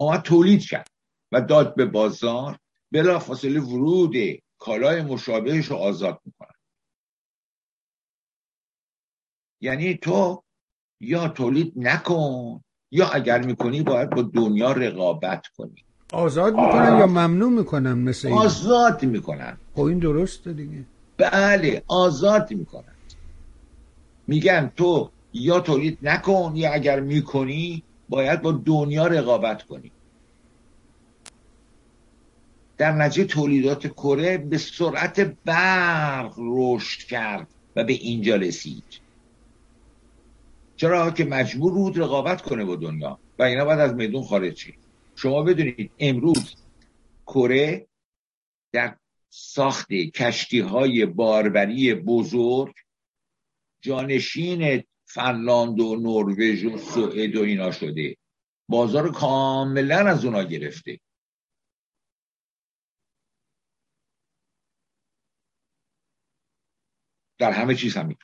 اومد 0.00 0.22
تولید 0.22 0.66
کرد 0.66 0.90
و 1.32 1.40
داد 1.40 1.74
به 1.76 1.86
بازار 1.86 2.58
بلا 2.92 3.18
فاصله 3.18 3.60
ورود 3.60 4.14
کالای 4.58 5.02
مشابهش 5.02 5.66
رو 5.66 5.76
آزاد 5.76 6.20
می‌کنن 6.24 6.54
یعنی 9.60 9.94
تو 9.94 10.44
یا 11.00 11.28
تولید 11.28 11.72
نکن 11.76 12.64
یا 12.90 13.08
اگر 13.08 13.44
می‌کنی 13.46 13.82
باید 13.82 14.10
با 14.10 14.22
دنیا 14.22 14.72
رقابت 14.72 15.46
کنی. 15.46 15.84
آزاد 16.12 16.54
می‌کنن 16.54 16.98
یا 16.98 17.06
ممنوع 17.06 17.50
می‌کنن 17.50 17.92
مثل 17.92 18.28
این؟ 18.28 18.38
آزاد 18.38 19.04
می‌کنن. 19.04 19.56
خب 19.74 19.82
این 19.82 19.98
درسته 19.98 20.52
دیگه. 20.52 20.84
بله 21.16 21.82
آزاد 21.88 22.50
می‌کنن. 22.50 22.94
میگن 24.26 24.72
تو 24.76 25.10
یا 25.32 25.60
تولید 25.60 25.98
نکن 26.02 26.52
یا 26.56 26.72
اگر 26.72 27.00
می‌کنی 27.00 27.82
باید 28.08 28.42
با 28.42 28.52
دنیا 28.52 29.06
رقابت 29.06 29.62
کنی. 29.62 29.92
در 32.78 32.92
نتیجه 32.92 33.24
تولیدات 33.24 33.86
کره 33.86 34.38
به 34.38 34.58
سرعت 34.58 35.36
برق 35.44 36.34
رشد 36.38 37.08
کرد 37.08 37.48
و 37.76 37.84
به 37.84 37.92
اینجا 37.92 38.36
رسید. 38.36 38.84
چرا 40.80 41.10
که 41.10 41.24
مجبور 41.24 41.72
بود 41.72 41.98
رقابت 41.98 42.42
کنه 42.42 42.64
با 42.64 42.76
دنیا؟ 42.76 43.20
و 43.38 43.42
اینا 43.42 43.64
باید 43.64 43.80
از 43.80 43.94
میدون 43.94 44.22
خارج 44.22 44.56
شد. 44.56 44.72
شما 45.16 45.42
بدونید 45.42 45.92
امروز 45.98 46.56
کره 47.26 47.88
در 48.72 48.98
ساخت 49.28 49.92
کشتی 49.92 50.60
های 50.60 51.06
باربری 51.06 51.94
بزرگ 51.94 52.74
جانشین 53.80 54.84
فنلاند 55.04 55.80
و 55.80 55.96
نروژ 55.96 56.64
و 56.64 56.78
سوئد 56.78 57.36
و 57.36 57.42
اینا 57.42 57.70
شده. 57.70 58.16
بازار 58.68 59.12
کاملا 59.12 59.98
از 60.08 60.24
اونا 60.24 60.42
گرفته. 60.42 61.00
در 67.38 67.52
همه 67.52 67.74
چیز 67.74 67.96
همین. 67.96 68.16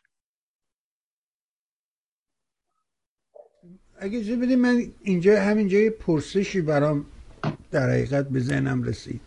اگه 3.99 4.25
چه 4.25 4.37
بدیم 4.37 4.61
من 4.61 4.83
اینجا 5.03 5.43
همینجا 5.43 5.79
یه 5.79 5.91
پرسشی 5.91 6.61
برام 6.61 7.05
در 7.71 7.91
حقیقت 7.91 8.29
به 8.29 8.41
ذهنم 8.41 8.83
رسید. 8.83 9.21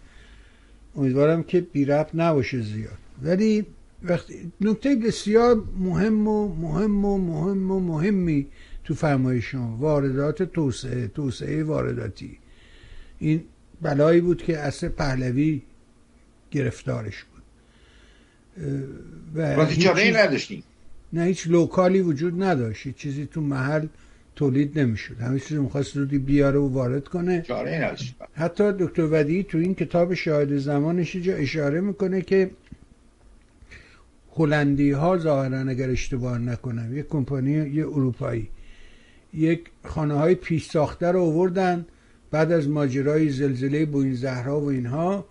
امیدوارم 0.95 1.43
که 1.43 1.61
بی 1.61 1.85
رفت 1.85 2.15
نباشه 2.15 2.61
زیاد. 2.61 2.97
ولی 3.21 3.65
وقتی 4.03 4.51
نکته 4.61 4.95
بسیار 4.95 5.63
مهم 5.79 6.27
و 6.27 6.55
مهم 6.55 7.05
و 7.05 7.17
مهم 7.17 7.71
و 7.71 7.79
مهمی 7.79 8.47
تو 8.83 8.95
فرمایشون 8.95 9.73
واردات 9.73 10.43
توسعه 10.43 11.07
توسعه 11.07 11.63
وارداتی. 11.63 12.37
این 13.19 13.43
بلایی 13.81 14.21
بود 14.21 14.43
که 14.43 14.57
اصر 14.57 14.89
پهلوی 14.89 15.61
گرفتارش 16.51 17.23
بود. 17.23 17.43
و 19.35 19.65
هیچ 19.65 19.79
چیز... 19.79 20.15
نداشتیم 20.15 20.63
نه 21.13 21.23
هیچ 21.23 21.47
لوکالی 21.47 22.01
وجود 22.01 22.43
نداشت. 22.43 22.95
چیزی 22.95 23.25
تو 23.25 23.41
محل 23.41 23.87
تولید 24.39 24.79
نمی‌شد. 24.79 25.19
همه 25.19 25.39
چیز 25.39 25.57
می‌خواست 25.57 25.97
رودی 25.97 26.17
بیاره 26.17 26.59
و 26.59 26.67
وارد 26.67 27.07
کنه. 27.07 27.43
حتی 28.33 28.71
دکتر 28.79 29.07
ودی 29.11 29.43
تو 29.43 29.57
این 29.57 29.75
کتاب 29.75 30.13
شاهد 30.13 30.57
زمانش 30.57 31.15
جا 31.15 31.35
اشاره 31.35 31.81
می‌کنه 31.81 32.21
که 32.21 32.51
هلندی 34.35 34.91
ها 34.91 35.17
ظاهرا 35.17 35.59
اگر 35.59 35.89
اشتباه 35.89 36.37
نکنم 36.37 36.97
یک 36.97 37.07
کمپانی 37.07 37.51
یه 37.51 37.87
اروپایی. 37.87 38.49
یک 39.33 39.61
خانه 39.85 40.13
های 40.13 40.35
پیش 40.35 40.65
ساخته 40.65 41.07
رو 41.11 41.21
آوردن 41.21 41.85
بعد 42.31 42.51
از 42.51 42.69
ماجرای 42.69 43.29
زلزله 43.29 43.85
بوین 43.85 44.13
زهرا 44.13 44.59
و 44.59 44.69
اینها 44.69 45.25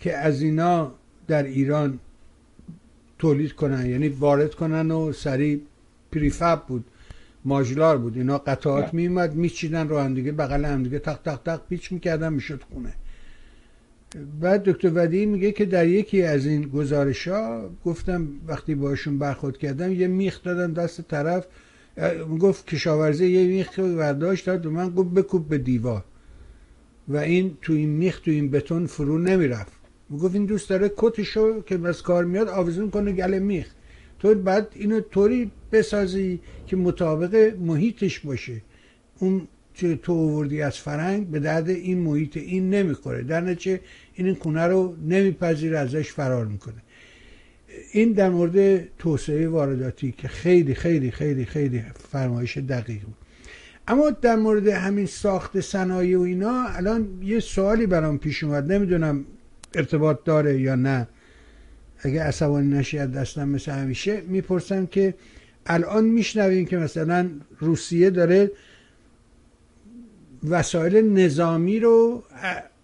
که 0.00 0.16
از 0.16 0.42
اینا 0.42 0.94
در 1.26 1.42
ایران 1.42 1.98
تولید 3.18 3.52
کنن 3.52 3.86
یعنی 3.86 4.08
وارد 4.08 4.54
کنن 4.54 4.90
و 4.90 5.12
سریع 5.12 5.60
پریفب 6.12 6.62
بود. 6.68 6.84
ماجلار 7.44 7.98
بود. 7.98 8.16
اینا 8.16 8.38
قطعات 8.38 8.94
میومد 8.94 9.34
میچیدن 9.34 9.88
رو 9.88 9.98
هم 9.98 10.14
دیگه 10.14 10.32
بغل 10.32 10.64
هم 10.64 10.82
دیگه 10.82 10.98
تق 10.98 11.22
تق 11.22 11.40
تق 11.44 11.60
پیچ 11.68 11.92
می‌کردن 11.92 12.32
می‌شد 12.32 12.62
خونه. 12.72 12.94
بعد 14.40 14.62
دکتر 14.62 14.90
ودی 14.94 15.26
میگه 15.26 15.52
که 15.52 15.64
در 15.64 15.86
یکی 15.86 16.22
از 16.22 16.46
این 16.46 16.62
گزارش 16.62 17.28
ها 17.28 17.70
گفتم 17.84 18.28
وقتی 18.46 18.74
باشون 18.74 19.18
برخورد 19.18 19.58
کردم 19.58 19.92
یه 19.92 20.06
میخ 20.06 20.42
دادن 20.42 20.72
دست 20.72 21.00
طرف. 21.00 21.46
گفت 22.40 22.66
کشاورزی 22.66 23.26
یه 23.26 23.46
میخ 23.46 23.78
برداشت 23.78 24.46
داد 24.46 24.66
و 24.66 24.70
من 24.70 24.90
گفت 24.90 25.10
بکوب 25.10 25.48
به 25.48 25.58
دیوار. 25.58 26.04
و 27.08 27.16
این 27.16 27.56
تو 27.62 27.72
این 27.72 27.90
میخ 27.90 28.20
تو 28.20 28.30
این 28.30 28.50
بتون 28.50 28.86
فرو 28.86 29.18
نمی‌رفت. 29.18 29.72
گفت 30.12 30.34
این 30.34 30.44
دوست 30.44 30.70
داره 30.70 30.92
کتشو 30.96 31.62
که 31.62 31.80
از 31.84 32.02
کار 32.02 32.24
میاد 32.24 32.48
آویزون 32.48 32.90
کنه 32.90 33.12
گل 33.12 33.38
میخ. 33.38 33.66
تو 34.24 34.34
بعد 34.34 34.68
اینو 34.74 35.00
طوری 35.00 35.50
بسازی 35.72 36.40
که 36.66 36.76
مطابق 36.76 37.54
محیطش 37.60 38.20
باشه. 38.20 38.62
اون 39.18 39.48
چه 39.74 39.96
تو 39.96 40.12
آوردی 40.12 40.62
از 40.62 40.78
فرنگ 40.78 41.26
به 41.26 41.38
درد 41.40 41.68
این 41.68 41.98
محیط 41.98 42.36
این 42.36 42.70
نمی‌خوره. 42.70 43.22
در 43.22 43.40
نتیجه 43.40 43.80
این 44.14 44.26
این 44.26 44.36
خونه 44.36 44.66
رو 44.66 44.96
نمیپذیره 45.08 45.78
ازش 45.78 46.12
فرار 46.12 46.46
می‌کنه. 46.46 46.82
این 47.92 48.12
در 48.12 48.30
مورد 48.30 48.88
توسعه 48.98 49.48
وارداتی 49.48 50.14
که 50.18 50.28
خیلی 50.28 50.74
خیلی 50.74 51.10
خیلی 51.10 51.44
خیلی 51.44 51.82
فرمایش 52.10 52.58
دقیق 52.58 53.02
بود. 53.02 53.14
اما 53.88 54.10
در 54.10 54.36
مورد 54.36 54.68
همین 54.68 55.06
ساخت 55.06 55.60
صنایع 55.60 56.18
و 56.18 56.22
اینا 56.22 56.66
الان 56.68 57.08
یه 57.22 57.40
سوالی 57.40 57.86
برام 57.86 58.18
پیش 58.18 58.44
اومد. 58.44 58.72
نمی‌دونم 58.72 59.24
ارتباط 59.74 60.24
داره 60.24 60.60
یا 60.60 60.74
نه. 60.74 61.08
اگه 62.04 62.22
عصبانی 62.22 62.68
نشی 62.68 62.98
از 62.98 63.12
دستم 63.12 63.48
مثل 63.48 63.72
همیشه 63.72 64.20
می‌پرسم 64.20 64.86
که 64.86 65.14
الان 65.66 66.04
میشنویم 66.04 66.66
که 66.66 66.76
مثلا 66.76 67.30
روسیه 67.60 68.10
داره 68.10 68.50
وسایل 70.48 71.04
نظامی 71.04 71.80
رو 71.80 72.22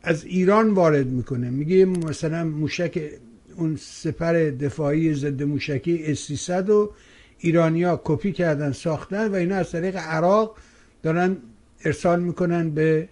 از 0.03 0.25
ایران 0.25 0.71
وارد 0.71 1.07
می‌کنه. 1.07 1.51
میگه 1.51 1.85
مثلا 1.85 2.45
موشک 2.45 3.11
اون 3.57 3.77
سپر 3.77 4.33
دفاعی 4.33 5.15
ضد 5.15 5.43
موشکی 5.43 6.05
اس 6.05 6.51
و 6.51 6.91
ایرانیا 7.39 8.01
کپی 8.05 8.33
کردن 8.33 8.73
ساختن 8.73 9.29
و 9.29 9.35
اینا 9.35 9.57
از 9.57 9.71
طریق 9.71 9.97
عراق 9.97 10.57
دارن 11.03 11.37
ارسال 11.85 12.21
می‌کنن 12.21 12.71
به 12.71 13.09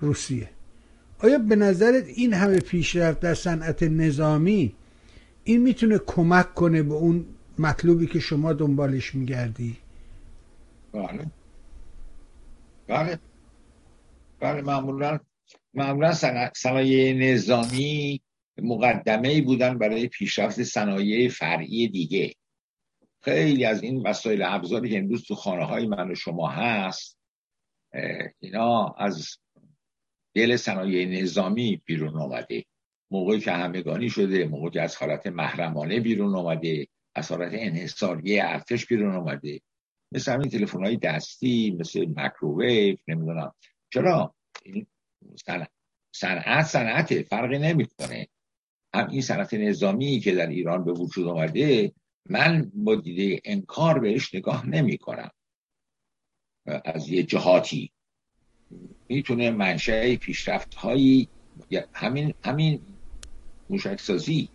روسیه. 0.00 0.48
آیا 1.26 1.38
به 1.38 1.56
نظرت 1.56 2.08
این 2.08 2.32
همه 2.32 2.60
پیشرفت 2.60 3.20
در 3.20 3.34
صنعت 3.34 3.82
نظامی 3.82 4.74
این 5.44 5.62
می‌تونه 5.62 5.98
کمک 5.98 6.54
کنه 6.54 6.82
به 6.82 6.94
اون 6.94 7.26
مطلوبی 7.58 8.06
که 8.06 8.20
شما 8.20 8.52
دنبالش 8.52 9.14
میگردی؟ 9.14 9.76
بله. 10.92 11.26
بله. 12.88 13.18
بله 14.40 14.62
معمولا 14.62 15.18
معمولا 15.74 16.12
صنایع 16.54 17.14
نظامی 17.14 18.20
مقدمه 18.62 19.28
ای 19.28 19.40
بودن 19.40 19.78
برای 19.78 20.08
پیشرفت 20.08 20.62
صنایع 20.62 21.28
فرعی 21.28 21.88
دیگه. 21.88 22.34
خیلی 23.22 23.64
از 23.64 23.82
این 23.82 24.02
وسایل 24.06 24.42
ابزاری 24.42 24.90
که 24.90 24.98
امروز 24.98 25.24
تو 25.24 25.34
خانه 25.34 25.64
های 25.64 25.86
من 25.86 26.10
و 26.10 26.14
شما 26.14 26.48
هست 26.48 27.18
اینا 28.40 28.94
از 28.98 29.38
دل 30.36 30.56
صنایع 30.56 31.22
نظامی 31.22 31.82
بیرون 31.84 32.16
آمده 32.16 32.64
موقعی 33.10 33.40
که 33.40 33.52
همگانی 33.52 34.10
شده 34.10 34.44
موقعی 34.44 34.70
که 34.70 34.82
از 34.82 34.96
حالت 34.96 35.26
محرمانه 35.26 36.00
بیرون 36.00 36.36
آمده 36.36 36.86
از 37.14 37.30
حالت 37.30 37.50
انحصاری 37.54 38.40
ارتش 38.40 38.86
بیرون 38.86 39.16
آمده 39.16 39.60
مثل 40.12 40.32
همین 40.32 40.50
تلفن 40.50 40.84
های 40.84 40.96
دستی 40.96 41.76
مثل 41.80 42.06
مکروویو 42.16 42.96
نمی‌دونم. 43.08 43.54
چرا؟ 43.92 44.34
این 44.62 44.86
صنعت 46.12 46.66
صنعت 46.66 47.22
فرقی 47.22 47.58
نمی‌کنه. 47.58 48.28
هم 48.94 49.08
این 49.10 49.20
صنعت 49.20 49.54
نظامی 49.54 50.20
که 50.20 50.34
در 50.34 50.46
ایران 50.46 50.84
به 50.84 50.92
وجود 50.92 51.26
آمده 51.28 51.92
من 52.28 52.72
با 52.74 52.94
دیده 52.94 53.40
انکار 53.44 53.98
بهش 53.98 54.34
نگاه 54.34 54.68
نمی 54.68 54.98
کنم 54.98 55.30
از 56.84 57.08
یه 57.08 57.22
جهاتی. 57.22 57.92
می‌تونه 59.08 59.50
منشأ 59.50 60.16
پیشرفت 60.16 60.74
هایی 60.74 61.28
همین 61.92 62.34
همین 62.44 62.80
موشک 63.70 64.00
سازی 64.00 64.48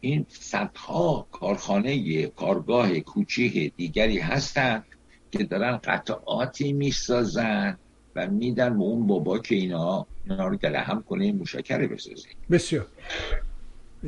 این 0.00 0.26
صدها 0.28 1.26
کارخانه 1.32 2.26
کارگاه 2.26 3.00
کوچیک 3.00 3.72
دیگری 3.76 4.18
هستند 4.18 4.84
که 5.30 5.44
دارن 5.44 5.76
قطعاتی 5.76 6.72
می‌سازن 6.72 7.78
و 8.16 8.26
میدن 8.26 8.78
به 8.78 8.84
اون 8.84 9.06
بابا 9.06 9.38
که 9.38 9.54
اینا 9.54 10.06
اینا 10.30 10.48
رو 10.48 10.56
گله 10.56 10.78
هم 10.78 11.02
کنه 11.02 11.32
موشکره 11.32 11.86
بسازه. 11.86 12.28
بسیار. 12.50 12.86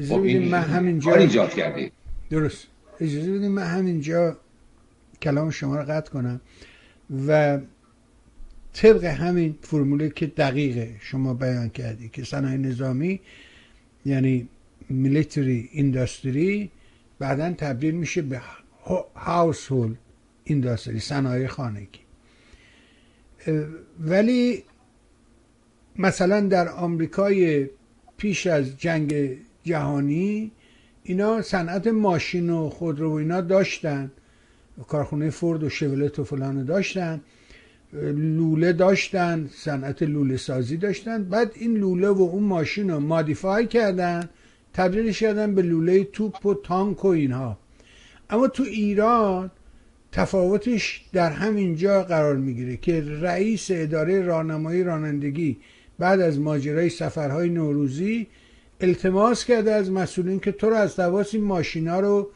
خب 0.09 0.22
این 0.22 0.49
من 0.49 0.62
همینجا 0.62 1.14
ایجاد 1.14 1.55
کرده 1.55 1.93
درست. 2.30 2.66
اجازه 3.01 3.32
بدیم 3.32 3.51
من 3.51 3.62
همینجا 3.62 4.36
کلام 5.22 5.51
شما 5.51 5.76
رو 5.76 5.84
قطع 5.84 6.12
کنم 6.12 6.41
و 7.26 7.59
طبق 8.73 9.05
همین 9.05 9.59
فرموله 9.62 10.11
که 10.11 10.27
دقیقه 10.27 10.97
شما 11.01 11.35
بیان 11.35 11.69
کردی 11.69 12.09
که 12.09 12.25
صنایع 12.25 12.57
نظامی 12.57 13.21
یعنی 14.05 14.49
میلیتری 14.89 15.69
اینداستری 15.73 16.71
بعدا 17.19 17.53
تبدیل 17.53 17.95
میشه 17.95 18.23
به 18.23 18.41
هاوس 19.14 19.73
هول 19.73 19.95
صنایع 20.99 21.47
خانگی. 21.47 22.01
ولی 24.01 24.64
مثلا 25.97 26.41
در 26.41 26.69
آمریکای 26.69 27.69
پیش 28.16 28.47
از 28.47 28.77
جنگ 28.79 29.37
جهانی 29.64 30.53
اینا 31.03 31.43
صنعت 31.43 31.87
ماشین 31.87 32.51
و 32.51 32.71
خودرو 32.71 33.11
و 33.11 33.14
اینا 33.14 33.41
داشتن 33.41 34.11
کارخونه 34.89 35.31
فورد 35.31 35.62
و 35.62 35.69
شولت 35.69 36.19
و 36.19 36.25
فلان 36.25 36.64
داشتن. 36.64 37.21
لوله 37.93 38.72
داشتن 38.72 39.49
صنعت 39.53 40.03
لوله 40.03 40.36
سازی 40.36 40.76
داشتن. 40.76 41.24
بعد 41.24 41.53
این 41.55 41.76
لوله 41.76 42.09
و 42.09 42.22
اون 42.22 42.43
ماشین 42.43 42.91
رو 42.91 43.01
مادیفای 43.01 43.66
کردن 43.66 44.28
تبدیلش 44.74 45.20
کردن 45.20 45.55
به 45.55 45.62
لوله 45.62 46.05
توپ 46.05 46.47
و 46.47 46.55
تانک 46.55 47.05
و 47.05 47.09
اینها. 47.09 47.59
اما 48.30 48.49
تو 48.49 48.62
ایران 48.62 49.51
تفاوتش 50.12 51.05
در 51.12 51.30
همین 51.30 51.76
جا 51.76 52.03
قرار 52.03 52.36
می‌گیره 52.36 52.76
که 52.76 53.05
رئیس 53.20 53.66
اداره 53.70 54.22
راهنمایی 54.22 54.82
رانندگی 54.82 55.57
بعد 55.99 56.20
از 56.20 56.39
ماجرای 56.41 56.89
سفرهای 56.89 57.49
نوروزی 57.49 58.26
التماس 58.80 59.45
کرده 59.45 59.72
از 59.72 59.91
مسئولین 59.91 60.41
که 60.41 60.53
تو 60.53 60.70
رو 60.70 60.76
از 60.76 60.97
دواس 60.97 61.34
این 61.34 61.45
ماشینا 61.45 62.01
رو 62.01 62.30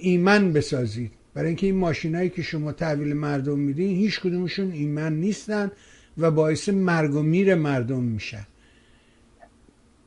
ایمن 0.00 0.52
بسازید. 0.52 1.10
برای 1.34 1.46
اینکه 1.46 1.66
این 1.66 1.76
ماشینایی 1.76 2.30
که 2.30 2.42
شما 2.42 2.72
تحویل 2.72 3.12
مردم 3.12 3.58
میدین 3.58 3.96
هیچ 3.96 4.20
کدومشون 4.20 4.72
ایمن 4.72 5.12
نیستن 5.12 5.70
و 6.18 6.30
باعث 6.30 6.68
مرگ 6.68 7.14
و 7.14 7.22
میر 7.22 7.54
مردم 7.54 8.02
میشن. 8.02 8.46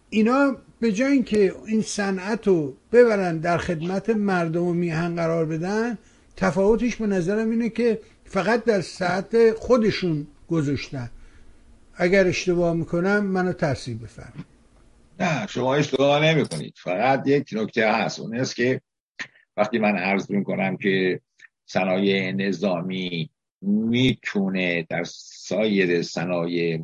اینا 0.10 0.58
به 0.80 0.92
جای 0.92 1.12
اینکه 1.12 1.56
این 1.68 1.82
صنعت 1.82 2.48
رو 2.48 2.74
ببرن 2.92 3.38
در 3.38 3.58
خدمت 3.58 4.10
مردم 4.10 4.64
و 4.64 4.74
میهن 4.74 5.16
قرار 5.16 5.46
بدن 5.46 5.98
تفاوتش 6.36 6.96
به 6.96 7.08
نظرم 7.08 7.50
اینه 7.50 7.70
که 7.70 8.00
فقط 8.26 8.64
در 8.64 8.82
ساعت 8.82 9.54
خودشون 9.54 10.28
گذاشتن. 10.48 11.10
اگر 11.96 12.28
اشتباه 12.28 12.74
می‌کنم 12.74 13.26
منو 13.26 13.54
تصیب 13.54 14.04
بفرم 14.04 14.46
نه 15.20 15.48
شما 15.48 15.76
اشتباه 15.76 16.24
نمی 16.24 16.46
کنید 16.46 16.74
فقط 16.78 17.28
یک 17.28 17.50
نکته 17.54 17.92
هست. 17.92 18.20
اون 18.20 18.36
است 18.36 18.56
که 18.56 18.82
وقتی 19.58 19.80
من 19.80 19.98
عرض 19.98 20.32
می‌کنم 20.32 20.78
که 20.78 21.22
صنایع 21.66 22.32
نظامی 22.32 23.30
می‌تونه 23.62 24.84
در 24.90 25.04
سایر 25.04 26.02
صنایع 26.02 26.80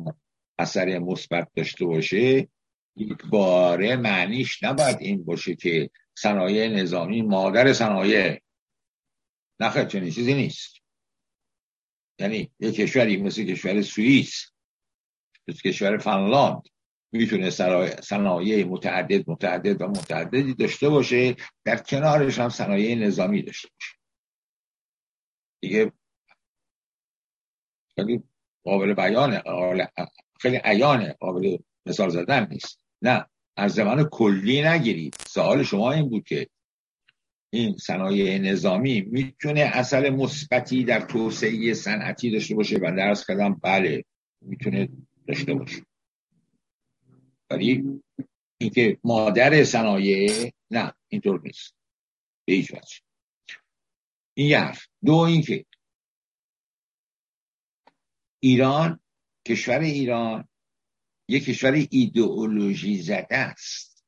اثر 0.58 0.98
مثبت 0.98 1.48
داشته 1.54 1.84
باشه 1.84 2.48
یک 2.96 3.26
باره 3.30 3.96
معنیش 3.96 4.62
نباید 4.62 4.96
این 5.00 5.24
باشه 5.24 5.54
که 5.54 5.90
صنایع 6.14 6.68
نظامی 6.68 7.22
مادر 7.22 7.72
صنایع. 7.72 8.40
نخیر 9.60 9.84
چنین 9.84 10.10
چیزی 10.10 10.34
نیست. 10.34 10.76
یعنی 12.18 12.50
یک 12.60 12.74
کشوری 12.74 13.16
مثل 13.16 13.44
کشور 13.44 13.82
سوئیس 13.82 14.50
مثل 15.48 15.60
کشور 15.60 15.98
فنلاند 15.98 16.62
می‌تونه 17.14 17.50
صنایع 18.02 18.64
متعدد 18.64 19.30
متعدد 19.30 19.82
و 19.82 19.88
متعددی 19.88 20.54
داشته 20.54 20.88
باشه. 20.88 21.36
در 21.64 21.76
کنارش 21.76 22.38
هم 22.38 22.48
صنایع 22.48 22.94
نظامی 22.94 23.42
داشته 23.42 23.68
باشه. 23.68 23.98
دیگه 25.60 25.92
خیلی 27.94 28.22
قابل 28.64 28.94
بیانه 28.94 29.42
خیلی 30.40 30.56
عیانه 30.64 31.16
قابل 31.20 31.56
مثال 31.86 32.08
زدن 32.08 32.48
نیست. 32.50 32.80
نه 33.02 33.26
از 33.56 33.72
زمان 33.72 34.04
کلی 34.04 34.62
نگیرید. 34.62 35.16
سوال 35.28 35.62
شما 35.62 35.92
این 35.92 36.08
بود 36.08 36.24
که 36.24 36.48
این 37.52 37.76
صنایع 37.76 38.38
نظامی 38.38 39.00
می‌تونه 39.00 39.60
اثر 39.60 40.10
مثبتی 40.10 40.84
در 40.84 41.00
توسعه 41.00 41.74
صنعتی 41.74 42.30
داشته 42.30 42.54
باشه؟ 42.54 42.76
و 42.76 42.94
درس 42.96 43.26
کردم 43.26 43.54
بله 43.62 44.04
می‌تونه 44.40 44.88
داشته 45.28 45.54
باشه. 45.54 45.82
ولی 47.50 48.02
اینکه 48.58 48.98
مادر 49.04 49.64
صنایع 49.64 50.52
نه 50.70 50.94
اینطور 51.08 51.40
نیست. 51.40 51.74
به 52.44 52.52
هیچ 52.52 52.72
وجه. 52.72 53.00
این 54.34 54.46
یه 54.46 54.58
حرف. 54.58 54.86
دو 55.04 55.14
اینکه 55.14 55.66
ایران 58.40 59.00
کشور 59.46 59.78
ایران 59.78 60.48
یک 61.28 61.44
کشور 61.44 61.86
ایدئولوژی 61.90 63.02
زده 63.02 63.36
است. 63.36 64.04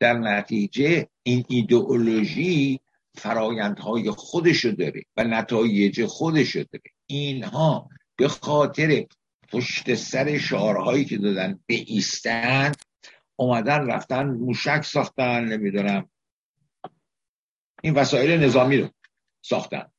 در 0.00 0.12
نتیجه 0.12 1.08
این 1.22 1.44
ایدئولوژی 1.48 2.80
فرایندهای 3.14 4.10
خودشو 4.10 4.70
داره 4.70 5.02
و 5.16 5.24
نتایج 5.24 6.06
خودشو 6.06 6.62
داره. 6.72 6.90
اینها 7.06 7.88
به 8.16 8.28
خاطر 8.28 9.06
پشت 9.52 9.94
سر 9.94 10.38
شعارهایی 10.38 11.04
که 11.04 11.18
دادن 11.18 11.60
به 11.66 11.74
ایستن 11.74 12.72
اومدن 13.36 13.90
رفتن 13.90 14.26
موشک 14.26 14.82
ساختن 14.84 15.44
نمی‌دونم. 15.44 16.10
این 17.82 17.94
وسایل 17.94 18.44
نظامی 18.44 18.76
رو 18.76 18.88
ساختن. 19.42 19.90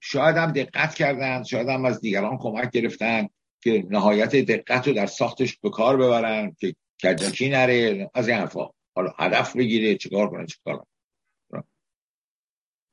شاید 0.00 0.36
هم 0.36 0.52
دقت 0.52 0.94
کردن 0.94 1.42
شاید 1.42 1.68
هم 1.68 1.84
از 1.84 2.00
دیگران 2.00 2.38
کمک 2.38 2.70
گرفتن 2.70 3.28
که 3.62 3.86
نهایت 3.90 4.36
دقت 4.36 4.88
رو 4.88 4.94
در 4.94 5.06
ساختش 5.06 5.58
به 5.58 5.70
کار 5.70 5.96
ببرن 5.96 6.56
که 6.58 6.74
کجاکی 7.02 7.48
نره 7.48 8.10
از 8.14 8.28
این 8.28 8.38
حرفا. 8.38 8.70
حالا 8.96 9.12
هدف 9.18 9.56
بگیره 9.56 9.96
چیکار 9.96 10.30
کنه 10.30 10.46
چیکار 10.46 10.86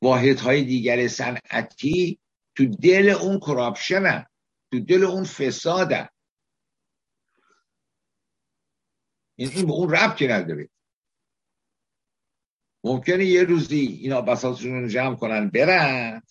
واحد 0.03 0.39
های 0.39 0.63
دیگر 0.63 1.07
صنعتی 1.07 2.19
تو 2.55 2.65
دل 2.65 3.09
اون 3.09 3.39
کراپشنن 3.39 4.25
تو 4.72 4.80
دل 4.80 5.03
اون 5.03 5.24
فساده 5.24 6.09
این 9.36 9.49
این 9.49 9.65
به 9.65 9.72
اون 9.72 9.89
ربطی 9.89 10.28
نداره. 10.28 10.69
ممکنه 12.84 13.26
یه 13.26 13.43
روزی 13.43 13.99
اینا 14.01 14.22
بساتشون 14.22 14.82
رو 14.82 14.88
جمع 14.88 15.15
کنن 15.15 15.49
برن 15.49 16.22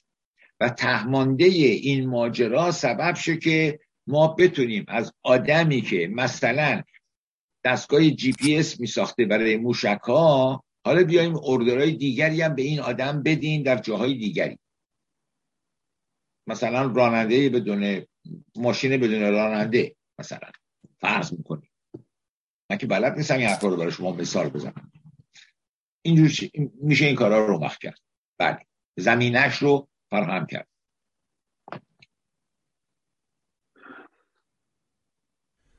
و 0.61 0.69
تهمانده 0.69 1.45
این 1.45 2.09
ماجرا 2.09 2.71
سبب 2.71 3.15
شه 3.15 3.37
که 3.37 3.81
ما 4.07 4.29
بتونیم 4.29 4.85
از 4.89 5.13
آدمی 5.23 5.81
که 5.81 6.11
مثلا 6.13 6.83
دستگاه 7.65 8.11
جی 8.11 8.33
پی 8.33 8.57
اس 8.57 8.81
می 8.81 8.87
ساخته 8.87 9.25
برای 9.25 9.57
موشک 9.57 10.01
ها 10.03 10.65
حالا 10.85 11.05
بیایم 11.05 11.37
اردرهای 11.45 11.93
دیگری 11.93 12.43
هم 12.43 12.55
به 12.55 12.63
این 12.63 12.81
آدم 12.81 13.23
بدین 13.23 13.63
در 13.63 13.77
جاهای 13.77 14.15
دیگری. 14.15 14.59
مثلا 16.47 16.87
راننده 16.87 17.49
بدون 17.49 18.07
ماشین 18.57 19.01
بدون 19.01 19.33
راننده 19.33 19.97
مثلا. 20.19 20.51
فرض 21.01 21.33
می‌کنیم 21.33 21.71
من 22.71 22.79
که 22.79 22.87
بلد 22.87 23.17
نیستم 23.17 23.35
این 23.35 23.47
حرفا 23.47 23.69
رو 23.69 23.77
برای 23.77 23.93
شما 23.93 24.13
مثال 24.13 24.49
بزنم. 24.49 24.93
اینجور 26.03 26.31
میشه 26.83 27.07
این 27.07 27.17
کارا 27.17 27.47
رو 27.47 27.59
مخ 27.59 27.79
کرد. 27.79 27.99
بله. 28.39 28.59
زمینش 28.97 29.57
رو 29.57 29.89
فراهم 30.11 30.47
کرد. 30.47 30.69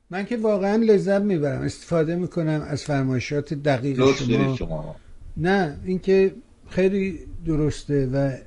من 0.09 0.25
که 0.25 0.37
واقعا 0.37 0.75
لذت 0.75 1.21
می‌برم. 1.21 1.61
استفاده 1.61 2.15
می‌کنم 2.15 2.65
از 2.67 2.83
فرمایشات 2.83 3.53
دقیق 3.53 4.15
شما. 4.15 4.55
شما. 4.55 4.95
نه 5.37 5.81
اینکه 5.85 6.35
خیلی 6.69 7.25
درسته 7.45 8.07
و 8.13 8.37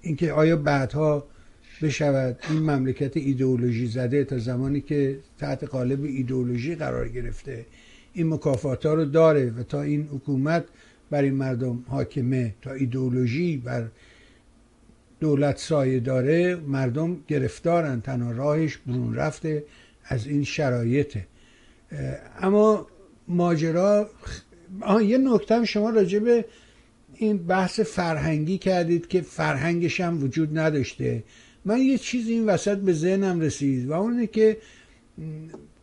اینکه 0.00 0.32
آیا 0.32 0.56
بعدها 0.56 1.28
بشود. 1.82 2.38
این 2.50 2.58
مملکت 2.58 3.16
ایدئولوژی 3.16 3.86
زده 3.86 4.24
تا 4.24 4.38
زمانی 4.38 4.80
که 4.80 5.18
تحت 5.38 5.64
قالب 5.64 6.04
ایدئولوژی 6.04 6.74
قرار 6.74 7.08
گرفته. 7.08 7.66
این 8.12 8.28
مکافات 8.34 8.86
ها 8.86 8.94
رو 8.94 9.04
داره 9.04 9.50
و 9.50 9.62
تا 9.62 9.82
این 9.82 10.08
حکومت 10.12 10.64
بر 11.10 11.22
این 11.22 11.34
مردم 11.34 11.84
حاکمه 11.88 12.54
تا 12.62 12.72
ایدئولوژی 12.72 13.56
بر 13.56 13.88
دولت 15.20 15.58
سایه 15.58 16.00
داره 16.00 16.56
مردم 16.56 17.16
گرفتارن. 17.28 18.00
تنها 18.00 18.30
راهش 18.30 18.76
برون 18.76 19.14
رفته 19.14 19.64
از 20.04 20.26
این 20.26 20.44
شرایطه. 20.44 21.26
اما 22.40 22.86
ماجرا 23.28 24.10
آه 24.80 25.04
یه 25.04 25.18
نکته 25.18 25.64
شما 25.64 25.90
راجع 25.90 26.18
به 26.18 26.44
این 27.14 27.38
بحث 27.38 27.80
فرهنگی 27.80 28.58
کردید 28.58 29.08
که 29.08 29.20
فرهنگش 29.20 30.00
هم 30.00 30.22
وجود 30.22 30.58
نداشته. 30.58 31.22
من 31.68 31.78
یه 31.78 31.98
چیزی 31.98 32.32
این 32.32 32.46
وسط 32.46 32.78
به 32.78 32.92
ذهنم 32.92 33.40
رسید 33.40 33.88
و 33.88 33.92
اونه 33.92 34.26
که 34.26 34.56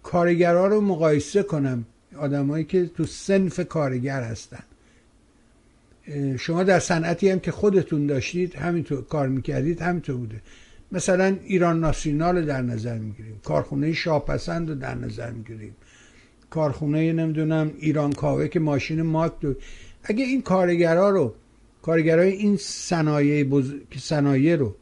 کارگرها 0.03 0.67
رو 0.67 0.81
مقایسه 0.81 1.43
کنم 1.43 1.86
آدمایی 2.17 2.65
که 2.65 2.86
تو 2.86 3.05
سنف 3.05 3.59
کارگر 3.59 4.21
هستن. 4.21 4.63
شما 6.39 6.63
در 6.63 6.79
صنعتی 6.79 7.29
هم 7.29 7.39
که 7.39 7.51
خودتون 7.51 8.07
داشتید 8.07 8.55
همینطور 8.55 9.05
کار 9.05 9.27
می‌کردید 9.27 9.81
همینطور 9.81 10.15
بوده. 10.15 10.41
مثلا 10.91 11.38
ایران 11.45 11.79
ناسیونال 11.79 12.45
در 12.45 12.61
نظر 12.61 12.97
می‌گیریم 12.97 13.39
کارخونه 13.43 13.93
شاپسند 13.93 14.69
رو 14.69 14.75
در 14.75 14.95
نظر 14.95 15.31
می‌گیریم 15.31 15.75
کارخونه 16.49 17.13
نمی‌دونم 17.13 17.71
ایران 17.79 18.13
کاوه 18.13 18.47
که 18.47 18.59
ماشین 18.59 19.01
ماک 19.01 19.39
دو. 19.39 19.55
اگه 20.03 20.25
این 20.25 20.41
کارگرها 20.41 21.09
رو 21.09 21.33
کارگرای 21.81 22.31
این 22.31 22.57
صنایع 22.57 23.43
بز... 23.43 23.73
صنایع 23.97 24.55
رو 24.55 24.75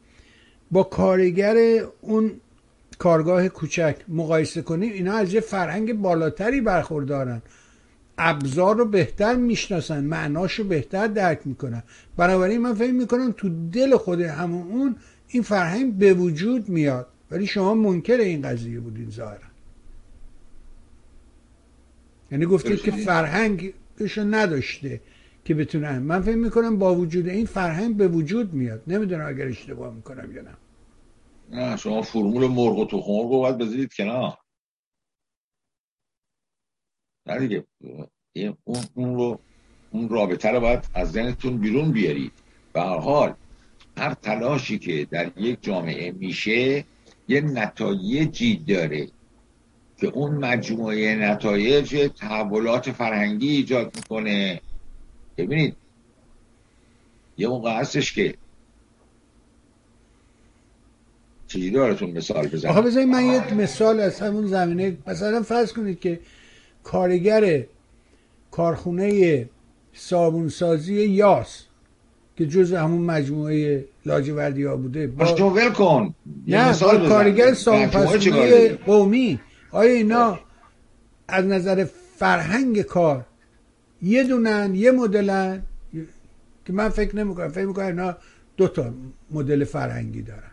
با 0.74 0.84
کارگر 0.84 1.58
اون 2.02 2.32
کارگاه 3.00 3.50
کوچک 3.50 3.96
مقایسه 4.08 4.62
کنیم 4.62 4.94
اینا 4.94 5.14
از 5.14 5.34
یه 5.34 5.40
فرهنگ 5.40 5.94
بالاتری 5.94 6.62
برخوردارن. 6.62 7.42
ابزار 8.18 8.76
رو 8.78 8.86
بهتر 8.86 9.36
می‌شناسن 9.36 10.04
معناش 10.04 10.54
رو 10.54 10.66
بهتر 10.66 11.08
درک 11.08 11.40
می‌کنن. 11.46 11.84
بنابراین 12.18 12.62
من 12.62 12.74
فکر 12.74 12.92
می‌کنم 12.92 13.34
تو 13.38 13.70
دل 13.72 13.98
خود 13.98 14.22
همون 14.22 14.68
اون 14.68 14.96
این 15.28 15.44
فرهنگ 15.44 15.94
به 15.94 16.14
وجود 16.14 16.70
میاد. 16.70 17.08
ولی 17.32 17.48
شما 17.48 17.74
منکر 17.74 18.18
این 18.18 18.42
قضیه 18.42 18.80
بودین 18.80 19.10
ظاهرا. 19.10 19.38
یعنی 22.32 22.46
گفتید 22.46 22.82
که 22.82 22.92
فرهنگش 22.92 24.18
نداشته 24.18 25.02
که 25.46 25.54
بتونه 25.54 26.00
من 26.00 26.22
فکر 26.22 26.36
می‌کنم 26.36 26.78
با 26.78 26.96
وجود 26.96 27.28
این 27.28 27.46
فرهنگ 27.46 27.98
به 27.98 28.08
وجود 28.08 28.54
میاد. 28.54 28.82
نمی‌دونم 28.88 29.28
اگر 29.28 29.48
اشتباه 29.48 29.94
می‌کنم 29.94 30.36
یا 30.36 30.42
نه. 30.42 30.52
نه 31.50 31.78
شما 31.78 32.02
فرمول 32.02 32.48
مرغ 32.48 32.78
و 32.78 32.86
تخم 32.86 33.12
مرغ 33.12 33.30
باید 33.30 33.58
بذارید 33.58 33.94
کنار. 33.94 34.38
نه 37.26 37.39
دیگه 37.39 37.66
اون, 38.64 38.84
اون 38.94 39.16
رو 39.16 39.39
اون 39.91 40.10
رابطه 40.10 40.50
رو 40.50 40.60
باید 40.60 40.89
از 40.94 41.12
ذهنتون 41.12 41.58
بیرون 41.58 41.91
بیارید. 41.91 42.32
به 42.74 42.82
هر 42.82 42.98
حال 42.98 43.36
هر 43.98 44.14
تلاشی 44.14 44.80
که 44.80 45.06
در 45.12 45.32
یک 45.38 45.62
جامعه 45.62 46.12
میشه 46.12 46.86
یه 47.28 47.41
نتایجی 47.41 48.56
داره 48.56 49.08
که 49.98 50.08
اون 50.08 50.32
مجموعه 50.32 51.16
نتایج 51.16 52.10
تحولات 52.18 52.91
فرهنگی 52.91 53.50
ایجاد 53.50 53.96
می‌کنه. 53.96 54.62
ببینید 55.38 55.76
یه 57.38 57.48
موقع 57.48 57.80
هستش 57.80 58.14
که 58.14 58.38
دارتون 61.60 62.12
مثال 62.12 62.47
بزنم 62.47 62.72
آخه 62.72 62.82
بذارید 62.82 63.10
من 63.10 63.26
یه 63.26 63.54
مثال 63.54 63.99
از 63.99 64.20
همون 64.20 64.47
زمینه 64.47 64.97
مثلا 65.08 65.41
فرض 65.41 65.74
کنید 65.74 65.99
که 65.99 66.20
کارگر 66.84 67.64
کارخونه 68.51 69.49
صابونسازی 69.93 71.04
یاس 71.06 71.64
که 72.36 72.47
جز 72.47 72.74
همون 72.74 73.01
مجموعه 73.01 73.86
لاجوردی 74.06 74.64
ها 74.64 74.78
بوده 74.78 75.08
با 75.08 75.49
ول 75.49 75.70
کن. 75.70 76.16
نه 76.47 76.80
با 76.80 76.97
کارگر 76.97 77.54
سامپسونی 77.54 78.68
قومی. 78.70 79.39
آیا 79.72 79.93
اینا 79.93 80.39
از 81.28 81.45
نظر 81.45 81.88
فرهنگ 82.16 82.82
کار 82.82 83.26
یه 84.01 84.24
دونن 84.24 84.76
یه 84.76 84.91
مدلن؟ 84.91 85.62
که 86.66 86.74
من 86.74 86.89
فکر 86.89 87.16
نمی‌کنم. 87.16 87.49
فکر 87.49 87.66
می‌کنم 87.66 87.86
اینا 87.86 88.18
دو 88.58 88.68
تا 88.68 88.93
مدل 89.32 89.64
فرهنگی 89.64 90.22
دارن. 90.22 90.53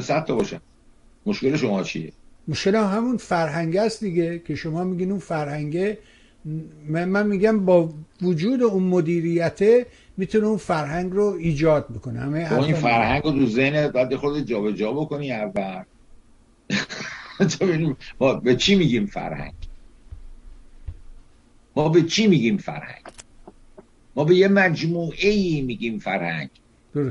صد 0.00 0.24
تا 0.24 0.34
باشن 0.34 0.60
مشکل 1.26 1.56
شما 1.56 1.82
چیه؟ 1.82 2.12
مشکل 2.48 2.74
همون 2.74 3.16
فرهنگ 3.16 3.76
است 3.76 4.00
دیگه 4.00 4.38
که 4.38 4.54
شما 4.54 4.84
میگین 4.84 5.10
اون 5.10 5.20
فرهنگه. 5.20 5.98
من 6.96 7.26
میگم 7.26 7.64
با 7.64 7.94
وجود 8.22 8.62
اون 8.62 8.82
مدیریته 8.82 9.86
می‌تونه 10.16 10.46
اون 10.46 10.56
فرهنگ 10.56 11.12
رو 11.12 11.24
ایجاد 11.24 11.88
بکنه. 11.88 12.20
همه 12.20 12.48
خب 12.48 12.60
این 12.60 12.74
فرهنگ 12.74 13.22
رو 13.24 13.30
تو 13.30 13.46
ذهنت 13.46 13.92
باید 13.92 14.16
خود 14.16 14.40
جابجا 14.40 14.92
بکنی 14.92 15.32
اول 15.32 15.82
ما 18.20 18.34
به 18.34 18.56
چی 18.56 18.74
میگیم 18.74 19.06
فرهنگ؟ 19.06 19.54
ما 21.76 21.88
به 21.88 22.02
چی 22.02 22.26
میگیم 22.26 22.56
فرهنگ؟ 22.56 23.04
ما 24.16 24.24
به 24.24 24.34
یه 24.34 24.48
مجموعه 24.48 25.28
ای 25.28 25.62
میگیم 25.62 25.98
فرهنگ. 25.98 26.50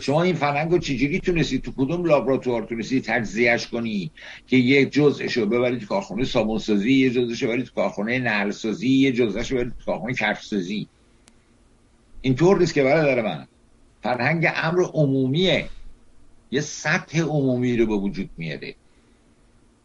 شما 0.01 0.23
این 0.23 0.35
فرهنگ 0.35 0.71
رو 0.71 0.77
چجوری 0.77 1.19
تونستی؟ 1.19 1.59
تو 1.59 1.71
کدوم 1.71 2.05
لابراتوار 2.05 2.63
تونستی 2.63 3.01
تجزیهش 3.01 3.67
کنی؟ 3.67 4.11
که 4.47 4.57
یک 4.57 4.91
جزءش 4.91 5.37
رو 5.37 5.45
ببرید 5.45 5.79
تو 5.79 5.85
کارخونه 5.85 6.23
سازی 6.23 6.93
یه 6.93 7.09
جزءش 7.09 7.43
رو 7.43 7.47
ببرید 7.49 7.65
تو 7.65 7.73
کارخونه 7.75 8.51
سازی 8.51 8.89
یه 8.89 9.11
جزءش 9.11 9.51
رو 9.51 9.57
ببرید 9.57 9.73
تو 9.79 9.85
کارخونه 9.85 10.13
کفشسازی. 10.13 10.87
اینطور 12.21 12.59
نیست 12.59 12.73
که 12.73 12.83
برادر 12.83 13.21
من. 13.21 13.47
فرهنگ 14.03 14.47
امر 14.55 14.83
عمومیه. 14.93 15.69
یه 16.51 16.61
سطح 16.61 17.21
عمومی 17.21 17.77
رو 17.77 17.85
به 17.85 17.95
وجود 17.95 18.29
میاره. 18.37 18.75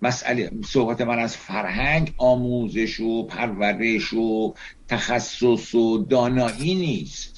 مسئله 0.02 0.50
صحبت 0.64 1.00
من 1.00 1.18
از 1.18 1.36
فرهنگ 1.36 2.14
آموزش 2.18 3.00
و 3.00 3.26
پرورش 3.26 4.12
و 4.12 4.54
تخصص 4.88 5.74
و 5.74 5.98
دانایی 5.98 6.74
نیست. 6.74 7.37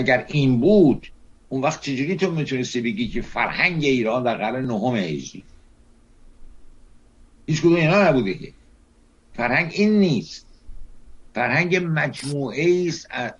اگر 0.00 0.24
این 0.28 0.60
بود 0.60 1.06
اون 1.48 1.62
وقت 1.62 1.80
چجوری 1.80 2.16
تو 2.16 2.30
می‌تونستی 2.30 2.80
بگی 2.80 3.08
که 3.08 3.22
فرهنگ 3.22 3.84
ایران 3.84 4.22
در 4.22 4.34
قرن 4.34 4.64
نهم 4.64 4.96
هجری؟ 4.96 5.42
هیچ 7.46 7.60
کدوم 7.60 7.74
اینا 7.74 8.08
نبوده 8.08 8.34
که. 8.34 8.52
فرهنگ 9.34 9.72
این 9.74 10.00
نیست. 10.00 10.46
فرهنگ 11.34 11.80
مجموعه 11.84 12.84
است 12.88 13.06
از 13.10 13.32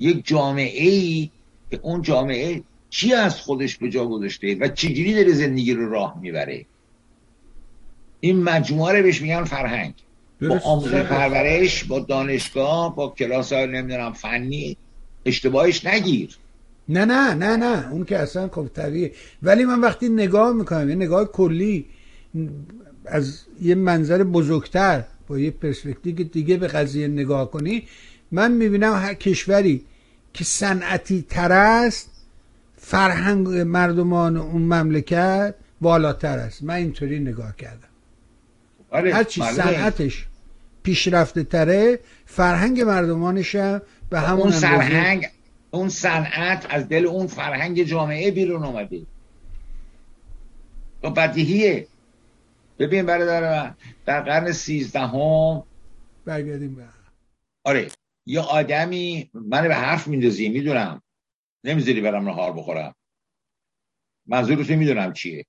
یک 0.00 0.26
جامعه 0.26 0.88
ای 0.88 1.30
که 1.70 1.80
اون 1.82 2.02
جامعه 2.02 2.62
چی 2.90 3.12
از 3.12 3.40
خودش 3.40 3.76
به 3.76 3.90
جا 3.90 4.06
گذاشته 4.06 4.54
و 4.54 4.68
چجوری 4.68 5.14
داره 5.14 5.32
زندگی 5.32 5.74
رو 5.74 5.90
راه 5.90 6.18
می‌بره؟ 6.20 6.66
این 8.20 8.42
مجموعه 8.42 8.96
رو 8.96 9.02
بهش 9.02 9.22
میگن 9.22 9.44
فرهنگ. 9.44 9.94
با 10.40 10.60
آموزش 10.64 11.02
پرورش 11.02 11.84
با 11.84 11.98
دانشگاه 11.98 12.96
با 12.96 13.08
کلاس 13.08 13.52
های 13.52 13.66
نمی‌دونم 13.66 14.12
فنی. 14.12 14.76
اشتباهش 15.26 15.86
نگیر. 15.86 16.36
نه 16.88 17.04
نه 17.04 17.34
نه 17.34 17.56
نه. 17.56 17.90
اون 17.90 18.04
که 18.04 18.18
اصلا 18.18 18.48
خب 18.48 18.68
طبیعه 18.74 19.12
ولی 19.42 19.64
من 19.64 19.80
وقتی 19.80 20.08
نگاه 20.08 20.52
می‌کنم 20.52 20.88
یه 20.88 20.94
نگاه 20.94 21.24
کلی 21.32 21.86
از 23.06 23.40
یه 23.62 23.74
منظر 23.74 24.24
بزرگتر 24.24 25.04
با 25.28 25.38
یه 25.38 25.50
پرسپکتیو 25.50 26.16
دیگه 26.16 26.56
به 26.56 26.66
قضیه 26.66 27.08
نگاه 27.08 27.50
کنی 27.50 27.82
من 28.32 28.52
می‌بینم 28.52 28.92
هر 28.92 29.14
کشوری 29.14 29.84
که 30.34 30.44
صنعتی 30.44 31.26
تر 31.28 31.52
است 31.52 32.10
فرهنگ 32.76 33.48
مردمان 33.48 34.36
اون 34.36 34.62
مملکت 34.62 35.54
بالاتر 35.80 36.38
است. 36.38 36.62
من 36.62 36.74
اینطوری 36.74 37.18
نگاه 37.18 37.56
کردم. 37.56 37.88
آره 38.90 39.14
هرچی 39.14 39.42
صنعتش 39.42 40.26
پیشرفته 40.82 41.44
تره 41.44 41.98
فرهنگ 42.26 42.80
مردمانش 42.80 43.54
هم 43.54 43.82
به 44.10 44.20
همون 44.20 44.40
اون 44.40 44.50
فرهنگ 44.50 45.26
اون 45.70 45.88
صنعت 45.88 46.66
از 46.70 46.88
دل 46.88 47.06
اون 47.06 47.26
فرهنگ 47.26 47.82
جامعه 47.82 48.30
بیرون 48.30 48.64
اومده. 48.64 49.06
و 51.02 51.10
بدیهیه. 51.10 51.88
ببین 52.78 53.06
برادر 53.06 53.62
من 53.62 53.76
در 54.04 54.22
قرن 54.22 54.52
سیزدهم 54.52 55.66
برگردیم 56.24 56.74
به 56.74 56.88
آره 57.64 57.90
یه 58.26 58.40
آدمی 58.40 59.30
من 59.34 59.68
به 59.68 59.74
حرف 59.74 60.06
میندازی 60.06 60.48
می‌دونم. 60.48 61.02
نمی‌ذاری 61.64 62.00
برم 62.00 62.28
نهار 62.28 62.52
بخورم. 62.52 62.94
منظورتو 64.26 64.76
می‌دونم 64.76 65.12
چیه. 65.12 65.44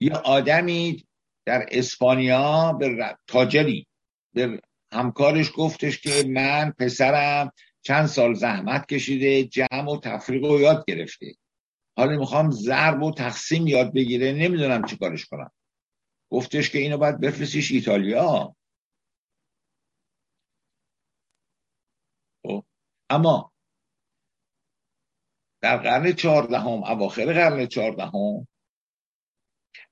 یه 0.00 0.12
آدمی 0.12 1.04
در 1.46 1.66
اسپانیا 1.70 2.72
به 2.72 3.16
تاجری 3.26 3.86
به 4.34 4.60
همکارش 4.92 5.52
گفتش 5.56 6.00
که 6.00 6.24
من 6.28 6.74
پسرم 6.78 7.52
چند 7.82 8.06
سال 8.06 8.34
زحمت 8.34 8.86
کشیده 8.86 9.44
جمع 9.44 9.92
و 9.92 10.00
تفریق 10.00 10.44
رو 10.44 10.60
یاد 10.60 10.84
گرفته. 10.88 11.34
حالا 11.96 12.18
می‌خوام 12.18 12.50
ضرب 12.50 13.02
و 13.02 13.14
تقسیم 13.14 13.66
یاد 13.66 13.94
بگیره 13.94 14.32
نمی‌دونم 14.32 14.84
چی 14.84 14.96
کارش 14.96 15.24
کنم. 15.24 15.50
گفتش 16.30 16.70
که 16.70 16.78
اینو 16.78 16.98
باید 16.98 17.20
بفرستیش 17.20 17.72
ایتالیا. 17.72 18.56
خب، 22.46 22.64
اما 23.10 23.52
در 25.60 25.76
قرن 25.76 26.12
چهاردهم 26.12 26.84
اواخر 26.84 27.32
قرن 27.32 27.66
چهاردهم 27.66 28.48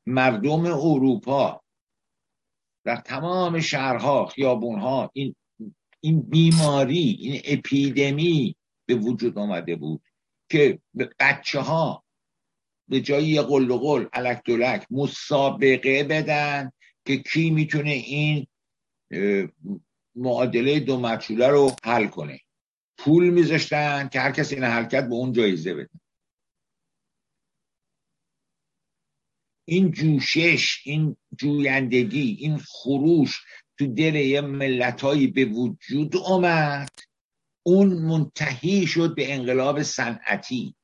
مردم 0.07 0.67
اروپا 0.67 1.64
در 2.85 2.97
تمام 2.97 3.61
شهرها 3.61 4.26
خیابونها 4.26 5.11
این 5.12 5.35
این 6.01 6.20
بیماری 6.20 7.16
این 7.20 7.41
اپیدمی 7.45 8.57
به 8.87 8.95
وجود 8.95 9.39
آمده 9.39 9.76
بود 9.76 10.01
که 10.51 10.78
بچه 11.20 11.61
ها 11.61 12.05
به 12.89 13.01
جای 13.01 13.24
یه 13.24 13.43
قل 13.43 13.70
و 13.70 13.78
قل 13.78 14.07
علک 14.12 14.43
دولک 14.45 14.87
مسابقه 14.91 16.05
بدن 16.05 16.72
که 17.07 17.16
کی 17.16 17.51
می‌تونه 17.51 17.91
این 17.91 18.47
معادله 20.14 20.80
دو 20.80 21.01
مچوله 21.01 21.49
رو 21.49 21.72
حل 21.85 22.07
کنه. 22.07 22.41
پول 22.99 23.30
میذاشتن 23.30 24.09
که 24.09 24.20
هر 24.20 24.30
کسی 24.32 24.55
این 24.55 24.64
حرکت 24.64 25.09
به 25.09 25.14
اون 25.14 25.32
جایزه 25.32 25.74
بده. 25.74 25.91
این 29.65 29.91
جوشش 29.91 30.81
این 30.85 31.17
جویندگی 31.39 32.37
این 32.41 32.59
خروش 32.59 33.43
تو 33.79 33.87
دل 33.87 34.15
یه 34.15 34.41
ملتهایی 34.41 35.27
به 35.27 35.45
وجود 35.45 36.17
آمد 36.17 36.91
اون 37.62 37.89
منتهی 37.89 38.87
شد 38.87 39.15
به 39.15 39.35
انقلاب 39.35 39.83
صنعتی. 39.83 40.77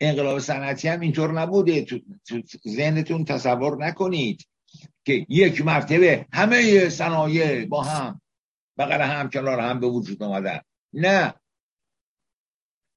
انقلاب 0.00 0.38
صنعتی 0.38 0.88
هم 0.88 1.00
اینطور 1.00 1.32
نبوده. 1.40 1.84
تو, 1.84 2.00
ذهنتون 2.68 3.24
تصور 3.24 3.86
نکنید 3.86 4.46
که 5.04 5.26
یک 5.28 5.62
مرتبه 5.62 6.26
همه 6.32 6.88
صنایع 6.88 7.66
با 7.66 7.82
هم 7.82 8.20
بغل 8.78 9.00
هم 9.00 9.30
کنار 9.30 9.60
هم 9.60 9.80
به 9.80 9.86
وجود 9.86 10.22
آمدن 10.22 10.60
نه. 10.92 11.34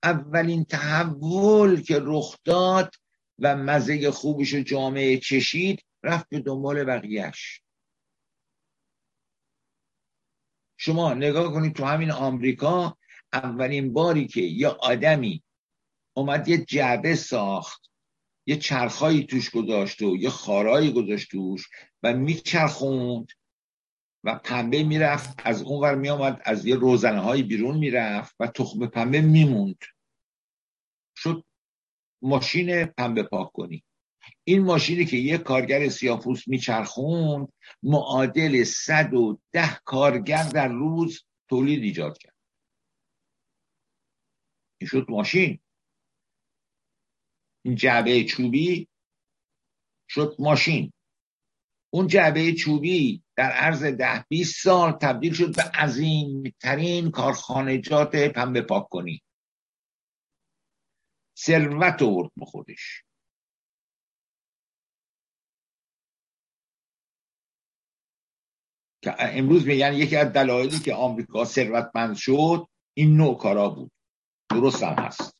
اولین 0.03 0.65
تحول 0.65 1.81
که 1.81 1.99
رخ 2.01 2.37
داد 2.45 2.95
و 3.39 3.55
مزه 3.55 4.11
خوبش 4.11 4.55
جامعه 4.55 5.17
چشید 5.17 5.85
رفت 6.03 6.29
به 6.29 6.39
دنبال 6.39 6.83
بقیهش 6.83 7.61
شما 10.77 11.13
نگاه 11.13 11.53
کنید 11.53 11.75
تو 11.75 11.85
همین 11.85 12.11
آمریکا 12.11 12.97
اولین 13.33 13.93
باری 13.93 14.27
که 14.27 14.41
یه 14.41 14.67
آدمی 14.67 15.43
اومد 16.13 16.47
یه 16.47 16.65
جعبه 16.65 17.15
ساخت 17.15 17.89
یه 18.45 18.55
چرخایی 18.55 19.23
توش 19.23 19.49
گذاشت 19.49 20.01
و 20.01 20.17
یه 20.17 20.29
خارایی 20.29 20.91
گذاشت 20.91 21.31
توش 21.31 21.67
و 22.03 22.13
میچرخوند. 22.13 23.27
و 24.23 24.35
پنبه 24.35 24.83
می‌رفت 24.83 25.41
از 25.45 25.61
اون 25.61 25.81
ور 25.81 25.95
میامد 25.95 26.41
از 26.45 26.65
یه 26.65 26.75
روزنه 26.75 27.19
های 27.19 27.43
بیرون 27.43 27.77
می‌رفت 27.77 28.35
و 28.39 28.47
تخم 28.47 28.87
پنبه 28.87 29.21
میموند. 29.21 29.79
شد 31.17 31.45
ماشین 32.21 32.85
پنبه 32.85 33.23
پاک 33.23 33.51
کنی. 33.51 33.83
این 34.43 34.63
ماشینی 34.63 35.05
که 35.05 35.17
یه 35.17 35.37
کارگر 35.37 35.89
سیاپوس 35.89 36.47
میچرخوند 36.47 37.53
معادل 37.83 38.63
صد 38.63 39.13
و 39.13 39.39
ده 39.51 39.79
کارگر 39.85 40.43
در 40.43 40.67
روز 40.67 41.25
تولید 41.49 41.83
ایجاد 41.83 42.17
کرد. 42.17 42.35
این 44.81 44.87
شد 44.87 45.05
ماشین. 45.09 45.59
این 47.65 47.75
جعبه 47.75 48.23
چوبی 48.23 48.87
شد 50.09 50.35
ماشین. 50.39 50.93
اون 51.93 52.07
جعبه 52.07 52.53
چوبی 52.53 53.23
در 53.39 53.51
عرض 53.51 53.83
ده 53.83 54.25
20 54.29 54.63
سال 54.63 54.91
تبدیل 54.91 55.33
شد 55.33 55.55
به 55.55 55.63
عظیمترین 55.63 57.11
کارخانجات 57.11 58.15
پنبه 58.15 58.61
پاک 58.61 58.89
کنی. 58.89 59.23
ثروت 61.39 62.01
آورد 62.01 62.31
به 62.37 62.45
خودش. 62.45 63.03
که 69.03 69.15
امروز 69.19 69.67
میگن 69.67 69.93
یکی 69.93 70.15
از 70.15 70.33
دلایلی 70.33 70.79
که 70.79 70.93
آمریکا 70.93 71.45
ثروتمند 71.45 72.15
شد 72.15 72.67
این 72.93 73.17
نوع 73.17 73.37
کارا 73.37 73.69
بود. 73.69 73.91
درست 74.49 74.83
هم 74.83 74.93
هست. 74.93 75.38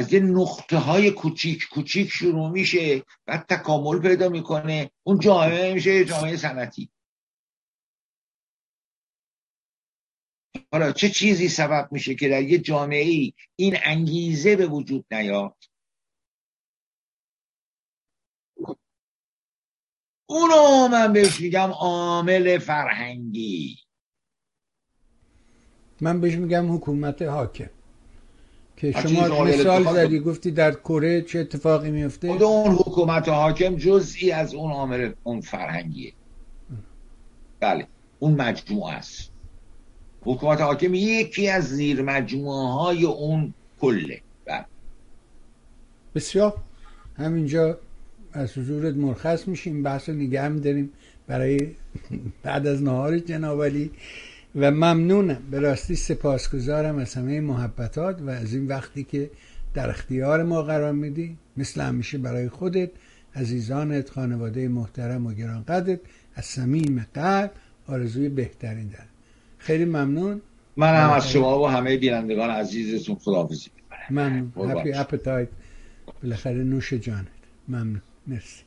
از 0.00 0.12
یه 0.12 0.20
نقطه 0.20 0.76
های 0.76 1.10
کوچیک 1.10 1.68
کوچیک 1.68 2.08
شروع 2.10 2.50
میشه 2.50 3.02
بعد 3.26 3.46
تکامل 3.46 3.98
پیدا 4.00 4.28
می‌کنه. 4.28 4.90
اون 5.02 5.18
جامعه 5.18 5.74
میشه 5.74 6.04
جامعه 6.04 6.36
سنتی 6.36 6.90
حالا 10.72 10.92
چه 10.92 11.08
چیزی 11.08 11.48
سبب 11.48 11.88
میشه 11.92 12.14
که 12.14 12.28
در 12.28 12.42
یه 12.42 12.58
جامعه 12.58 13.02
ای 13.02 13.32
این 13.56 13.76
انگیزه 13.84 14.56
به 14.56 14.66
وجود 14.66 15.06
نیاد؟ 15.10 15.56
اونو 20.28 20.88
من 20.88 21.12
بهش 21.12 21.40
میگم 21.40 21.70
عامل 21.70 22.58
فرهنگی. 22.58 23.78
من 26.00 26.20
بهش 26.20 26.34
میگم 26.34 26.74
حکومت 26.74 27.22
حاکم. 27.22 27.79
که 28.80 28.92
شما 28.92 29.44
مثال 29.44 29.84
زدی 29.84 30.20
گفتی 30.20 30.50
در 30.50 30.72
کره 30.72 31.22
چه 31.22 31.38
اتفاقی 31.38 31.90
میفته؟ 31.90 32.28
خود 32.32 32.42
اون 32.42 32.74
حکومت 32.74 33.28
حاکم 33.28 33.76
جزئی 33.76 34.32
از 34.32 34.54
اون 34.54 34.72
عامل 34.72 35.12
اون 35.22 35.40
فرهنگیه. 35.40 36.12
بله 37.60 37.86
اون 38.18 38.34
مجموعه 38.34 38.94
است. 38.94 39.30
حکومت 40.22 40.60
حاکم 40.60 40.94
یکی 40.94 41.48
از 41.48 41.64
زیر 41.64 42.02
مجموعه 42.02 42.72
های 42.72 43.04
اون 43.04 43.54
کله. 43.80 44.20
بله. 44.46 44.64
بسیار. 46.14 46.54
همینجا 47.16 47.78
از 48.32 48.58
حضورت 48.58 48.94
مرخص 48.94 49.48
میشیم 49.48 49.82
بحث 49.82 50.08
نگه 50.08 50.42
هم 50.42 50.56
داریم 50.60 50.92
برای 51.26 51.58
بعد 52.42 52.66
از 52.66 52.82
نهار 52.82 53.18
جنابالی 53.18 53.90
و 54.56 54.70
ممنونم. 54.70 55.42
به 55.50 55.60
راستی 55.60 55.96
سپاسگزارم 55.96 56.98
از 56.98 57.14
همه 57.14 57.40
محبتات 57.40 58.22
و 58.22 58.30
از 58.30 58.54
این 58.54 58.66
وقتی 58.66 59.04
که 59.04 59.30
در 59.74 59.90
اختیار 59.90 60.42
ما 60.42 60.62
قرار 60.62 60.92
میدی. 60.92 61.36
مثل 61.56 61.80
همیشه 61.80 62.18
برای 62.18 62.48
خودت 62.48 62.90
عزیزانت 63.36 64.10
خانواده 64.10 64.68
محترم 64.68 65.26
و 65.26 65.32
گرانقدرت 65.32 66.00
از 66.34 66.44
صمیم 66.44 67.06
قلب 67.14 67.50
آرزوی 67.86 68.28
بهترین 68.28 68.88
دارم 68.88 69.08
خیلی 69.58 69.84
ممنون. 69.84 70.40
من 70.76 70.94
هم 70.94 71.10
از 71.10 71.30
شما 71.30 71.62
و 71.62 71.68
همه 71.68 71.96
بینندگان 71.96 72.50
عزیزتون 72.50 73.16
خداحافظی 73.16 73.70
ممنون. 74.10 74.70
هپی 74.70 74.92
اپتایت 74.92 75.48
بالاخره 76.22 76.64
نوش 76.64 76.92
جانت. 76.92 77.26
ممنون. 77.68 78.02
مرسی. 78.26 78.62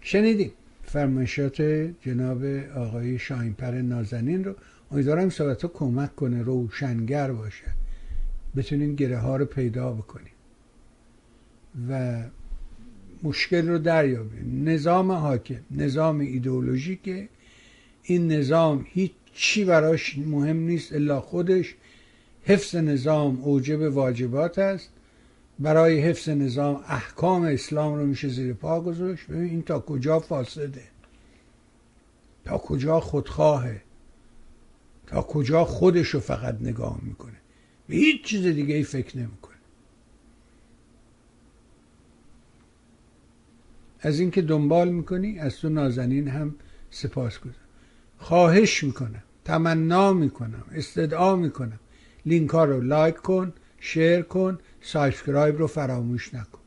شنیدیم. 0.00 0.52
فرمایشات 0.84 1.62
جناب 2.00 2.44
آقای 2.76 3.18
شاهینپر 3.18 3.70
نازنین 3.70 4.44
رو. 4.44 4.54
امیدوارم 4.92 5.30
صحبت 5.30 5.66
کمک 5.66 6.16
کنه 6.16 6.42
روشنگر 6.42 7.32
باشه. 7.32 7.64
بتونین 8.56 8.94
گره 8.94 9.18
ها 9.18 9.36
رو 9.36 9.44
پیدا 9.44 9.92
بکنیم. 9.92 10.32
و 11.88 12.22
مشکل 13.22 13.68
رو 13.68 13.78
دریابیم. 13.78 14.68
نظام 14.68 15.12
حاکم 15.12 15.60
نظام 15.70 16.20
ایدئولوژیکه. 16.20 17.28
این 18.02 18.32
نظام 18.32 18.86
هیچ 18.88 19.12
چی 19.34 19.64
براش 19.64 20.18
مهم 20.18 20.56
نیست 20.56 20.92
الا 20.92 21.20
خودش 21.20 21.74
حفظ 22.44 22.76
نظام 22.76 23.42
اوجب 23.42 23.80
واجبات 23.80 24.58
است. 24.58 24.90
برای 25.58 26.00
حفظ 26.00 26.28
نظام 26.28 26.84
احکام 26.86 27.42
اسلام 27.42 27.94
رو 27.94 28.06
میشه 28.06 28.28
زیر 28.28 28.52
پا 28.52 28.80
گذاشت. 28.80 29.26
ببین 29.26 29.50
این 29.50 29.62
تا 29.62 29.80
کجا 29.80 30.18
فاسده؟ 30.18 30.82
تا 32.44 32.58
کجا 32.58 33.00
خودخواهه 33.00 33.81
کجا 35.20 35.64
خودش 35.64 36.08
رو 36.08 36.20
فقط 36.20 36.56
نگاه 36.60 36.98
می‌کنه؟ 37.02 37.36
به 37.88 37.94
هیچ 37.94 38.24
چیز 38.24 38.46
دیگه 38.46 38.74
ای 38.74 38.82
فکر 38.82 39.18
نمی‌کنه. 39.18 39.52
از 44.00 44.20
اینکه 44.20 44.42
دنبال 44.42 44.88
می‌کنی 44.88 45.38
از 45.38 45.56
تو 45.56 45.68
نازنین 45.68 46.28
هم 46.28 46.54
سپاس 46.90 47.38
گذارم. 47.38 47.56
خواهش 48.18 48.84
می‌کنم 48.84 49.22
تمنا 49.44 50.12
می‌کنم 50.12 50.64
استدعا 50.72 51.36
می‌کنم. 51.36 51.80
لینک 52.26 52.50
ها 52.50 52.64
رو 52.64 52.80
like 52.80 53.16
کن 53.16 53.52
share 53.80 54.22
کن 54.22 54.58
subscribe 54.80 55.58
رو 55.58 55.66
فراموش 55.66 56.34
نکن. 56.34 56.58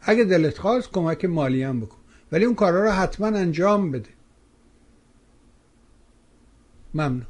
اگه 0.00 0.24
دلت 0.24 0.58
خواست 0.58 0.90
کمک 0.92 1.24
مالی 1.24 1.62
هم 1.62 1.80
بکن. 1.80 1.98
ولی 2.32 2.44
اون 2.44 2.54
کارا 2.54 2.84
رو 2.84 2.90
حتما 2.90 3.26
انجام 3.26 3.90
بده. 3.90 4.10
ممنون. 6.94 7.26